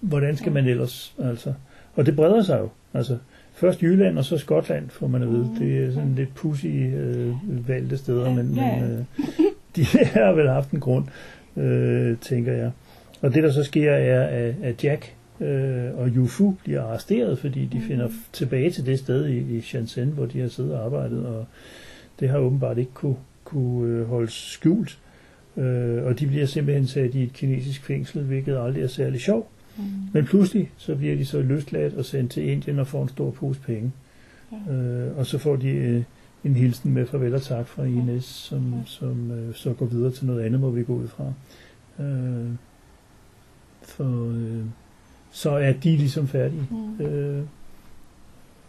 hvordan 0.00 0.36
skal 0.36 0.52
man 0.52 0.66
ellers, 0.66 1.14
altså? 1.18 1.52
Og 1.94 2.06
det 2.06 2.16
breder 2.16 2.42
sig 2.42 2.58
jo. 2.60 2.68
Altså, 2.94 3.18
først 3.58 3.82
Jylland 3.82 4.18
og 4.18 4.24
så 4.24 4.38
Skotland, 4.38 4.88
får 4.90 5.06
man 5.06 5.22
at 5.22 5.28
vide. 5.28 5.50
Det 5.58 5.84
er 5.84 5.92
sådan 5.92 6.14
lidt 6.14 6.34
pussy 6.34 6.66
øh, 6.66 7.34
valgte 7.68 7.96
steder, 7.96 8.34
men, 8.34 8.54
men 8.54 8.82
øh, 8.82 9.04
de 9.76 9.84
har 9.84 10.32
vel 10.32 10.48
haft 10.48 10.70
en 10.70 10.80
grund, 10.80 11.04
øh, 11.56 12.16
tænker 12.20 12.52
jeg. 12.52 12.70
Og 13.20 13.34
det, 13.34 13.42
der 13.42 13.50
så 13.52 13.64
sker, 13.64 13.92
er, 13.92 14.22
at, 14.48 14.54
at 14.62 14.84
Jack 14.84 15.14
øh, 15.40 15.84
og 15.98 16.08
Yufu 16.08 16.54
bliver 16.64 16.82
arresteret, 16.82 17.38
fordi 17.38 17.64
de 17.72 17.78
Mm. 17.78 17.82
finder 17.84 18.08
tilbage 18.32 18.70
til 18.70 18.86
det 18.86 18.98
sted 18.98 19.26
i, 19.26 19.56
i 19.56 19.60
Shenzhen, 19.60 20.08
hvor 20.08 20.26
de 20.26 20.40
har 20.40 20.48
siddet 20.48 20.74
og 20.74 20.84
arbejdet, 20.84 21.26
og 21.26 21.46
det 22.20 22.28
har 22.28 22.38
åbenbart 22.38 22.78
ikke 22.78 22.92
kunne, 22.94 23.16
kunne 23.44 23.92
øh, 23.92 24.06
holdes 24.08 24.32
skjult. 24.32 24.98
Øh, 25.56 26.04
og 26.04 26.20
de 26.20 26.26
bliver 26.26 26.46
simpelthen 26.46 26.86
sat 26.86 27.14
i 27.14 27.22
et 27.22 27.32
kinesisk 27.32 27.84
fængsel, 27.84 28.22
hvilket 28.22 28.58
aldrig 28.58 28.82
er 28.82 28.86
særlig 28.86 29.20
sjovt. 29.20 29.46
Mm. 29.78 29.84
Men 30.12 30.24
pludselig 30.24 30.70
så 30.76 30.94
bliver 30.96 31.16
de 31.16 31.26
så 31.26 31.42
løsladt 31.42 31.94
og 31.94 32.04
sendt 32.04 32.32
til 32.32 32.48
Indien 32.48 32.78
og 32.78 32.86
får 32.86 33.02
en 33.02 33.08
stor 33.08 33.30
pose 33.30 33.60
penge. 33.60 33.92
Ja. 34.68 34.72
Øh, 34.72 35.18
og 35.18 35.26
så 35.26 35.38
får 35.38 35.56
de 35.56 35.68
øh, 35.68 36.02
en 36.44 36.54
hilsen 36.56 36.92
med 36.94 37.06
farvel 37.06 37.34
og 37.34 37.42
tak 37.42 37.66
fra 37.66 37.84
Ines, 37.84 38.24
som, 38.24 38.72
Ja. 38.72 38.78
som 38.86 39.30
øh, 39.30 39.54
så 39.54 39.72
går 39.72 39.86
videre 39.86 40.12
til 40.12 40.26
noget 40.26 40.42
andet, 40.42 40.60
må 40.60 40.70
vi 40.70 40.82
gå 40.84 40.94
ud 40.94 41.08
fra. 41.08 41.24
Øh, 42.04 42.50
for 43.82 44.30
øh, 44.30 44.64
så 45.30 45.50
er 45.50 45.72
de 45.72 45.96
ligesom 45.96 46.28
færdige. 46.28 46.66
Mm. 46.70 47.04
Øh, 47.04 47.42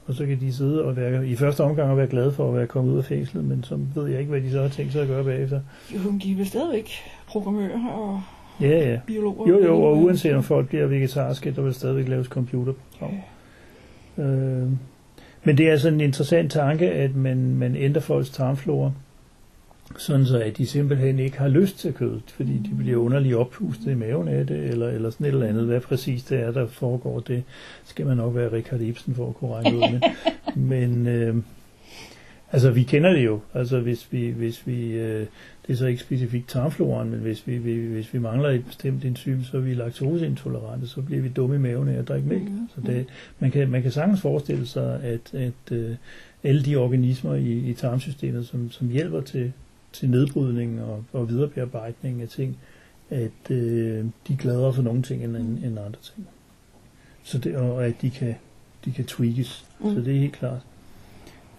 og 0.07 0.15
så 0.15 0.25
kan 0.25 0.39
de 0.39 0.53
sidde 0.53 0.83
og 0.85 0.95
være, 0.95 1.27
i 1.27 1.35
første 1.35 1.63
omgang 1.63 1.91
og 1.91 1.97
være 1.97 2.07
glade 2.07 2.31
for 2.31 2.47
at 2.49 2.55
være 2.55 2.67
kommet 2.67 2.93
ud 2.93 2.97
af 2.97 3.05
fængslet, 3.05 3.45
men 3.45 3.63
så 3.63 3.79
ved 3.95 4.07
jeg 4.07 4.19
ikke, 4.19 4.29
hvad 4.29 4.41
de 4.41 4.51
så 4.51 4.61
har 4.61 4.69
tænkt 4.69 4.91
sig 4.91 5.01
at 5.01 5.07
gøre 5.07 5.23
bagefter. 5.23 5.61
Jo, 5.95 5.99
de 6.23 6.31
er 6.31 6.35
vel 6.35 6.47
stadigvæk 6.47 6.89
programmører 7.27 7.87
og 7.87 8.21
Ja, 8.61 8.89
ja. 8.91 8.99
biologer. 9.07 9.49
Jo, 9.49 9.63
jo, 9.65 9.83
og 9.83 9.97
uanset 9.97 10.35
om 10.35 10.43
folk 10.43 10.67
bliver 10.67 10.87
vegetarske, 10.87 11.51
der 11.51 11.61
vil 11.61 11.73
stadigvæk 11.73 12.07
laves 12.07 12.27
computerprogram. 12.27 13.13
Øh, 14.17 14.67
men 15.43 15.57
det 15.57 15.67
er 15.67 15.71
altså 15.71 15.87
en 15.87 16.01
interessant 16.01 16.51
tanke, 16.51 16.91
at 16.91 17.15
man, 17.15 17.55
man 17.55 17.75
ændrer 17.75 18.01
folks 18.01 18.29
tarmflora, 18.29 18.91
sådan 19.97 20.25
så 20.25 20.39
at 20.39 20.57
de 20.57 20.65
simpelthen 20.65 21.19
ikke 21.19 21.37
har 21.37 21.47
lyst 21.47 21.79
til 21.79 21.93
kød, 21.93 22.19
fordi 22.27 22.53
de 22.53 22.75
bliver 22.77 22.97
underligt 22.97 23.35
oppustet 23.35 23.91
i 23.91 23.95
maven 23.95 24.27
af 24.27 24.47
det, 24.47 24.63
eller, 24.63 24.87
eller 24.87 25.09
sådan 25.09 25.25
et 25.25 25.33
eller 25.33 25.47
andet. 25.47 25.65
Hvad 25.65 25.79
præcis 25.79 26.23
det 26.23 26.39
er, 26.39 26.51
der 26.51 26.67
foregår, 26.67 27.19
det 27.19 27.43
skal 27.83 28.05
man 28.05 28.17
nok 28.17 28.35
være 28.35 28.51
Richard 28.51 28.81
Ibsen 28.81 29.15
for 29.15 29.29
at 29.29 29.35
kunne 29.35 29.53
regne 29.53 29.77
ud 29.77 29.91
med. 29.91 30.01
Men 30.69 31.07
øh, 31.07 31.35
altså, 32.51 32.71
vi 32.71 32.83
kender 32.83 33.13
det 33.13 33.25
jo. 33.25 33.39
Altså, 33.53 33.79
hvis 33.79 34.07
vi, 34.11 34.29
hvis 34.29 34.67
vi 34.67 34.91
øh, 34.91 35.25
det 35.69 35.75
er 35.75 35.77
så 35.77 35.85
ikke 35.85 36.01
specifikt 36.01 36.49
tarmfloraen, 36.49 37.09
men 37.09 37.19
hvis 37.19 37.47
vi, 37.47 37.57
vi, 37.57 37.73
hvis 37.73 38.13
vi 38.13 38.19
mangler 38.19 38.49
et 38.49 38.65
bestemt 38.65 39.05
enzym, 39.05 39.43
så 39.43 39.57
er 39.57 39.61
vi 39.61 39.73
laktoseintolerante, 39.73 40.87
så 40.87 41.01
bliver 41.01 41.21
vi 41.21 41.29
dumme 41.29 41.55
i 41.55 41.59
maven 41.59 41.87
af 41.87 41.99
at 41.99 42.07
drikke 42.07 42.27
mælk. 42.27 42.43
Mhm. 42.43 42.69
Så 42.75 42.81
det, 42.81 43.05
man, 43.39 43.51
kan, 43.51 43.69
man 43.69 43.81
kan 43.81 43.91
sagtens 43.91 44.21
forestille 44.21 44.67
sig, 44.67 45.03
at, 45.03 45.33
at 45.33 45.71
øh, 45.71 45.95
alle 46.43 46.65
de 46.65 46.75
organismer 46.75 47.35
i, 47.35 47.51
i 47.51 47.73
tarmsystemet, 47.73 48.47
som, 48.47 48.71
som 48.71 48.89
hjælper 48.89 49.21
til, 49.21 49.53
til 49.93 50.09
nedbrydning 50.09 50.81
og, 50.81 51.03
og 51.13 51.29
viderebearbejdning 51.29 52.21
af 52.21 52.27
ting, 52.27 52.57
at 53.09 53.51
øh, 53.51 54.05
de 54.27 54.33
er 54.33 54.37
gladere 54.37 54.73
for 54.73 54.81
nogle 54.81 55.01
ting 55.01 55.23
end, 55.23 55.37
end, 55.37 55.57
end 55.57 55.79
andre 55.79 55.99
ting. 56.01 56.27
Så 57.23 57.37
det, 57.37 57.55
og 57.55 57.85
at 57.85 58.01
de 58.01 58.09
kan, 58.09 58.35
de 58.85 58.91
kan 58.91 59.05
tweakes. 59.05 59.65
Mm. 59.79 59.93
Så 59.93 60.01
det 60.01 60.15
er 60.15 60.19
helt 60.19 60.33
klart. 60.33 60.61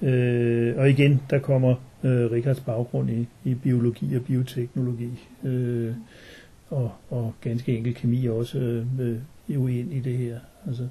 Øh, 0.02 0.76
og 0.76 0.90
igen, 0.90 1.22
der 1.30 1.38
kommer 1.38 1.74
øh, 2.04 2.30
Richards 2.30 2.60
baggrund 2.60 3.10
i, 3.10 3.28
i 3.44 3.54
biologi 3.54 4.16
og 4.16 4.22
bioteknologi, 4.22 5.28
øh, 5.44 5.94
og, 6.70 6.92
og 7.10 7.34
ganske 7.40 7.76
enkelt 7.76 7.96
kemi 7.96 8.26
også 8.26 8.58
øh, 9.00 9.16
jo 9.48 9.66
ind 9.66 9.92
i 9.92 10.00
det 10.00 10.18
her. 10.18 10.38
Altså, 10.66 10.88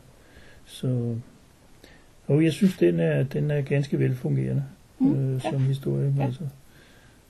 så, 0.66 1.16
og 2.28 2.44
jeg 2.44 2.54
synes, 2.54 2.78
den 2.78 3.00
er, 3.00 3.24
den 3.24 3.52
er 3.52 3.62
ganske 3.62 4.00
velfungerende 4.00 4.64
Mm, 5.00 5.16
øh, 5.16 5.42
ja. 5.44 5.52
som 5.52 5.62
historie. 5.62 6.14
Ja. 6.18 6.26
Altså. 6.26 6.44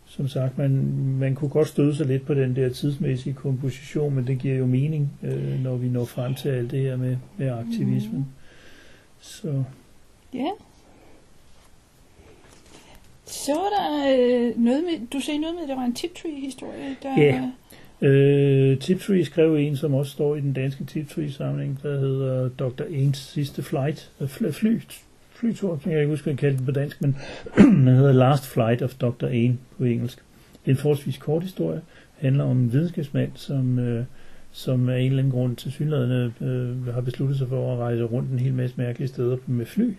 som 0.05 0.27
sagt, 0.27 0.57
man, 0.57 0.71
man 1.19 1.35
kunne 1.35 1.49
godt 1.49 1.67
støde 1.67 1.95
sig 1.95 2.07
lidt 2.07 2.25
på 2.25 2.33
den 2.33 2.55
der 2.55 2.69
tidsmæssige 2.69 3.33
komposition, 3.33 4.15
men 4.15 4.27
det 4.27 4.39
giver 4.39 4.55
jo 4.55 4.65
mening, 4.65 5.11
øh, 5.23 5.63
når 5.63 5.75
vi 5.75 5.89
når 5.89 6.05
frem 6.05 6.35
til 6.35 6.49
alt 6.49 6.71
det 6.71 6.79
her 6.79 6.95
med, 6.95 7.17
med 7.37 7.49
aktivismen. 7.49 8.17
Mm. 8.19 8.25
Så. 9.19 9.63
Ja. 10.33 10.49
Så 13.29 13.51
var 13.53 13.69
der 13.77 14.15
øh, 14.17 14.63
noget 14.63 14.83
med, 14.83 15.07
du 15.13 15.19
sagde 15.19 15.39
noget 15.39 15.55
med, 15.55 15.63
at 15.63 15.69
der 15.69 15.75
var 15.75 15.83
en 15.83 15.93
Tiptree-historie. 15.93 16.95
Der, 17.03 17.09
Ja. 17.17 17.51
Øh, 18.01 18.79
Tiptree 18.79 19.25
skrev 19.25 19.55
en, 19.55 19.77
som 19.77 19.93
også 19.93 20.11
står 20.11 20.35
i 20.35 20.41
den 20.41 20.53
danske 20.53 20.83
Tiptree-samling, 20.83 21.79
der 21.83 21.99
hedder 21.99 22.49
Dr. 22.49 22.83
Ains 22.83 23.17
sidste 23.17 23.63
flight, 23.63 24.11
øh, 24.21 24.27
fly, 24.27 24.51
fly, 24.51 24.79
flytur, 25.33 25.71
jeg 25.71 25.81
kan 25.81 25.97
ikke 25.97 26.07
huske, 26.09 26.23
hvad 26.23 26.33
jeg 26.33 26.39
kaldte 26.39 26.57
den 26.57 26.65
på 26.65 26.71
dansk, 26.71 27.01
men 27.01 27.17
den 27.57 27.87
hedder 27.87 28.11
Last 28.11 28.47
Flight 28.47 28.81
of 28.81 28.93
Dr. 28.93 29.25
Ain 29.25 29.59
på 29.77 29.83
engelsk. 29.83 30.17
Det 30.65 30.71
er 30.71 30.75
en 30.75 30.77
forholdsvis 30.77 31.17
kort 31.17 31.43
historie, 31.43 31.81
handler 32.17 32.43
om 32.43 32.57
en 32.57 32.73
videnskabsmand, 32.73 33.31
som, 33.35 33.79
øh, 33.79 34.05
som 34.51 34.89
af 34.89 34.99
en 34.99 35.05
eller 35.05 35.19
anden 35.19 35.31
grund 35.31 35.55
til 35.55 35.71
synligheden 35.71 36.33
øh, 36.41 36.93
har 36.93 37.01
besluttet 37.01 37.37
sig 37.37 37.47
for 37.47 37.73
at 37.73 37.79
rejse 37.79 38.03
rundt 38.03 38.31
en 38.31 38.39
hel 38.39 38.53
masse 38.53 38.75
mærkelige 38.77 39.07
steder 39.07 39.37
med 39.47 39.65
fly, 39.65 39.93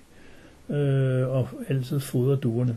øh, 0.71 1.29
og 1.29 1.49
altid 1.69 2.01
fodre 2.01 2.37
duerne. 2.37 2.77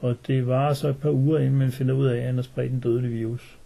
Og 0.00 0.16
det 0.26 0.46
var 0.46 0.72
så 0.74 0.88
et 0.88 0.96
par 0.98 1.10
uger, 1.10 1.38
inden 1.38 1.58
man 1.58 1.72
finder 1.72 1.94
ud 1.94 2.06
af, 2.06 2.16
at 2.16 2.22
han 2.26 2.34
har 2.34 2.42
spredt 2.42 2.72
en 2.72 2.80
dødelig 2.80 3.10
virus. 3.12 3.58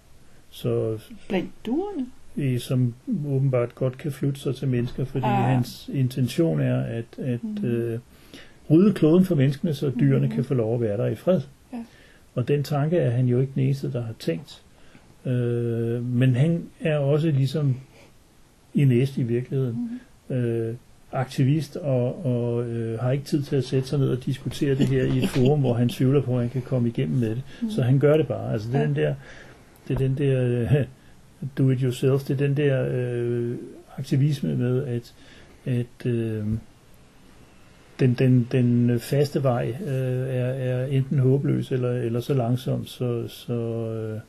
Så 0.51 0.99
Blandt 1.29 1.51
duerne? 1.67 2.07
øh, 2.37 2.59
som 2.61 2.95
åbenbart 3.27 3.75
godt 3.75 3.99
kan 3.99 4.13
flytte 4.13 4.41
sig 4.41 4.57
til 4.57 4.69
mennesker, 4.69 5.05
fordi 5.05 5.25
Ah. 5.25 5.45
hans 5.45 5.91
intention 5.93 6.61
er 6.61 6.81
at, 6.81 7.05
at 7.19 7.45
Mhm. 7.45 7.65
øh, 7.65 7.99
rydde 8.71 8.95
kloden 8.95 9.25
for 9.25 9.35
menneskene, 9.35 9.75
så 9.75 9.93
dyrene 10.01 10.27
Mhm. 10.27 10.35
kan 10.35 10.45
få 10.45 10.55
lov 10.55 10.75
at 10.75 10.81
være 10.81 10.97
der 10.97 11.07
i 11.07 11.15
fred. 11.15 11.41
Ja. 11.73 11.85
Og 12.35 12.49
den 12.49 12.63
tanke 12.65 12.97
er 12.97 13.11
han 13.11 13.27
jo 13.27 13.41
ikke 13.41 13.53
den 13.55 13.63
eneste, 13.63 13.93
der 13.93 14.03
har 14.03 14.15
tænkt. 14.19 14.63
Øh, 15.27 16.05
men 16.05 16.35
han 16.35 16.65
er 16.81 16.99
også 16.99 17.31
ligesom 17.31 17.77
i 18.75 18.85
næste 18.85 19.21
i 19.21 19.25
virkeligheden 19.25 20.01
Mhm. 20.29 20.37
øh, 20.37 20.75
aktivist 21.15 21.77
og, 21.77 22.27
og 22.27 22.65
øh, 22.65 22.99
har 23.01 23.11
ikke 23.11 23.25
tid 23.25 23.43
til 23.43 23.57
at 23.57 23.65
sætte 23.65 23.89
sig 23.89 23.99
ned 23.99 24.09
og 24.09 24.25
diskutere 24.27 24.75
det 24.75 24.87
her 24.89 25.05
i 25.05 25.19
et 25.19 25.29
forum, 25.29 25.61
hvor 25.61 25.75
han 25.75 25.89
tvivler 25.89 26.21
på, 26.23 26.35
at 26.35 26.41
han 26.41 26.51
kan 26.51 26.63
komme 26.63 26.89
igennem 26.89 27.19
med 27.19 27.31
det. 27.31 27.43
Så 27.71 27.83
han 27.83 27.99
gør 27.99 28.17
det 28.17 28.29
bare. 28.29 28.53
Altså 28.53 28.69
det 28.69 28.77
er 28.77 28.81
Ja. 28.81 28.87
den 28.87 28.97
der, 28.97 29.15
det 29.89 29.95
er 29.95 29.99
den 29.99 30.19
der 30.19 30.45
øh, 30.45 30.85
do 31.59 31.71
it 31.71 31.81
yourself, 31.81 32.23
det 32.25 32.31
er 32.31 32.47
den 32.47 32.57
der 32.57 32.87
øh, 32.91 33.57
aktivisme 33.99 34.57
med, 34.57 34.85
at, 34.87 35.15
at 35.65 36.07
øh, 36.07 36.45
den, 38.01 38.15
den, 38.15 38.49
den 38.53 39.01
faste 39.01 39.43
vej 39.43 39.75
øh, 39.87 40.29
er, 40.29 40.45
er 40.47 40.87
enten 40.87 41.19
håbløs 41.19 41.73
eller, 41.73 41.91
eller 41.91 42.21
så 42.21 42.35
langsom, 42.35 42.87
så, 42.87 43.29
så 43.29 43.53
øh, 43.91 44.21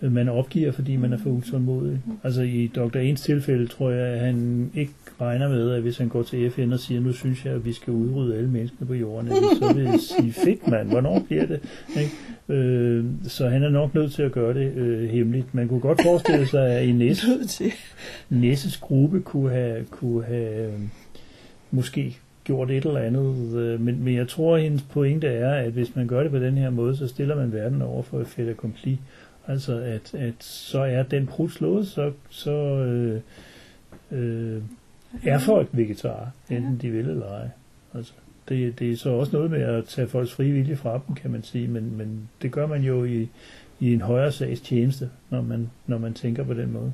man 0.00 0.28
opgiver, 0.28 0.72
fordi 0.72 0.96
man 0.96 1.12
er 1.12 1.18
for 1.18 1.30
utålmodig. 1.30 2.00
Altså 2.24 2.42
i 2.42 2.70
Dr. 2.74 2.96
Ens 2.96 3.20
tilfælde 3.20 3.66
tror 3.66 3.90
jeg, 3.90 4.06
at 4.06 4.20
han 4.20 4.70
ikke 4.74 4.92
regner 5.20 5.48
med, 5.48 5.70
at 5.70 5.82
hvis 5.82 5.98
han 5.98 6.08
går 6.08 6.22
til 6.22 6.50
FN 6.50 6.72
og 6.72 6.80
siger, 6.80 7.00
nu 7.00 7.12
synes 7.12 7.44
jeg, 7.44 7.54
at 7.54 7.64
vi 7.64 7.72
skal 7.72 7.92
udrydde 7.92 8.36
alle 8.36 8.50
mennesker 8.50 8.86
på 8.86 8.94
jorden, 8.94 9.28
så 9.28 9.72
vil 9.74 10.00
sige, 10.16 10.32
fedt 10.32 10.68
mand, 10.68 10.88
hvornår 10.88 11.24
bliver 11.26 11.46
det? 11.46 11.60
Ikke? 11.96 12.12
Øh, 12.48 13.04
så 13.22 13.48
han 13.48 13.62
er 13.62 13.68
nok 13.68 13.94
nødt 13.94 14.12
til 14.12 14.22
at 14.22 14.32
gøre 14.32 14.54
det 14.54 14.72
øh, 14.76 15.08
hemmeligt. 15.08 15.54
Man 15.54 15.68
kunne 15.68 15.80
godt 15.80 16.02
forestille 16.02 16.46
sig, 16.46 16.70
at 16.70 16.86
i 16.86 17.14
til. 17.48 17.72
Nesses 18.30 18.76
gruppe 18.76 19.20
kunne 19.20 19.50
have, 19.50 19.84
kunne 19.84 20.24
have 20.24 20.66
øh, 20.66 20.72
måske 21.70 22.16
gjort 22.46 22.70
et 22.70 22.84
eller 22.84 23.00
andet, 23.00 23.58
øh, 23.58 23.80
men, 23.80 24.04
men 24.04 24.14
jeg 24.14 24.28
tror, 24.28 24.56
at 24.56 24.62
hendes 24.62 24.82
pointe 24.82 25.26
er, 25.26 25.54
at 25.54 25.72
hvis 25.72 25.96
man 25.96 26.06
gør 26.06 26.22
det 26.22 26.30
på 26.30 26.38
den 26.38 26.58
her 26.58 26.70
måde, 26.70 26.96
så 26.96 27.08
stiller 27.08 27.36
man 27.36 27.52
verden 27.52 27.82
over 27.82 28.02
for 28.02 28.20
et 28.20 28.26
fait 28.26 28.48
accompli. 28.48 28.98
Altså, 29.48 29.78
at, 29.78 30.14
at 30.14 30.34
så 30.40 30.78
er 30.78 31.02
den 31.02 31.26
prut 31.26 31.52
slået, 31.52 31.88
så, 31.88 32.12
så 32.30 32.50
øh, 32.50 33.20
øh, 34.12 34.62
er 35.24 35.38
folk 35.38 35.68
vegetarer, 35.72 36.26
enten 36.50 36.78
de 36.82 36.90
vil 36.90 37.08
eller 37.08 37.32
ej. 37.32 37.48
Altså, 37.94 38.12
det, 38.48 38.78
det 38.78 38.90
er 38.90 38.96
så 38.96 39.10
også 39.10 39.32
noget 39.32 39.50
med 39.50 39.62
at 39.62 39.84
tage 39.84 40.08
folks 40.08 40.32
frie 40.32 40.52
vilje 40.52 40.76
fra 40.76 41.00
dem, 41.06 41.14
kan 41.14 41.30
man 41.30 41.42
sige, 41.42 41.68
men, 41.68 41.96
men 41.96 42.28
det 42.42 42.52
gør 42.52 42.66
man 42.66 42.82
jo 42.82 43.04
i, 43.04 43.28
i 43.80 43.92
en 43.92 44.00
højere 44.00 44.32
sags 44.32 44.60
tjeneste, 44.60 45.10
når 45.30 45.42
man, 45.42 45.70
når 45.86 45.98
man 45.98 46.14
tænker 46.14 46.44
på 46.44 46.54
den 46.54 46.72
måde. 46.72 46.92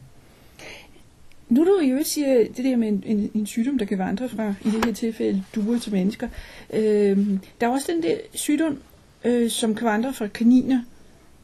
Nu 1.48 1.64
du 1.64 1.86
jo 1.86 1.98
siger 2.04 2.44
det 2.56 2.64
der 2.64 2.76
med 2.76 2.88
en, 2.88 3.02
en, 3.06 3.30
en 3.34 3.46
sygdom, 3.46 3.78
der 3.78 3.84
kan 3.84 3.98
vandre 3.98 4.28
fra, 4.28 4.54
i 4.64 4.70
det 4.70 4.84
her 4.84 4.92
tilfælde, 4.92 5.42
duer 5.54 5.78
til 5.78 5.92
mennesker. 5.92 6.28
Øh, 6.72 7.18
der 7.60 7.66
er 7.66 7.70
også 7.70 7.92
den 7.92 8.02
der 8.02 8.16
sygdom, 8.34 8.78
øh, 9.24 9.50
som 9.50 9.74
kan 9.74 9.86
vandre 9.86 10.12
fra 10.12 10.26
kaniner 10.26 10.80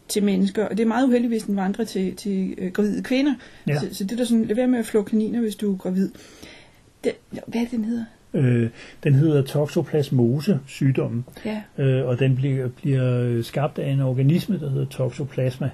til 0.09 0.25
mennesker, 0.25 0.65
og 0.65 0.71
det 0.77 0.81
er 0.81 0.87
meget 0.87 1.07
uheldigt, 1.07 1.31
hvis 1.31 1.43
den 1.43 1.57
vandrer 1.57 1.85
til, 1.85 2.17
til 2.17 2.55
øh, 2.59 2.73
gravide 2.73 3.03
kvinder. 3.03 3.35
Ja. 3.69 3.79
Så, 3.79 3.87
så 3.93 4.05
det 4.05 4.13
er 4.13 4.17
der 4.17 4.25
sådan, 4.25 4.45
lad 4.45 4.57
være 4.57 4.69
med 4.69 4.79
at 4.79 4.87
flå 4.87 5.03
kaniner, 5.03 5.41
hvis 5.41 5.57
du 5.57 5.73
er 5.73 5.77
gravid. 5.77 6.11
Det, 7.05 7.13
hvad 7.31 7.41
er 7.55 7.65
det, 7.65 7.71
den 7.71 7.85
hedder? 7.85 8.05
Øh, 8.35 8.69
den 9.05 9.15
hedder 9.15 9.43
toxoplasmose 9.43 10.61
sygdommen, 10.67 11.25
Ja. 11.45 11.63
øh, 11.79 12.07
og 12.07 12.19
den 12.19 12.37
bliver, 12.37 12.69
bliver 12.69 13.43
skabt 13.43 13.79
af 13.79 13.91
en 13.91 14.01
organisme, 14.01 14.59
der 14.59 14.71
hedder 14.71 14.87
toxoplasma. 14.87 15.71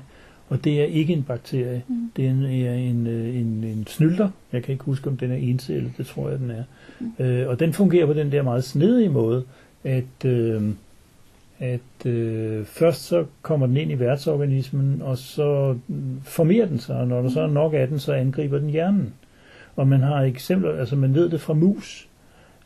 Og 0.49 0.65
det 0.65 0.81
er 0.81 0.85
ikke 0.85 1.13
en 1.13 1.23
bakterie. 1.23 1.83
Mm. 1.89 2.11
Det 2.17 2.27
er 2.27 2.31
en, 2.31 2.45
en, 2.45 3.07
øh, 3.07 3.37
en, 3.37 3.65
en 3.65 3.87
snylter. 3.87 4.31
Jeg 4.53 4.63
kan 4.63 4.73
ikke 4.73 4.85
huske, 4.85 5.11
om 5.11 5.17
den 5.17 5.31
er 5.31 5.37
encellet. 5.37 5.93
Det 5.99 6.07
tror 6.07 6.31
jeg, 6.31 6.39
den 6.39 6.51
er. 6.51 6.63
Mm. 7.01 7.25
Øh, 7.25 7.49
og 7.49 7.61
den 7.61 7.73
fungerer 7.73 8.07
på 8.07 8.13
den 8.13 8.33
der 8.33 8.43
meget 8.43 8.65
snedige 8.65 9.09
måde, 9.09 9.45
at, 9.85 10.25
øh, 10.25 10.63
at 11.59 12.07
øh, 12.07 12.65
først 12.65 13.03
så 13.03 13.25
kommer 13.43 13.67
den 13.67 13.77
ind 13.77 13.91
i 13.91 13.99
værtsorganismen, 13.99 15.03
og 15.03 15.19
så 15.19 15.79
formerer 16.23 16.67
den 16.67 16.79
sig, 16.79 16.97
og 16.97 17.09
når 17.09 17.23
der 17.23 17.29
så 17.29 17.41
er 17.41 17.47
nok 17.47 17.75
af 17.75 17.89
den, 17.89 17.99
så 17.99 18.13
angriber 18.13 18.59
den 18.59 18.71
hjernen. 18.71 19.15
Og 19.77 19.89
man 19.89 20.01
har 20.01 20.23
eksempler, 20.23 20.79
altså 20.79 20.97
man 20.97 21.15
ved 21.15 21.31
det 21.31 21.41
fra 21.41 21.55
mus, 21.55 22.09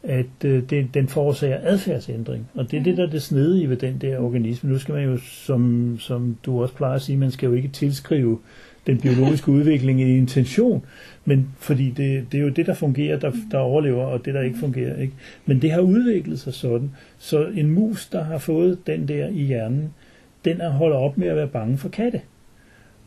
at 0.03 0.45
øh, 0.45 0.63
det, 0.71 0.95
den 0.95 1.09
forårsager 1.09 1.59
adfærdsændring. 1.63 2.49
Og 2.55 2.71
det 2.71 2.79
er 2.79 2.83
det, 2.83 2.97
der 2.97 3.07
er 3.07 3.11
det 3.11 3.23
snedige 3.23 3.69
ved 3.69 3.77
den 3.77 3.99
der 4.01 4.19
organisme. 4.19 4.71
Nu 4.71 4.79
skal 4.79 4.95
man 4.95 5.05
jo, 5.05 5.17
som, 5.17 5.97
som 6.01 6.37
du 6.47 6.63
også 6.63 6.75
plejer 6.75 6.95
at 6.95 7.03
sige, 7.03 7.19
man 7.19 7.31
skal 7.31 7.47
jo 7.47 7.53
ikke 7.53 7.69
tilskrive 7.69 8.39
den 8.89 9.01
biologiske 9.01 9.51
udvikling 9.51 10.03
en 10.03 10.09
intention, 10.09 10.85
men 11.25 11.49
fordi 11.59 11.91
det, 11.91 12.33
det 12.33 12.39
er 12.39 12.43
jo 12.43 12.49
det, 12.49 12.67
der 12.67 12.75
fungerer, 12.75 13.19
der, 13.19 13.33
der 13.51 13.59
overlever, 13.59 14.05
og 14.05 14.25
det, 14.25 14.35
der 14.35 14.41
ikke 14.41 14.59
fungerer. 14.59 14.97
Ikke? 14.97 15.13
Men 15.47 15.63
det 15.63 15.71
har 15.71 15.81
udviklet 15.81 16.41
sig 16.41 16.55
sådan, 16.55 16.91
så 17.19 17.47
en 17.47 17.71
mus, 17.71 18.07
der 18.07 18.25
har 18.25 18.39
fået 18.39 18.87
den 18.87 19.09
der 19.09 19.29
i 19.29 19.43
hjernen, 19.43 19.95
den 20.45 20.61
er 20.61 20.69
holder 20.71 20.97
op 20.97 21.19
med 21.19 21.29
at 21.29 21.37
være 21.37 21.49
bange 21.49 21.79
for 21.79 21.89
katte. 21.89 22.21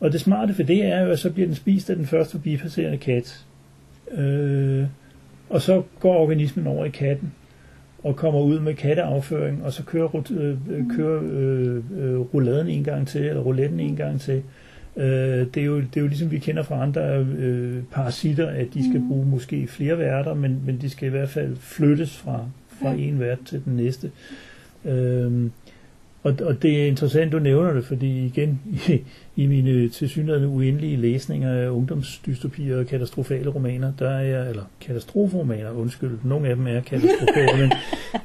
Og 0.00 0.12
det 0.12 0.20
smarte 0.20 0.54
for 0.54 0.62
det 0.62 0.84
er 0.84 1.00
jo, 1.00 1.10
at 1.10 1.18
så 1.18 1.30
bliver 1.30 1.46
den 1.46 1.56
spist 1.56 1.90
af 1.90 1.96
den 1.96 2.06
første 2.06 2.30
forbipasserende 2.32 2.98
kat. 2.98 3.44
Øh, 4.12 4.84
og 5.50 5.62
så 5.62 5.82
går 6.00 6.14
organismen 6.14 6.66
over 6.66 6.84
i 6.84 6.88
katten 6.88 7.32
og 8.02 8.16
kommer 8.16 8.40
ud 8.40 8.60
med 8.60 8.74
katteafføring, 8.74 9.64
og 9.64 9.72
så 9.72 9.84
kører, 9.84 10.22
øh, 10.30 10.56
øh, 10.70 10.96
kører 10.96 11.22
øh, 11.24 11.76
øh, 11.76 12.20
rouladen 12.20 12.68
en 12.68 12.84
gang 12.84 13.08
til, 13.08 13.24
eller 13.24 13.42
rouletten 13.42 13.80
en 13.80 13.96
gang 13.96 14.20
til. 14.20 14.42
Øh, 14.96 15.04
det, 15.54 15.56
er 15.56 15.64
jo, 15.64 15.76
det 15.80 15.96
er 15.96 16.00
jo 16.00 16.06
ligesom 16.06 16.30
vi 16.30 16.38
kender 16.38 16.62
fra 16.62 16.82
andre 16.82 17.18
øh, 17.38 17.76
parasitter, 17.92 18.46
at 18.48 18.66
de 18.74 18.88
skal 18.90 19.00
Mm. 19.00 19.08
bruge 19.08 19.26
måske 19.26 19.66
flere 19.66 19.98
værter, 19.98 20.34
men, 20.34 20.60
men 20.66 20.78
de 20.80 20.90
skal 20.90 21.06
i 21.08 21.10
hvert 21.10 21.28
fald 21.28 21.56
flyttes 21.60 22.16
fra, 22.16 22.44
fra 22.82 22.90
Ja. 22.92 22.96
en 22.98 23.20
vært 23.20 23.38
til 23.46 23.62
den 23.64 23.76
næste. 23.76 24.10
Øh, 24.84 25.32
og, 26.22 26.34
og 26.42 26.62
det 26.62 26.82
er 26.82 26.86
interessant, 26.86 27.32
du 27.32 27.38
nævner 27.38 27.72
det, 27.72 27.84
fordi 27.84 28.26
igen, 28.26 28.60
i, 28.88 29.00
i 29.36 29.46
mine 29.46 29.88
tilsyneladende 29.88 30.48
uendelige 30.48 30.96
læsninger 30.96 31.52
af 31.52 31.68
ungdomsdystopier 31.68 32.78
og 32.78 32.86
katastrofale 32.86 33.50
romaner, 33.50 33.92
der 33.98 34.08
er 34.10 34.20
jeg, 34.22 34.48
eller 34.50 34.62
katastroferomaner, 34.80 35.70
undskyld, 35.70 36.10
nogle 36.24 36.48
af 36.48 36.56
dem 36.56 36.66
er 36.66 36.80
katastrofale, 36.80 37.58
men 37.60 37.72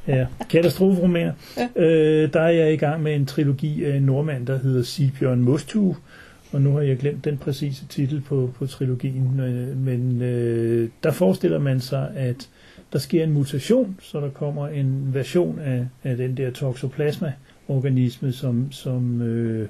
ja, 0.16 0.26
katastroferomaner, 0.50 1.34
øh, 1.76 2.34
der 2.34 2.40
er 2.42 2.50
jeg 2.50 2.74
i 2.74 2.78
gang 2.78 3.04
med 3.04 3.16
en 3.16 3.26
trilogi 3.26 3.84
af 3.86 3.96
en 3.98 4.04
nordmand, 4.04 4.48
der 4.48 4.60
hedder 4.60 4.84
Sigbjørn 4.84 5.40
Mostu, 5.42 5.94
og 6.52 6.62
nu 6.62 6.72
har 6.72 6.82
jeg 6.82 6.98
glemt 6.98 7.26
den 7.26 7.38
præcise 7.38 7.86
titel 7.86 8.22
på, 8.22 8.52
på 8.56 8.66
trilogien, 8.66 9.40
øh, 9.40 9.78
men 9.78 10.22
øh, 10.22 10.90
der 11.04 11.12
forestiller 11.12 11.60
man 11.60 11.80
sig, 11.80 12.12
at 12.16 12.50
der 12.94 13.00
sker 13.00 13.24
en 13.24 13.34
mutation, 13.34 13.96
så 14.02 14.20
der 14.20 14.30
kommer 14.30 14.68
en 14.68 15.14
version 15.14 15.60
af, 15.60 15.88
af 16.04 16.18
den 16.18 16.38
der 16.38 16.52
toxoplasma, 16.52 17.34
organisme, 17.68 18.32
som, 18.32 18.72
som 18.72 19.22
øh, 19.22 19.68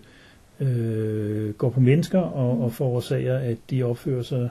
øh, 0.60 1.54
går 1.54 1.70
på 1.70 1.80
mennesker 1.80 2.20
og, 2.20 2.64
og 2.64 2.74
forårsager, 2.74 3.38
at 3.38 3.58
de 3.70 3.84
opfører 3.84 4.24
sig 4.24 4.50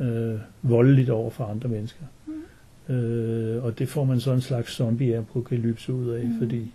øh, 0.00 0.34
voldeligt 0.62 1.10
over 1.10 1.30
for 1.30 1.44
andre 1.44 1.68
mennesker. 1.68 2.02
Mm. 2.26 2.94
Øh, 2.94 3.64
og 3.64 3.78
det 3.78 3.88
får 3.88 4.04
man 4.04 4.20
så 4.20 4.32
en 4.32 4.40
slags 4.40 4.72
zombie-apokalypse 4.72 5.92
ud 5.92 6.08
af, 6.08 6.24
mm. 6.24 6.38
fordi 6.38 6.72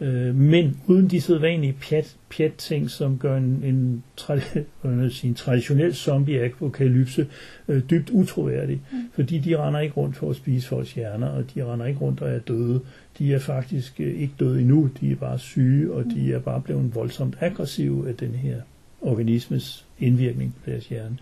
Øh, 0.00 0.34
men 0.34 0.80
uden 0.86 1.08
de 1.08 1.20
sædvanlige 1.20 1.76
pjat, 1.80 2.16
pjat 2.30 2.54
ting, 2.54 2.90
som 2.90 3.18
gør 3.18 3.36
en, 3.36 3.60
en, 3.64 4.04
tra- 4.20 5.08
sige, 5.10 5.28
en 5.28 5.34
traditionel 5.34 5.94
zombie-apokalypse 5.94 7.26
øh, 7.68 7.82
dybt 7.90 8.10
utroværdig. 8.10 8.80
Mm. 8.92 8.98
Fordi 9.12 9.38
de 9.38 9.56
render 9.56 9.80
ikke 9.80 9.94
rundt 9.94 10.16
for 10.16 10.30
at 10.30 10.36
spise 10.36 10.68
folks 10.68 10.92
hjerner, 10.92 11.26
og 11.26 11.44
de 11.54 11.64
render 11.64 11.86
ikke 11.86 12.00
rundt 12.00 12.20
og 12.20 12.30
er 12.30 12.38
døde. 12.38 12.80
De 13.18 13.34
er 13.34 13.38
faktisk 13.38 14.00
øh, 14.00 14.20
ikke 14.20 14.34
døde 14.40 14.60
endnu, 14.60 14.90
de 15.00 15.10
er 15.10 15.16
bare 15.16 15.38
syge, 15.38 15.92
og 15.92 16.02
mm. 16.04 16.10
de 16.10 16.32
er 16.32 16.38
bare 16.38 16.60
blevet 16.60 16.94
voldsomt 16.94 17.36
aggressive 17.40 18.08
af 18.08 18.14
den 18.14 18.34
her 18.34 18.56
organismes 19.00 19.86
indvirkning 19.98 20.54
på 20.54 20.70
deres 20.70 20.88
hjerne. 20.88 21.16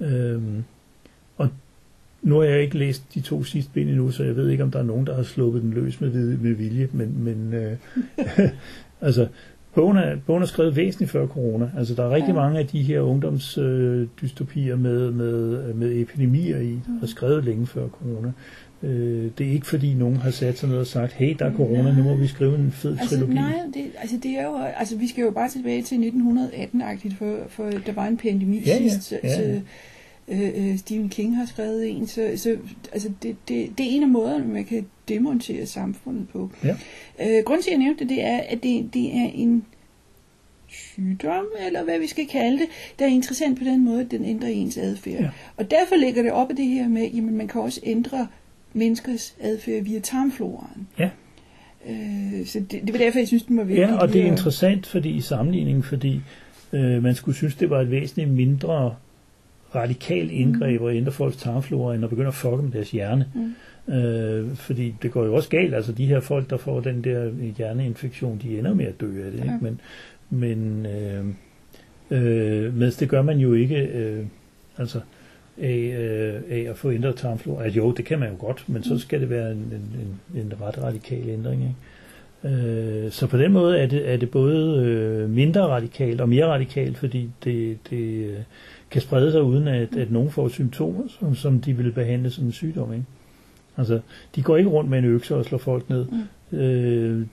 Øhm, 0.00 0.64
og 1.36 1.48
nu 2.22 2.36
har 2.38 2.44
jeg 2.44 2.62
ikke 2.62 2.78
læst 2.78 3.14
de 3.14 3.20
to 3.20 3.44
sidste 3.44 3.70
bind 3.72 3.88
endnu, 3.88 4.10
så 4.10 4.24
jeg 4.24 4.36
ved 4.36 4.50
ikke, 4.50 4.62
om 4.62 4.70
der 4.70 4.78
er 4.78 4.82
nogen, 4.82 5.06
der 5.06 5.16
har 5.16 5.22
sluppet 5.22 5.62
den 5.62 5.70
løs 5.70 6.00
med, 6.00 6.10
med 6.38 6.52
vilje, 6.52 6.88
men, 6.92 7.24
men 7.24 7.54
øh, 7.54 7.76
altså, 9.00 9.26
bogen 9.74 9.96
er, 9.96 10.16
bogen 10.26 10.42
er 10.42 10.46
skrevet 10.46 10.76
væsentligt 10.76 11.10
før 11.10 11.26
corona. 11.26 11.70
Altså, 11.78 11.94
der 11.94 12.04
er 12.04 12.10
rigtig 12.10 12.28
ja. 12.28 12.34
mange 12.34 12.58
af 12.58 12.66
de 12.66 12.82
her 12.82 13.00
ungdomsdystopier 13.00 14.74
øh, 14.74 14.82
med, 14.82 15.10
med, 15.10 15.74
med 15.74 16.00
epidemier 16.00 16.58
i, 16.58 16.72
der 16.72 17.02
er 17.02 17.06
skrevet 17.06 17.44
længe 17.44 17.66
før 17.66 17.88
corona. 17.88 18.32
Øh, 18.82 19.30
det 19.38 19.46
er 19.46 19.50
ikke 19.50 19.66
fordi 19.66 19.94
nogen 19.94 20.16
har 20.16 20.30
sat 20.30 20.58
sig 20.58 20.68
ned 20.68 20.78
og 20.78 20.86
sagt, 20.86 21.12
hey, 21.12 21.36
der 21.38 21.44
er 21.44 21.54
corona, 21.54 21.82
nej. 21.82 21.94
nu 21.94 22.02
må 22.02 22.14
vi 22.14 22.26
skrive 22.26 22.54
en 22.58 22.72
fed 22.72 22.90
altså, 22.90 23.08
trilogi. 23.08 23.34
Nej, 23.34 23.54
det, 23.74 23.84
altså, 23.98 24.16
det 24.22 24.30
er 24.30 24.44
jo, 24.44 24.58
altså 24.76 24.96
vi 24.96 25.08
skal 25.08 25.22
jo 25.22 25.30
bare 25.30 25.48
tilbage 25.48 25.82
til 25.82 25.96
1918-agtigt, 25.96 27.16
for, 27.18 27.38
for 27.48 27.70
der 27.86 27.92
var 27.92 28.06
en 28.06 28.16
pandemi 28.16 28.62
Ja, 28.66 28.78
sidst. 28.78 29.12
ja, 29.12 29.18
ja. 29.24 29.36
Så, 29.36 29.60
øh, 30.28 30.78
Stephen 30.78 31.08
King 31.08 31.36
har 31.36 31.46
skrevet 31.46 31.90
en, 31.90 32.06
så, 32.06 32.32
så 32.36 32.56
altså, 32.92 33.10
det, 33.22 33.36
det, 33.48 33.78
det 33.78 33.86
er 33.86 33.90
en 33.90 34.02
af 34.02 34.08
måderne, 34.08 34.44
man 34.48 34.64
kan 34.64 34.86
demontere 35.08 35.66
samfundet 35.66 36.28
på. 36.28 36.50
Ja. 36.64 36.76
Øh, 37.20 37.44
grunden 37.44 37.62
til, 37.62 37.70
at 37.70 37.72
jeg 37.78 37.84
nævnte 37.84 38.00
det, 38.04 38.08
det 38.08 38.22
er, 38.24 38.38
at 38.48 38.62
det, 38.62 38.94
det 38.94 39.16
er 39.16 39.30
en 39.34 39.64
sygdom, 40.68 41.44
eller 41.66 41.84
hvad 41.84 41.98
vi 41.98 42.06
skal 42.06 42.26
kalde 42.26 42.58
det, 42.58 42.66
der 42.98 43.04
er 43.04 43.08
interessant 43.10 43.58
på 43.58 43.64
den 43.64 43.84
måde, 43.84 44.00
at 44.00 44.10
den 44.10 44.24
ændrer 44.24 44.48
ens 44.48 44.76
adfærd. 44.76 45.20
Ja. 45.20 45.30
Og 45.56 45.70
derfor 45.70 45.96
ligger 45.96 46.22
det 46.22 46.32
op 46.32 46.50
af 46.50 46.56
det 46.56 46.66
her 46.66 46.88
med, 46.88 47.10
jamen 47.10 47.36
man 47.36 47.48
kan 47.48 47.60
også 47.60 47.80
ændre 47.84 48.26
menneskers 48.72 49.36
adfærd 49.40 49.82
via 49.82 50.00
tarmfloraen. 50.00 50.88
Ja. 50.98 51.10
Øh, 51.88 52.46
så 52.46 52.60
det, 52.60 52.70
det 52.70 52.92
var 52.92 52.98
derfor, 52.98 53.18
jeg 53.18 53.28
synes, 53.28 53.42
den 53.42 53.56
var 53.56 53.64
vigtig. 53.64 53.82
Ja, 53.82 53.96
og 53.96 54.08
det 54.08 54.20
er 54.20 54.24
at- 54.24 54.30
interessant 54.30 54.86
fordi 54.86 55.10
i 55.10 55.20
sammenligning, 55.20 55.84
fordi 55.84 56.20
øh, 56.72 57.02
man 57.02 57.14
skulle 57.14 57.36
synes, 57.36 57.54
det 57.54 57.70
var 57.70 57.80
et 57.80 57.90
væsentligt 57.90 58.30
mindre 58.30 58.94
radikal 59.74 60.30
indgreb 60.32 60.80
Mm. 60.80 60.86
at 60.86 60.94
ændre 60.96 61.12
folks 61.12 61.36
tarmflora, 61.36 61.94
end 61.94 62.04
at 62.04 62.10
begynde 62.10 62.28
at 62.28 62.34
fucke 62.34 62.62
med 62.62 62.72
deres 62.72 62.90
hjerne. 62.90 63.26
Mm. 63.34 63.94
Øh, 63.94 64.54
fordi 64.54 64.94
det 65.02 65.10
går 65.10 65.24
jo 65.24 65.34
også 65.34 65.48
galt. 65.48 65.74
Altså 65.74 65.92
de 65.92 66.06
her 66.06 66.20
folk, 66.20 66.50
der 66.50 66.56
får 66.56 66.80
den 66.80 67.04
der 67.04 67.30
hjerneinfektion, 67.56 68.40
de 68.42 68.58
ender 68.58 68.74
med 68.74 68.84
at 68.86 69.00
dø 69.00 69.24
af 69.26 69.30
det. 69.32 69.38
Ja. 69.38 69.44
Ikke? 69.44 69.58
Men, 69.60 69.80
men 70.30 70.86
øh, 70.86 71.24
øh, 72.66 72.76
mens 72.76 72.96
det 72.96 73.08
gør 73.08 73.22
man 73.22 73.38
jo 73.38 73.52
ikke 73.54 73.76
øh, 73.76 74.24
altså 74.78 75.00
af, 75.62 75.76
øh, 76.00 76.42
af 76.58 76.70
at 76.70 76.76
få 76.76 76.90
ændret 76.92 77.16
tarmflora. 77.16 77.64
At 77.64 77.76
jo, 77.76 77.92
det 77.92 78.04
kan 78.04 78.18
man 78.18 78.28
jo 78.28 78.34
godt, 78.38 78.64
men 78.68 78.82
så 78.84 78.92
Mm. 78.92 78.98
skal 78.98 79.20
det 79.20 79.30
være 79.30 79.52
en, 79.52 79.58
en, 79.58 79.96
en, 80.34 80.40
en 80.42 80.52
ret 80.62 80.82
radikal 80.82 81.28
ændring. 81.28 81.62
Ikke? 81.62 81.74
Øh, 82.44 83.10
så 83.10 83.26
på 83.26 83.36
den 83.38 83.52
måde 83.52 83.78
er 83.78 83.86
det, 83.86 84.12
er 84.12 84.16
det 84.16 84.30
både 84.30 84.84
øh, 84.84 85.30
mindre 85.30 85.60
radikalt 85.62 86.20
og 86.20 86.28
mere 86.28 86.46
radikalt, 86.46 86.98
fordi 86.98 87.30
det, 87.44 87.78
det 87.90 88.26
øh, 88.26 88.36
kan 88.92 89.02
sprede 89.02 89.32
sig 89.32 89.42
uden 89.42 89.68
at, 89.68 89.96
at 89.96 90.10
nogen 90.10 90.30
får 90.30 90.48
symptomer, 90.48 91.02
som, 91.08 91.34
som 91.34 91.60
de 91.60 91.76
vil 91.76 91.92
behandle 91.92 92.30
som 92.30 92.44
en 92.44 92.52
sygdom. 92.52 92.92
Ikke? 92.92 93.04
Altså, 93.76 94.00
de 94.36 94.42
går 94.42 94.56
ikke 94.56 94.70
rundt 94.70 94.90
med 94.90 94.98
en 94.98 95.04
økse 95.04 95.36
og 95.36 95.44
slår 95.44 95.58
folk 95.58 95.90
ned. 95.90 96.06
Mm. 96.50 96.58
Øh, 96.58 97.26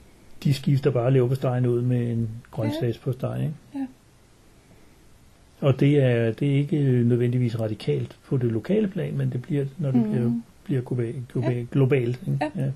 de 0.44 0.54
skifter 0.54 0.90
bare 0.90 1.12
leverpostejen 1.12 1.66
ud 1.66 1.82
med 1.82 2.10
en 2.12 2.28
grøntsagspostej. 2.50 3.40
Ikke? 3.40 3.52
Ja. 3.74 3.86
Og 5.60 5.80
det 5.80 5.98
er, 6.02 6.32
det 6.32 6.50
er 6.50 6.54
ikke 6.56 7.02
nødvendigvis 7.02 7.60
radikalt 7.60 8.16
på 8.26 8.36
det 8.36 8.52
lokale 8.52 8.88
plan, 8.88 9.16
men 9.16 9.30
det 9.30 9.42
bliver, 9.42 9.64
når 9.78 9.90
det 9.90 10.02
Mm. 10.02 10.10
bliver, 10.10 10.30
bliver 10.64 10.80
globalt. 10.82 11.28
globalt, 11.32 11.70
globalt 11.70 12.20
ikke? 12.26 12.50
Ja. 12.56 12.62
Ja. 12.62 12.70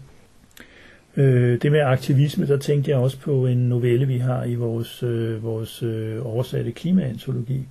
Øh, 1.23 1.63
det 1.63 1.73
med 1.73 1.81
aktivisme, 1.81 2.47
der 2.47 2.57
tænkte 2.57 2.91
jeg 2.91 2.99
også 2.99 3.19
på 3.21 3.47
en 3.47 3.59
novelle, 3.59 4.07
vi 4.07 4.19
har 4.19 4.45
i 4.45 4.55
vores, 4.55 5.03
øh, 5.03 5.43
vores 5.43 5.83
øh, 5.83 6.27
oversatte 6.27 6.73
klimaantologi 6.73 7.67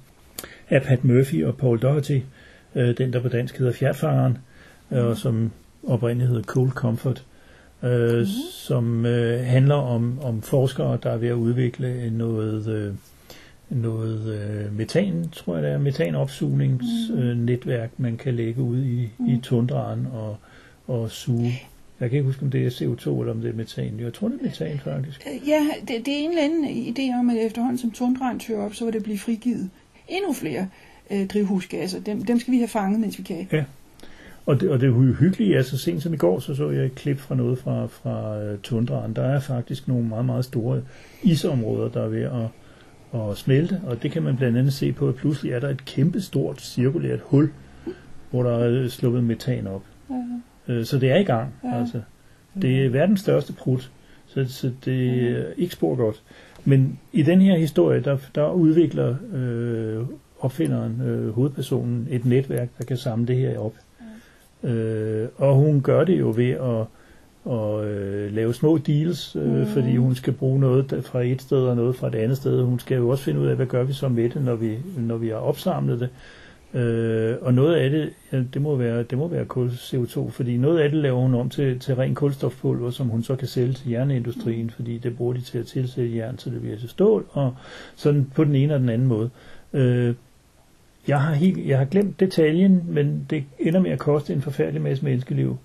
af 0.69 0.82
Pat 0.82 1.03
Murphy 1.03 1.45
og 1.45 1.58
Paul 1.58 1.79
Doherty, 1.79 2.19
øh, 2.75 2.97
den 2.97 3.13
der 3.13 3.21
på 3.21 3.27
dansk 3.27 3.58
hedder 3.58 3.73
Fjertfangeren, 3.73 4.38
øh, 4.91 5.06
og 5.06 5.17
som 5.17 5.51
oprindeligt 5.88 6.29
hedder 6.29 6.43
Cold 6.43 6.71
Comfort, 6.71 7.25
øh, 7.84 8.19
mm. 8.19 8.25
som 8.51 9.06
øh, 9.06 9.45
handler 9.45 9.75
om, 9.75 10.19
om 10.21 10.41
forskere, 10.41 10.97
der 11.03 11.10
er 11.10 11.17
ved 11.17 11.27
at 11.27 11.34
udvikle 11.34 12.10
noget, 12.10 12.67
øh, 12.67 12.93
noget 13.69 14.34
øh, 14.34 14.77
metan, 14.77 15.29
tror 15.32 15.56
jeg 15.56 15.63
det 15.63 15.71
er, 15.71 15.77
metanopsugningsnetværk, 15.77 17.25
øh, 17.25 17.38
netværk, 17.38 17.89
man 17.97 18.17
kan 18.17 18.34
lægge 18.34 18.62
ud 18.62 18.84
i, 18.84 19.10
mm. 19.17 19.29
i 19.29 19.39
tundraen 19.43 20.08
og, 20.13 20.38
og 20.88 21.12
suge. 21.12 21.62
Jeg 21.99 22.10
kan 22.10 22.17
ikke 22.17 22.27
huske, 22.27 22.43
om 22.43 22.51
det 22.51 22.65
er 22.65 22.69
CO2 22.69 23.19
eller 23.19 23.32
om 23.32 23.41
det 23.41 23.49
er 23.49 23.53
metan. 23.53 23.99
Jeg 23.99 24.13
tror, 24.13 24.27
det 24.27 24.39
er 24.39 24.43
metan 24.43 24.79
faktisk. 24.79 25.27
Øh, 25.27 25.49
Ja, 25.49 25.67
det, 25.82 26.06
det 26.06 26.13
er 26.13 26.17
en 26.17 26.29
eller 26.29 26.43
anden 26.43 26.65
idé 26.65 27.19
om, 27.19 27.29
at 27.29 27.45
efterhånden 27.45 27.77
som 27.77 27.91
tundraen 27.91 28.39
tør 28.39 28.65
op, 28.65 28.73
så 28.75 28.86
vil 28.86 28.93
det 28.93 29.03
blive 29.03 29.19
frigivet 29.19 29.69
endnu 30.07 30.33
flere 30.33 30.67
øh, 31.11 31.27
drivhusgasser. 31.27 31.99
Dem, 31.99 32.23
dem 32.25 32.39
skal 32.39 32.51
vi 32.51 32.57
have 32.57 32.67
fanget, 32.67 32.99
mens 32.99 33.17
vi 33.17 33.23
kan. 33.23 33.47
Og 34.45 34.61
det, 34.61 34.69
og 34.69 34.81
det 34.81 34.93
hy- 34.93 35.15
hyggelige 35.19 35.55
er, 35.55 35.61
så 35.61 35.77
sent 35.77 36.03
som 36.03 36.13
i 36.13 36.17
går, 36.17 36.39
så 36.39 36.55
så 36.55 36.69
jeg 36.69 36.85
et 36.85 36.95
klip 36.95 37.19
fra 37.19 37.35
noget 37.35 37.59
fra, 37.59 37.85
fra 37.87 38.43
uh, 38.53 38.59
tundraen. 38.63 39.13
Der 39.15 39.21
er 39.23 39.39
faktisk 39.39 39.87
nogle 39.87 40.03
meget, 40.07 40.25
meget 40.25 40.45
store 40.45 40.81
isområder, 41.23 41.89
der 41.89 42.03
er 42.03 42.07
ved 42.07 42.21
at, 42.21 43.21
at 43.21 43.37
smelte, 43.37 43.81
og 43.87 44.03
det 44.03 44.11
kan 44.11 44.23
man 44.23 44.37
blandt 44.37 44.57
andet 44.57 44.73
se 44.73 44.91
på, 44.91 45.07
at 45.09 45.15
pludselig 45.15 45.51
er 45.51 45.59
der 45.59 45.69
et 45.69 45.85
kæmpe 45.85 46.21
stort 46.21 46.61
cirkulært 46.61 47.19
hul, 47.23 47.49
hvor 48.31 48.43
der 48.43 48.57
er 48.57 48.87
sluppet 48.87 49.23
metan 49.23 49.67
op. 49.67 49.83
Ja. 50.09 50.73
Øh, 50.73 50.85
Så 50.85 50.99
det 50.99 51.11
er 51.11 51.17
i 51.17 51.23
gang. 51.23 51.53
Ja. 51.63 51.79
Altså. 51.79 52.01
Det 52.61 52.85
er 52.85 52.89
verdens 52.89 53.19
største 53.19 53.53
prut, 53.53 53.91
så, 54.27 54.45
så 54.49 54.71
det 54.85 55.23
er 55.31 55.45
ikke 55.57 55.73
spor 55.73 55.95
godt. 55.95 56.21
Men 56.65 56.99
i 57.13 57.21
den 57.21 57.41
her 57.41 57.58
historie, 57.58 57.99
der, 58.02 58.17
der 58.36 58.52
udvikler 58.52 59.15
øh, 59.34 60.06
opfinderen, 60.39 61.02
øh, 61.02 61.30
hovedpersonen, 61.34 62.08
et 62.12 62.26
netværk, 62.26 62.69
der 62.78 62.84
kan 62.86 62.97
samle 62.97 63.28
det 63.28 63.36
her 63.38 63.58
op. 63.60 63.73
Øh, 64.63 65.28
og 65.38 65.56
hun 65.56 65.82
gør 65.82 66.04
det 66.04 66.19
jo 66.19 66.34
ved 66.36 66.49
at, 66.49 66.86
at 67.54 67.86
øh, 67.86 68.34
lave 68.36 68.54
små 68.54 68.78
deals, 68.78 69.36
øh, 69.36 69.60
Mm. 69.60 69.65
fordi 69.65 69.95
hun 69.97 70.15
skal 70.15 70.34
bruge 70.34 70.60
noget 70.60 70.89
der- 70.89 71.02
fra 71.02 71.21
et 71.23 71.41
sted 71.41 71.58
og 71.58 71.76
noget 71.76 71.95
fra 71.95 72.08
et 72.08 72.15
andet 72.15 72.38
sted. 72.38 72.62
Hun 72.63 72.80
skal 72.80 72.97
jo 72.97 73.10
også 73.10 73.23
finde 73.23 73.39
ud 73.39 73.47
af, 73.47 73.56
hvad 73.56 73.65
gør 73.65 73.84
vi 73.84 73.93
så 73.93 74.08
med 74.10 74.30
det, 74.30 74.43
når 74.45 74.56
vi, 74.56 74.78
når 74.97 75.17
vi 75.17 75.28
har 75.28 75.36
opsamlet 75.36 75.99
det. 75.99 76.10
Øh, 76.10 76.42
Øh, 76.73 77.38
og 77.41 77.53
noget 77.53 77.75
af 77.75 77.89
det, 77.89 78.09
ja, 78.31 78.43
det 78.53 78.62
må 78.62 78.75
være, 78.75 79.03
det 79.03 79.17
må 79.17 79.27
være 79.27 79.45
kul 79.45 79.69
CO2, 79.69 80.29
fordi 80.29 80.57
noget 80.57 80.79
af 80.79 80.89
det 80.89 80.99
laver 80.99 81.21
hun 81.21 81.36
om 81.36 81.49
til, 81.49 81.79
til 81.79 81.95
ren 81.95 82.15
kulstofpulver, 82.15 82.89
som 82.89 83.07
hun 83.07 83.23
så 83.23 83.36
kan 83.36 83.47
sælge 83.47 83.73
til 83.73 83.91
jernindustrien, 83.91 84.69
fordi 84.69 84.97
det 84.97 85.17
bruger 85.17 85.33
de 85.33 85.41
til 85.41 85.57
at 85.57 85.65
tilsætte 85.65 86.15
jern, 86.15 86.38
så 86.38 86.49
det 86.49 86.62
bliver 86.62 86.77
til 86.77 86.89
stål, 86.89 87.25
og 87.29 87.55
sådan 87.95 88.31
på 88.36 88.43
den 88.43 88.55
ene 88.55 88.73
og 88.73 88.79
den 88.79 88.89
anden 88.89 89.07
måde. 89.07 89.29
Øh, 89.73 90.15
jeg 91.07 91.21
har, 91.21 91.33
helt, 91.33 91.67
jeg 91.67 91.77
har 91.77 91.86
glemt 91.86 92.19
detaljen, 92.19 92.83
men 92.88 93.25
det 93.29 93.43
ender 93.59 93.79
med 93.79 93.91
at 93.91 93.99
koste 93.99 94.33
en 94.33 94.41
forfærdelig 94.41 94.81
masse 94.81 95.05
menneskeliv. 95.05 95.57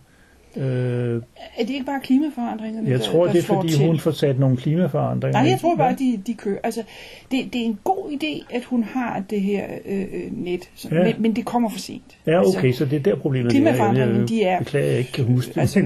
Øh, 0.58 1.22
Er 1.56 1.62
det 1.64 1.70
ikke 1.70 1.86
bare 1.86 2.00
klimaforandringerne, 2.04 2.90
jeg 2.90 2.98
der, 2.98 3.04
tror, 3.04 3.24
der 3.24 3.32
det 3.32 3.38
er 3.38 3.42
fordi, 3.42 3.68
til? 3.68 3.86
hun 3.86 3.98
får 3.98 4.10
sat 4.10 4.38
nogle 4.38 4.56
klimaforandringer. 4.56 5.40
Nej, 5.40 5.50
jeg 5.50 5.60
tror 5.60 5.76
bare, 5.76 5.96
de, 5.98 6.20
de 6.26 6.34
kører. 6.34 6.58
Altså, 6.62 6.82
det, 7.30 7.52
det 7.52 7.60
er 7.60 7.64
en 7.64 7.78
god 7.84 8.10
idé, 8.12 8.54
at 8.56 8.64
hun 8.64 8.82
har 8.84 9.22
det 9.30 9.40
her 9.40 9.64
øh, 9.86 10.00
øh, 10.00 10.32
net, 10.32 10.60
så, 10.74 10.88
Ja. 10.92 11.02
men, 11.04 11.14
men 11.18 11.36
det 11.36 11.44
kommer 11.44 11.70
for 11.70 11.78
sent. 11.78 12.02
Ja, 12.26 12.38
Altså, 12.38 12.58
okay, 12.58 12.72
så 12.72 12.84
det 12.84 12.96
er 12.96 13.00
der 13.02 13.16
problemet 13.16 13.50
klimaforandringerne, 13.52 14.26
de 14.28 14.42
er- 14.42 14.50
jeg 14.50 14.58
beklager, 14.58 14.86
jeg 14.90 14.98
ikke 14.98 15.12
kan 15.12 15.24
huske 15.24 15.54
det. 15.54 15.60
Altså, 15.60 15.78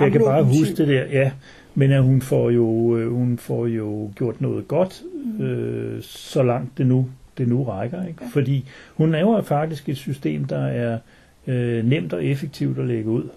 jeg 0.00 0.12
kan 0.12 0.20
bare 0.24 0.44
huske 0.44 0.74
det 0.76 0.88
der, 0.88 1.04
ja. 1.12 1.30
Men 1.74 1.92
at 1.92 2.02
hun 2.02 2.22
får 2.22 2.50
jo, 2.50 2.96
øh, 2.96 3.12
hun 3.12 3.38
får 3.38 3.66
jo 3.66 4.10
gjort 4.16 4.40
noget 4.40 4.68
godt, 4.68 5.02
øh, 5.40 6.02
så 6.02 6.42
langt 6.42 6.78
det 6.78 6.86
nu, 6.86 7.06
det 7.38 7.48
nu 7.48 7.62
rækker. 7.64 8.06
Ikke? 8.06 8.18
Ja. 8.22 8.26
Fordi 8.32 8.64
hun 8.94 9.12
laver 9.12 9.42
faktisk 9.42 9.88
et 9.88 9.96
system, 9.96 10.44
der 10.44 10.66
er 10.66 10.98
øh, 11.46 11.88
nemt 11.88 12.12
og 12.12 12.24
effektivt 12.24 12.78
at 12.78 12.86
lægge 12.86 13.10
ud. 13.10 13.28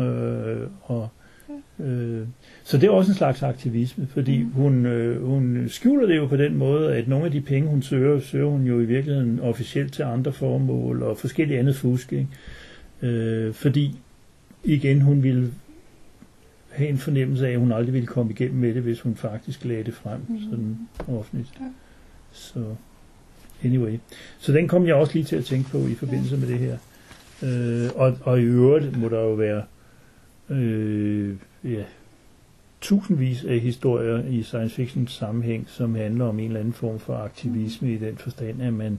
Øh, 0.00 0.66
og, 0.82 1.08
øh, 1.80 2.26
så 2.64 2.78
det 2.78 2.86
er 2.86 2.90
også 2.90 3.10
en 3.12 3.16
slags 3.16 3.42
aktivisme, 3.42 4.06
fordi 4.06 4.42
Mm. 4.42 4.50
hun, 4.50 4.86
øh, 4.86 5.26
hun 5.26 5.64
skjuler 5.68 6.06
det 6.06 6.16
jo 6.16 6.26
på 6.26 6.36
den 6.36 6.56
måde, 6.56 6.94
at 6.94 7.08
nogle 7.08 7.24
af 7.26 7.30
de 7.32 7.40
penge, 7.40 7.68
hun 7.68 7.82
søger, 7.82 8.20
søger 8.20 8.46
hun 8.46 8.62
jo 8.64 8.80
i 8.80 8.84
virkeligheden 8.84 9.40
officielt 9.40 9.92
til 9.92 10.02
andre 10.02 10.32
formål 10.32 11.02
og 11.02 11.16
forskellige 11.18 11.58
andet 11.58 11.76
fusk. 11.76 12.12
Ikke? 12.12 12.28
Øh, 13.02 13.54
fordi 13.54 13.98
igen, 14.64 15.00
hun 15.00 15.22
ville 15.22 15.52
have 16.70 16.88
en 16.88 16.98
fornemmelse 16.98 17.46
af, 17.48 17.52
at 17.52 17.58
hun 17.58 17.72
aldrig 17.72 17.92
ville 17.94 18.06
komme 18.06 18.32
igennem 18.32 18.60
med 18.60 18.74
det, 18.74 18.82
hvis 18.82 19.00
hun 19.00 19.14
faktisk 19.14 19.64
lagde 19.64 19.84
det 19.84 19.94
frem 19.94 20.20
Mhm. 20.28 20.38
sådan 20.50 20.78
offentligt. 21.08 21.50
Ja. 21.60 21.64
Så 22.32 22.64
anyway. 23.64 23.98
Så 24.38 24.52
den 24.52 24.68
kom 24.68 24.86
jeg 24.86 24.94
også 24.94 25.14
lige 25.14 25.24
til 25.24 25.36
at 25.36 25.44
tænke 25.44 25.70
på 25.70 25.78
i 25.78 25.94
forbindelse 25.94 26.36
med 26.36 26.48
det 26.48 26.58
her. 26.58 26.76
Øh, 27.42 27.90
og, 27.94 28.16
og 28.22 28.40
i 28.40 28.42
øvrigt 28.44 28.98
må 28.98 29.08
der 29.08 29.20
jo 29.20 29.32
være 29.32 29.62
øh, 30.50 31.34
ja, 31.64 31.82
tusindvis 32.80 33.44
af 33.44 33.58
historier 33.58 34.24
i 34.28 34.42
science 34.42 34.74
fiction 34.74 35.06
sammenhæng, 35.06 35.64
som 35.68 35.94
handler 35.94 36.24
om 36.24 36.38
en 36.38 36.46
eller 36.46 36.60
anden 36.60 36.72
form 36.72 36.98
for 36.98 37.14
aktivisme 37.14 37.92
i 37.92 37.96
den 37.96 38.16
forstand, 38.16 38.62
at 38.62 38.72
man 38.72 38.98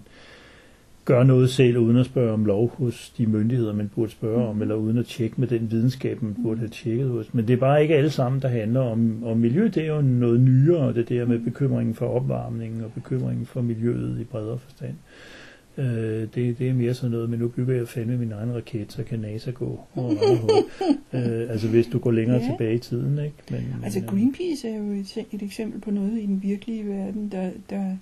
gør 1.05 1.23
noget 1.23 1.49
selv 1.49 1.77
uden 1.77 1.97
at 1.97 2.05
spørge 2.05 2.33
om 2.33 2.45
lov 2.45 2.75
hos 2.77 3.09
de 3.17 3.25
myndigheder, 3.25 3.73
man 3.73 3.91
burde 3.95 4.11
spørge 4.11 4.47
om, 4.47 4.61
eller 4.61 4.75
uden 4.75 4.97
at 4.97 5.05
tjekke 5.05 5.35
med 5.37 5.47
den 5.47 5.71
videnskab, 5.71 6.21
man 6.21 6.35
burde 6.43 6.59
have 6.59 6.69
tjekket 6.69 7.09
hos. 7.09 7.33
Men 7.33 7.47
det 7.47 7.53
er 7.53 7.57
bare 7.57 7.81
ikke 7.81 7.95
alle 7.95 8.09
sammen, 8.09 8.41
der 8.41 8.47
handler 8.47 8.79
om, 8.79 9.23
om 9.23 9.37
miljø. 9.37 9.63
Det 9.63 9.83
er 9.83 9.95
jo 9.95 10.01
noget 10.01 10.39
nyere, 10.39 10.93
det 10.93 11.09
der 11.09 11.25
med 11.25 11.39
bekymringen 11.39 11.95
for 11.95 12.07
opvarmningen 12.07 12.83
og 12.83 12.91
bekymringen 12.93 13.45
for 13.45 13.61
miljøet 13.61 14.19
i 14.19 14.23
bredere 14.23 14.57
forstand. 14.57 14.93
Øh, 14.93 15.40
det, 15.77 16.59
det 16.59 16.69
er 16.69 16.73
mere 16.73 16.93
sådan 16.93 17.11
noget, 17.11 17.29
men 17.29 17.39
nu 17.39 17.47
bygger 17.47 17.75
jeg 17.75 17.87
fandme 17.87 18.17
min 18.17 18.31
egen 18.31 18.55
raket, 18.55 18.93
så 18.93 19.03
kan 19.03 19.19
NASA 19.19 19.51
gå 19.51 19.79
over 19.95 20.11
øh, 21.13 21.49
Altså 21.51 21.67
hvis 21.67 21.87
du 21.87 21.99
går 21.99 22.11
længere 22.11 22.37
ja. 22.37 22.49
tilbage 22.49 22.75
i 22.75 22.79
tiden. 22.79 23.19
Ikke? 23.19 23.35
Men, 23.49 23.59
men, 23.59 23.83
altså 23.83 24.01
Greenpeace 24.07 24.69
er 24.69 24.77
jo 24.77 24.91
et, 24.91 25.17
et 25.31 25.41
eksempel 25.41 25.81
på 25.81 25.91
noget 25.91 26.19
i 26.19 26.25
den 26.25 26.43
virkelige 26.43 26.87
verden, 26.87 27.29
der, 27.31 27.51
der 27.69 27.95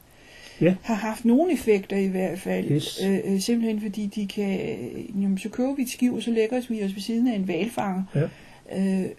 ja. 0.61 0.75
har 0.81 0.95
haft 0.95 1.25
nogle 1.25 1.53
effekter 1.53 1.97
i 1.97 2.07
hvert 2.07 2.39
fald. 2.39 2.71
Yes. 2.71 2.99
Øh, 3.05 3.19
øh, 3.25 3.39
simpelthen 3.39 3.81
fordi 3.81 4.05
de 4.15 4.27
kan, 4.27 4.59
jamen, 5.21 5.37
så 5.37 5.49
køber 5.49 5.75
vi 5.75 5.81
et 5.81 5.89
skiv, 5.89 6.15
og 6.15 6.21
så 6.21 6.31
lægger 6.31 6.61
vi 6.69 6.83
os 6.83 6.95
ved 6.95 7.01
siden 7.01 7.27
af 7.27 7.35
en 7.35 7.47
valfanger. 7.47 8.03
Ja. 8.15 8.27
Øh, 8.77 9.09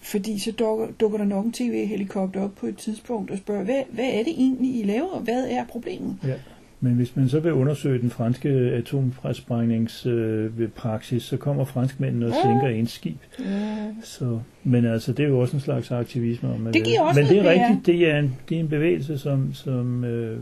fordi 0.00 0.38
så 0.38 0.52
dukker, 0.52 0.86
dukker 1.00 1.18
der 1.18 1.24
nok 1.24 1.44
en 1.44 1.52
tv-helikopter 1.52 2.40
op 2.42 2.54
på 2.54 2.66
et 2.66 2.76
tidspunkt 2.76 3.30
og 3.30 3.38
spørger, 3.38 3.64
hvad, 3.64 3.82
hvad 3.90 4.04
er 4.04 4.22
det 4.22 4.32
egentlig, 4.32 4.80
I 4.80 4.82
laver? 4.82 5.20
Hvad 5.20 5.46
er 5.50 5.64
problemet? 5.64 6.16
Ja. 6.24 6.34
Men 6.80 6.94
hvis 6.94 7.16
man 7.16 7.28
så 7.28 7.40
vil 7.40 7.52
undersøge 7.52 8.00
den 8.00 8.10
franske 8.10 8.48
atomsprængningspraksis, 8.48 11.14
øh, 11.16 11.20
så 11.20 11.36
kommer 11.36 11.64
franskmændene 11.64 12.26
og 12.26 12.32
sænker 12.44 12.68
ja. 12.68 12.74
en 12.74 12.86
skib. 12.86 13.18
Ja. 13.38 13.94
Så, 14.02 14.40
men 14.64 14.84
altså, 14.84 15.12
det 15.12 15.24
er 15.24 15.28
jo 15.28 15.40
også 15.40 15.56
en 15.56 15.60
slags 15.60 15.90
aktivisme. 15.90 16.52
Om, 16.52 16.68
det 16.72 16.84
giver 16.84 17.02
også 17.02 17.20
Men 17.20 17.30
det 17.30 17.38
er 17.38 17.50
rigtigt, 17.50 17.86
det 17.86 18.10
er 18.10 18.18
en, 18.18 18.36
det 18.48 18.56
er 18.56 18.60
en 18.60 18.68
bevægelse, 18.68 19.18
som, 19.18 19.54
som 19.54 20.04
øh, 20.04 20.38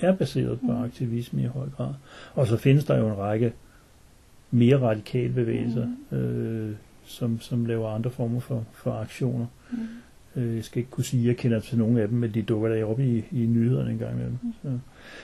er 0.00 0.12
baseret 0.12 0.60
på 0.60 0.72
mm. 0.72 0.82
aktivisme 0.82 1.42
i 1.42 1.46
høj 1.46 1.66
grad. 1.76 1.94
Og 2.34 2.46
så 2.46 2.56
findes 2.56 2.84
der 2.84 2.98
jo 2.98 3.08
en 3.08 3.18
række 3.18 3.52
mere 4.50 4.76
radikale 4.76 5.32
bevægelser, 5.32 5.86
mm. 6.10 6.16
øh, 6.16 6.74
som, 7.04 7.40
som 7.40 7.66
laver 7.66 7.88
andre 7.88 8.10
former 8.10 8.40
for, 8.40 8.64
for 8.72 8.92
aktioner. 8.92 9.46
Mm. 9.70 9.78
Øh, 10.36 10.56
jeg 10.56 10.64
skal 10.64 10.78
ikke 10.78 10.90
kunne 10.90 11.04
sige, 11.04 11.20
at 11.20 11.26
jeg 11.26 11.36
kender 11.36 11.60
til 11.60 11.78
nogle 11.78 12.02
af 12.02 12.08
dem, 12.08 12.18
men 12.18 12.30
de 12.34 12.42
dukker 12.42 12.68
der 12.68 12.84
op 12.84 13.00
i, 13.00 13.24
i 13.32 13.46
nyhederne 13.46 13.90
en 13.90 13.98
gang 13.98 14.12
imellem. 14.12 14.38
Mm. 14.42 14.52
Så. 14.62 14.68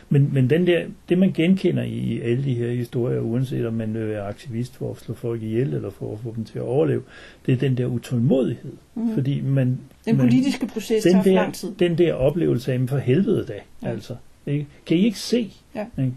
Men, 0.09 0.31
men 0.33 0.51
den 0.51 0.67
der, 0.67 0.85
det 1.09 1.19
man 1.19 1.33
genkender 1.33 1.83
i 1.83 2.21
alle 2.21 2.45
de 2.45 2.55
her 2.55 2.71
historier, 2.71 3.21
uanset 3.21 3.67
om 3.67 3.75
man 3.75 3.97
er 3.97 4.23
aktivist 4.23 4.77
for 4.77 4.91
at 4.91 4.97
slå 4.97 5.15
folk 5.15 5.43
ihjel 5.43 5.75
eller 5.75 5.91
for 5.91 6.13
at 6.13 6.19
få 6.19 6.33
dem 6.37 6.45
til 6.45 6.59
at 6.59 6.65
overleve, 6.65 7.03
det 7.47 7.53
er 7.53 7.59
den 7.59 7.77
der 7.77 7.87
utålmodighed. 7.87 8.73
Mm. 8.95 9.15
Fordi 9.15 9.41
man, 9.41 9.79
den 10.05 10.17
man, 10.17 10.27
politiske 10.27 10.67
proces 10.67 11.03
den 11.03 11.13
tager 11.13 11.25
der, 11.25 11.33
lang 11.33 11.55
tid. 11.55 11.69
Den 11.79 11.99
der 11.99 12.13
oplevelse 12.13 12.73
af, 12.73 12.81
for 12.89 12.99
helvede 12.99 13.45
da, 13.49 13.55
ja. 13.83 13.89
altså. 13.89 14.17
Ikke? 14.47 14.67
Kan 14.87 14.97
I 14.97 15.05
ikke 15.05 15.19
se? 15.19 15.53
Ja. 15.75 15.87
Ikke? 15.99 16.13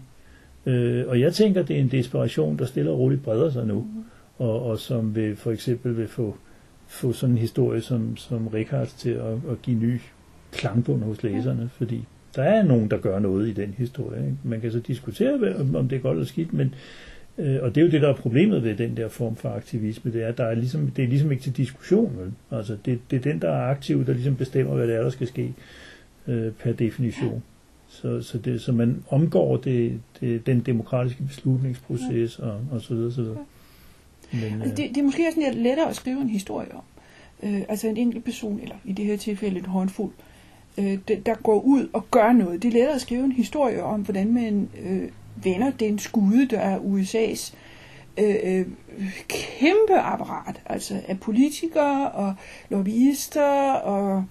Øh, 0.66 1.08
og 1.08 1.20
jeg 1.20 1.34
tænker, 1.34 1.62
det 1.62 1.76
er 1.76 1.80
en 1.80 1.88
desperation, 1.88 2.58
der 2.58 2.66
stille 2.66 2.90
og 2.90 2.98
roligt 2.98 3.22
breder 3.22 3.50
sig 3.50 3.66
nu, 3.66 3.80
mm. 3.80 4.04
og, 4.38 4.62
og 4.62 4.78
som 4.78 5.16
vil 5.16 5.36
for 5.36 5.50
eksempel 5.50 5.96
vil 5.96 6.08
få, 6.08 6.36
få 6.92 7.12
sådan 7.12 7.34
en 7.34 7.38
historie 7.38 7.80
som, 7.80 8.16
som 8.16 8.48
Richard 8.48 8.86
til 8.86 9.10
at, 9.10 9.32
at 9.50 9.62
give 9.62 9.78
ny 9.78 10.00
klangbund 10.52 11.02
hos 11.02 11.22
læserne, 11.22 11.70
fordi 11.72 12.04
der 12.36 12.42
er 12.42 12.62
nogen, 12.62 12.90
der 12.90 12.98
gør 12.98 13.18
noget 13.18 13.48
i 13.48 13.52
den 13.52 13.74
historie. 13.78 14.20
Ikke? 14.20 14.36
Man 14.44 14.60
kan 14.60 14.72
så 14.72 14.80
diskutere, 14.80 15.56
om 15.74 15.88
det 15.88 15.96
er 15.96 16.00
godt 16.00 16.16
eller 16.16 16.26
skidt, 16.26 16.52
men 16.52 16.74
øh, 17.38 17.58
og 17.62 17.74
det 17.74 17.80
er 17.80 17.84
jo 17.84 17.90
det, 17.90 18.02
der 18.02 18.08
er 18.08 18.16
problemet 18.16 18.62
ved 18.62 18.76
den 18.76 18.96
der 18.96 19.08
form 19.08 19.36
for 19.36 19.48
aktivisme, 19.48 20.12
det 20.12 20.22
er, 20.22 20.28
at 20.28 20.38
der 20.38 20.44
er 20.44 20.54
ligesom, 20.54 20.90
det 20.90 21.04
er 21.04 21.08
ligesom 21.08 21.32
ikke 21.32 21.42
til 21.42 21.56
diskussion. 21.56 22.12
Vel? 22.18 22.58
Altså, 22.58 22.76
det, 22.84 22.98
det 23.10 23.16
er 23.16 23.32
den, 23.32 23.42
der 23.42 23.50
er 23.50 23.70
aktiv, 23.70 24.06
der 24.06 24.12
ligesom 24.12 24.36
bestemmer, 24.36 24.74
hvad 24.74 24.86
det 24.86 24.96
er, 24.96 25.02
der 25.02 25.10
skal 25.10 25.26
ske 25.26 25.54
øh, 26.28 26.52
per 26.52 26.72
definition. 26.72 27.42
Så, 27.88 28.22
så, 28.22 28.38
det, 28.38 28.60
så 28.60 28.72
man 28.72 29.04
omgår 29.08 29.56
det, 29.56 30.00
det, 30.20 30.46
den 30.46 30.60
demokratiske 30.60 31.22
beslutningsproces 31.22 32.38
og, 32.38 32.60
og 32.70 32.80
så 32.80 32.94
videre. 32.94 33.12
Så 33.12 33.22
videre. 33.22 33.36
Men, 34.32 34.62
altså, 34.62 34.76
det, 34.76 34.88
det 34.94 34.96
er 34.96 35.02
måske 35.02 35.26
sådan 35.30 35.42
lidt 35.42 35.62
lettere 35.62 35.88
at 35.88 35.96
skrive 35.96 36.20
en 36.20 36.28
historie 36.28 36.74
om. 36.74 36.82
Øh, 37.42 37.62
altså 37.68 37.88
en 37.88 37.96
enkelt 37.96 38.24
person, 38.24 38.60
eller 38.60 38.76
i 38.84 38.92
det 38.92 39.04
her 39.04 39.16
tilfælde 39.16 39.58
en 39.58 39.66
håndfuld, 39.66 40.12
øh, 40.78 40.98
der 41.26 41.34
går 41.34 41.60
ud 41.60 41.88
og 41.92 42.10
gør 42.10 42.32
noget. 42.32 42.62
Det 42.62 42.68
er 42.68 42.72
lettere 42.72 42.94
at 42.94 43.00
skrive 43.00 43.24
en 43.24 43.32
historie 43.32 43.82
om, 43.82 44.00
hvordan 44.00 44.34
man 44.34 44.68
øh, 44.84 45.08
vender 45.44 45.70
den 45.70 45.98
skude, 45.98 46.46
der 46.46 46.58
er 46.58 46.78
USA's 46.78 47.54
øh, 48.18 48.34
øh, 48.44 48.66
kæmpe 49.28 49.94
apparat, 49.94 50.60
altså 50.66 51.00
af 51.08 51.20
politikere 51.20 52.10
og 52.10 52.34
lobbyister 52.70 53.72
og 53.72 54.24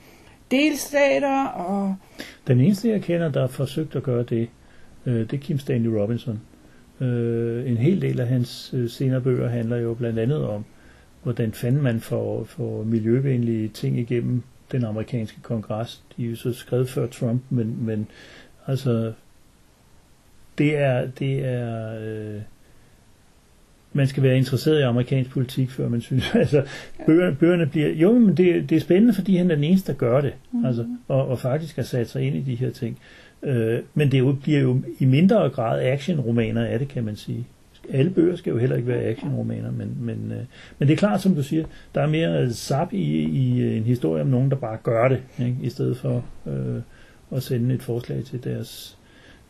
delstater. 0.52 1.45
Og 1.45 1.95
Den 2.47 2.60
eneste, 2.60 2.89
jeg 2.89 3.02
kender, 3.02 3.32
der 3.32 3.41
har 3.41 3.47
forsøgt 3.47 3.95
at 3.95 4.04
gøre 4.04 4.24
det, 4.24 4.49
øh, 5.06 5.20
det 5.20 5.34
er 5.34 5.38
Kim 5.38 5.60
Stanley 5.60 5.89
Robinson. 5.89 6.41
Øh, 7.02 7.70
en 7.72 7.78
hel 7.78 8.02
del 8.02 8.20
af 8.20 8.28
hans 8.28 8.74
øh, 8.74 8.89
senere 8.89 9.22
bøger 9.22 9.49
handler 9.49 9.78
jo 9.78 9.93
blandt 9.93 10.20
andet 10.20 10.47
om, 10.47 10.66
hvordan 11.24 11.52
fanden 11.52 11.82
man 11.82 11.99
får, 11.99 12.43
får 12.43 12.84
miljøvenlige 12.84 13.68
ting 13.68 13.99
igennem 13.99 14.43
den 14.72 14.86
amerikanske 14.86 15.41
kongres. 15.41 16.04
De 16.18 16.26
er 16.26 16.30
jo 16.30 16.36
så 16.36 16.54
skrevet 16.54 16.89
før 16.89 17.08
Trump, 17.08 17.41
men, 17.49 17.86
men 17.86 18.08
altså, 18.68 19.14
det 20.58 20.78
er, 20.78 21.08
det 21.20 21.45
er 21.45 21.99
øh, 22.02 22.41
man 23.93 24.08
skal 24.08 24.24
være 24.24 24.38
interesseret 24.38 24.80
i 24.80 24.82
amerikansk 24.82 25.32
politik, 25.32 25.70
før 25.70 25.89
man 25.89 26.02
synes, 26.02 26.36
altså, 26.36 26.66
bøgerne, 27.06 27.36
bøgerne 27.36 27.68
bliver, 27.68 27.89
jo, 27.89 28.20
men 28.20 28.38
det, 28.38 28.70
det 28.70 28.76
er 28.76 28.80
spændende, 28.80 29.14
fordi 29.14 29.36
han 29.36 29.52
er 29.52 29.56
den 29.56 29.64
eneste, 29.64 29.91
der 29.91 29.97
gør 29.97 30.22
det, 30.22 30.34
mm. 30.52 30.66
altså, 30.66 30.88
og, 31.08 31.28
og 31.28 31.39
faktisk 31.39 31.76
har 31.76 31.84
sat 31.84 32.10
sig 32.10 32.24
ind 32.24 32.36
i 32.36 32.41
de 32.41 32.56
her 32.56 32.70
ting. 32.70 32.99
Øh, 33.44 33.80
men 33.94 34.12
det 34.12 34.20
jo, 34.20 34.36
bliver 34.42 34.60
jo 34.60 34.82
i 35.00 35.06
mindre 35.06 35.50
grad 35.50 35.82
actionromaner 35.82 36.66
af 36.66 36.80
det, 36.80 36.88
kan 36.88 37.04
man 37.04 37.16
sige. 37.16 37.48
Alle 37.89 38.12
bøger 38.12 38.36
skal 38.36 38.52
jo 38.52 38.58
heller 38.58 38.76
ikke 38.76 38.88
være 38.88 39.04
actionromaner, 39.04 39.72
men, 39.72 39.98
men, 40.00 40.32
øh, 40.32 40.44
men 40.80 40.88
det 40.88 40.94
er 40.94 40.98
klart, 40.98 41.22
som 41.22 41.36
du 41.36 41.44
siger, 41.44 41.66
der 41.96 42.02
er 42.02 42.08
mere 42.08 42.54
sap 42.54 42.94
i, 42.94 43.24
i 43.24 43.62
øh, 43.62 43.78
en 43.78 43.84
historie 43.84 44.22
om 44.22 44.28
nogen, 44.28 44.50
der 44.50 44.56
bare 44.56 44.78
gør 44.84 45.08
det, 45.08 45.24
ikke? 45.39 45.58
i 45.62 45.70
stedet 45.70 45.98
for 45.98 46.26
øh, 46.48 46.82
at 47.32 47.44
sende 47.44 47.76
et 47.76 47.84
forslag 47.84 48.24
til 48.24 48.44
deres 48.44 48.98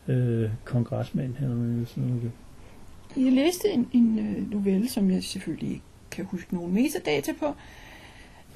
øh, 0.08 0.50
kongresmænd. 0.66 1.34
Eller 1.42 1.86
sådan 1.86 2.04
noget. 2.04 2.32
Jeg 3.18 3.32
læste 3.32 3.70
en, 3.70 3.88
en 3.94 4.20
øh, 4.20 4.52
novelle, 4.52 4.90
som 4.90 5.12
jeg 5.12 5.24
selvfølgelig 5.24 5.70
ikke 5.70 5.84
kan 6.12 6.26
huske 6.26 6.56
nogen 6.56 6.74
metadata 6.74 7.32
på, 7.40 7.56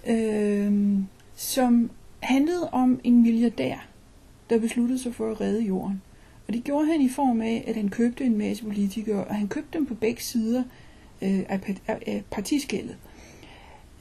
øh, 0.09 0.99
som 1.35 1.91
handlede 2.19 2.69
om 2.71 2.99
en 3.03 3.23
milliardær, 3.23 3.87
der 4.49 4.59
besluttede 4.59 4.99
sig 4.99 5.15
for 5.15 5.31
at 5.31 5.41
redde 5.41 5.63
jorden. 5.63 6.01
Og 6.47 6.53
det 6.53 6.63
gjorde 6.63 6.85
han 6.85 7.01
i 7.01 7.09
form 7.09 7.41
af, 7.41 7.63
at 7.67 7.75
han 7.75 7.89
købte 7.89 8.23
en 8.23 8.37
masse 8.37 8.63
politikere, 8.63 9.23
og 9.23 9.35
han 9.35 9.47
købte 9.47 9.77
dem 9.77 9.85
på 9.85 9.93
begge 9.93 10.21
sider 10.21 10.63
øh, 11.21 11.39
af, 11.49 11.77
af 11.87 12.23
partiskældet. 12.31 12.95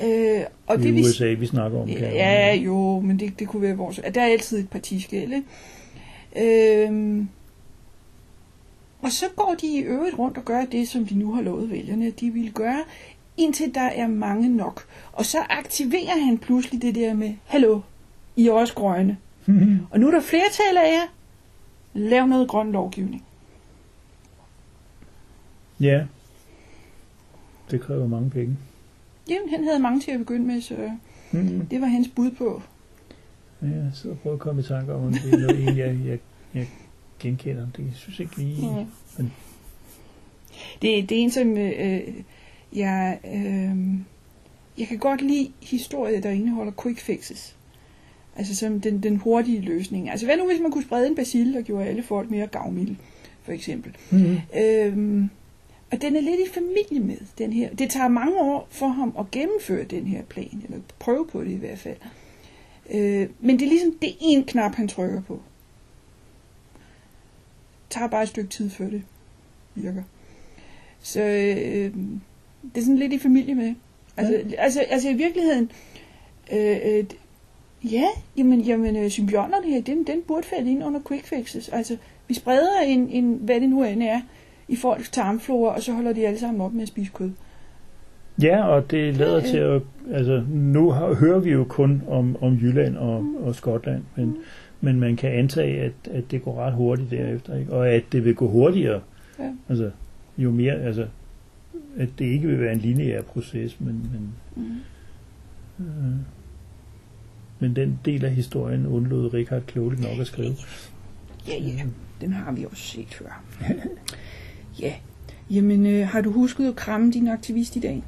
Øh, 0.02 0.40
og 0.66 0.80
I 0.80 0.82
det, 0.82 1.04
USA, 1.04 1.26
vi, 1.26 1.34
vi 1.34 1.46
snakker 1.46 1.82
om. 1.82 1.88
Ja, 1.88 2.10
ja, 2.10 2.54
jo, 2.54 3.00
men 3.00 3.18
det, 3.18 3.38
det 3.38 3.48
kunne 3.48 3.62
være 3.62 3.76
vores... 3.76 4.00
Der 4.14 4.20
er 4.20 4.26
altid 4.26 4.58
et 4.58 4.68
partiskæld, 4.70 5.32
ikke? 5.32 6.86
Øh, 6.86 7.24
og 9.02 9.12
så 9.12 9.26
går 9.36 9.56
de 9.60 9.66
i 9.66 9.78
øvrigt 9.80 10.18
rundt 10.18 10.38
og 10.38 10.44
gør 10.44 10.64
det, 10.64 10.88
som 10.88 11.06
de 11.06 11.14
nu 11.14 11.32
har 11.32 11.42
lovet 11.42 11.70
vælgerne, 11.70 12.06
at 12.06 12.20
de 12.20 12.30
vil 12.30 12.52
gøre, 12.52 12.84
indtil 13.36 13.74
der 13.74 13.80
er 13.80 14.06
mange 14.06 14.48
nok. 14.48 14.86
Og 15.12 15.24
så 15.24 15.38
aktiverer 15.38 16.24
han 16.24 16.38
pludselig 16.38 16.82
det 16.82 16.94
der 16.94 17.14
med, 17.14 17.34
hallo, 17.44 17.80
I 18.36 18.48
er 18.48 18.52
også 18.52 18.74
grønne. 18.74 19.16
Mm-hmm. 19.46 19.78
Og 19.90 20.00
nu 20.00 20.06
er 20.06 20.10
der 20.10 20.20
flertal 20.20 20.76
af 20.76 20.92
jer, 20.92 21.06
lav 21.94 22.26
noget 22.26 22.48
grøn 22.48 22.72
lovgivning. 22.72 23.24
Ja, 25.80 26.06
det 27.70 27.80
kræver 27.80 28.06
mange 28.06 28.30
penge. 28.30 28.56
Jamen, 29.28 29.48
han 29.50 29.64
havde 29.64 29.78
mange 29.78 30.00
til 30.00 30.10
at 30.10 30.18
begynde 30.18 30.46
med, 30.46 30.60
så 30.60 30.90
mm-hmm. 31.32 31.66
det 31.66 31.80
var 31.80 31.86
hans 31.86 32.08
bud 32.16 32.30
på. 32.30 32.62
Ja, 33.62 33.66
jeg 33.66 33.90
sidder 33.94 34.16
og 34.16 34.20
prøver 34.20 34.36
at 34.36 34.40
komme 34.40 34.60
i 34.60 34.64
tanke 34.64 34.94
om, 34.94 35.12
det 35.12 35.34
er 35.34 35.38
noget, 35.38 35.76
jeg, 35.76 36.00
jeg, 36.06 36.18
jeg 36.54 36.68
genkender. 37.18 37.66
Det 37.76 37.84
jeg 37.84 37.94
synes 37.94 38.20
ikke 38.20 38.36
lige... 38.36 38.66
Ja. 38.66 38.86
Men... 39.16 39.32
Det, 40.82 41.08
det 41.08 41.18
er 41.18 41.22
en, 41.22 41.30
som 41.30 41.56
øh, 41.58 42.02
jeg... 42.72 43.18
Øh, 43.24 43.98
jeg 44.78 44.88
kan 44.88 44.98
godt 44.98 45.22
lide 45.22 45.52
historier, 45.62 46.20
der 46.20 46.30
indeholder 46.30 46.72
quick 46.82 47.00
fixes. 47.00 47.53
Altså 48.36 48.56
som 48.56 48.80
den, 48.80 49.02
den 49.02 49.16
hurtige 49.16 49.60
løsning. 49.60 50.10
Altså 50.10 50.26
hvad 50.26 50.36
nu, 50.36 50.46
hvis 50.46 50.60
man 50.60 50.70
kunne 50.70 50.84
sprede 50.84 51.06
en 51.06 51.14
basil, 51.14 51.56
og 51.56 51.62
gjorde 51.62 51.86
alle 51.86 52.02
folk 52.02 52.30
mere 52.30 52.46
gavmilde, 52.46 52.96
for 53.42 53.52
eksempel. 53.52 53.96
Mm-hmm. 54.10 54.38
Øhm, 54.58 55.30
og 55.92 56.02
den 56.02 56.16
er 56.16 56.20
lidt 56.20 56.40
i 56.40 56.52
familie 56.54 57.00
med 57.00 57.16
den 57.38 57.52
her. 57.52 57.74
Det 57.74 57.90
tager 57.90 58.08
mange 58.08 58.40
år 58.40 58.68
for 58.70 58.88
ham 58.88 59.14
at 59.18 59.30
gennemføre 59.30 59.84
den 59.84 60.06
her 60.06 60.22
plan, 60.22 60.62
eller 60.64 60.78
prøve 60.98 61.26
på 61.26 61.44
det 61.44 61.50
i 61.50 61.56
hvert 61.56 61.78
fald. 61.78 61.96
Øh, 62.90 63.28
men 63.40 63.58
det 63.58 63.64
er 63.64 63.68
ligesom, 63.68 63.92
det 64.02 64.08
er 64.08 64.14
en 64.20 64.44
knap, 64.44 64.74
han 64.74 64.88
trykker 64.88 65.22
på 65.22 65.40
tager 67.94 68.08
bare 68.08 68.22
et 68.22 68.28
stykke 68.28 68.50
tid, 68.50 68.70
før 68.70 68.90
det 68.90 69.02
virker. 69.74 70.02
Så 71.00 71.20
øh, 71.20 71.94
det 72.74 72.80
er 72.80 72.80
sådan 72.80 72.98
lidt 72.98 73.12
i 73.12 73.18
familie 73.18 73.54
med. 73.54 73.74
Altså, 74.16 74.42
ja. 74.50 74.62
altså, 74.62 74.80
altså 74.80 75.08
i 75.08 75.14
virkeligheden, 75.14 75.70
Øh, 76.52 76.76
øh, 76.84 77.04
ja, 77.92 78.04
jamen, 78.36 78.60
jamen 78.60 78.96
øh, 78.96 79.10
symbionerne 79.10 79.66
her, 79.66 79.82
den, 79.82 80.04
den 80.06 80.22
burde 80.28 80.46
falde 80.46 80.70
ind 80.70 80.84
under 80.84 81.00
quick 81.08 81.26
fixes. 81.26 81.68
Altså, 81.68 81.96
vi 82.28 82.34
spreder 82.34 82.80
en, 82.86 83.08
en, 83.08 83.38
hvad 83.42 83.60
det 83.60 83.68
nu 83.68 83.84
end 83.84 84.02
er, 84.02 84.20
i 84.68 84.76
folks 84.76 85.10
tarmflora, 85.10 85.74
og 85.74 85.82
så 85.82 85.92
holder 85.92 86.12
de 86.12 86.26
alle 86.26 86.38
sammen 86.38 86.60
op 86.60 86.72
med 86.72 86.82
at 86.82 86.88
spise 86.88 87.10
kød. 87.14 87.30
Ja, 88.42 88.64
og 88.66 88.90
det 88.90 89.16
lader 89.16 89.34
Ja, 89.40 89.46
til 89.46 89.56
at... 89.58 89.82
Altså, 90.12 90.42
nu 90.50 90.92
hører 90.92 91.38
vi 91.38 91.50
jo 91.50 91.64
kun 91.64 92.02
om, 92.08 92.36
om 92.40 92.54
Jylland 92.54 92.96
og, 92.96 93.22
Mm. 93.24 93.36
og 93.36 93.54
Skotland, 93.54 94.02
men, 94.16 94.36
men 94.80 95.00
man 95.00 95.16
kan 95.16 95.30
antage, 95.30 95.80
at, 95.80 95.92
at 96.10 96.24
det 96.30 96.42
går 96.42 96.60
ret 96.60 96.72
hurtigt 96.72 97.10
derefter, 97.10 97.58
ikke? 97.58 97.72
og 97.72 97.88
at 97.88 98.02
det 98.12 98.24
vil 98.24 98.34
gå 98.34 98.48
hurtigere. 98.48 99.00
Ja. 99.38 99.50
Altså, 99.68 99.90
jo 100.38 100.50
mere... 100.50 100.72
Altså, 100.74 101.06
at 101.96 102.08
det 102.18 102.24
ikke 102.24 102.48
vil 102.48 102.60
være 102.60 102.72
en 102.72 102.78
lineær 102.78 103.22
proces, 103.22 103.80
men, 103.80 104.10
men, 104.12 104.32
Mm. 104.56 105.84
øh, 105.84 106.14
men 107.58 107.76
den 107.76 107.98
del 108.04 108.24
af 108.24 108.30
historien 108.30 108.86
undlod 108.86 109.34
Richard 109.34 109.62
klogeligt 109.66 110.02
nok 110.02 110.18
at 110.20 110.26
skrive. 110.26 110.56
Ja, 111.48 111.56
ja, 111.58 111.84
den 112.20 112.32
har 112.32 112.52
vi 112.52 112.64
også 112.64 112.82
set 112.82 113.14
før. 113.14 113.42
ja, 114.80 114.92
jamen 115.50 115.86
øh, 115.86 116.08
har 116.08 116.20
du 116.20 116.30
husket 116.32 116.68
at 116.68 116.76
kramme 116.76 117.12
din 117.12 117.28
aktivist 117.28 117.76
i 117.76 117.80
dag? 117.80 118.02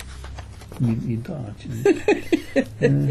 Min 0.80 1.02
indre 1.08 1.46
aktivist. 1.48 1.88
øh, 2.82 3.10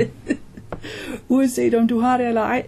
Uanset 1.30 1.74
om 1.74 1.88
du 1.88 2.00
har 2.00 2.18
det 2.18 2.28
eller 2.28 2.42
ej, 2.42 2.66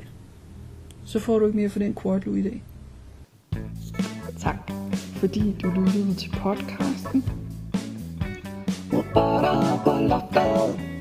så 1.06 1.20
får 1.20 1.40
du 1.40 1.46
ikke 1.46 1.58
mere 1.58 1.70
for 1.70 1.80
den 1.80 1.96
quadlu 2.04 2.36
i 2.36 2.42
dag. 2.42 2.64
Tak, 4.40 4.72
fordi 4.96 5.56
du 5.64 5.70
lyttede 5.70 6.14
til 6.14 6.30
podcasten. 6.30 7.24
Loftet. 10.10 10.99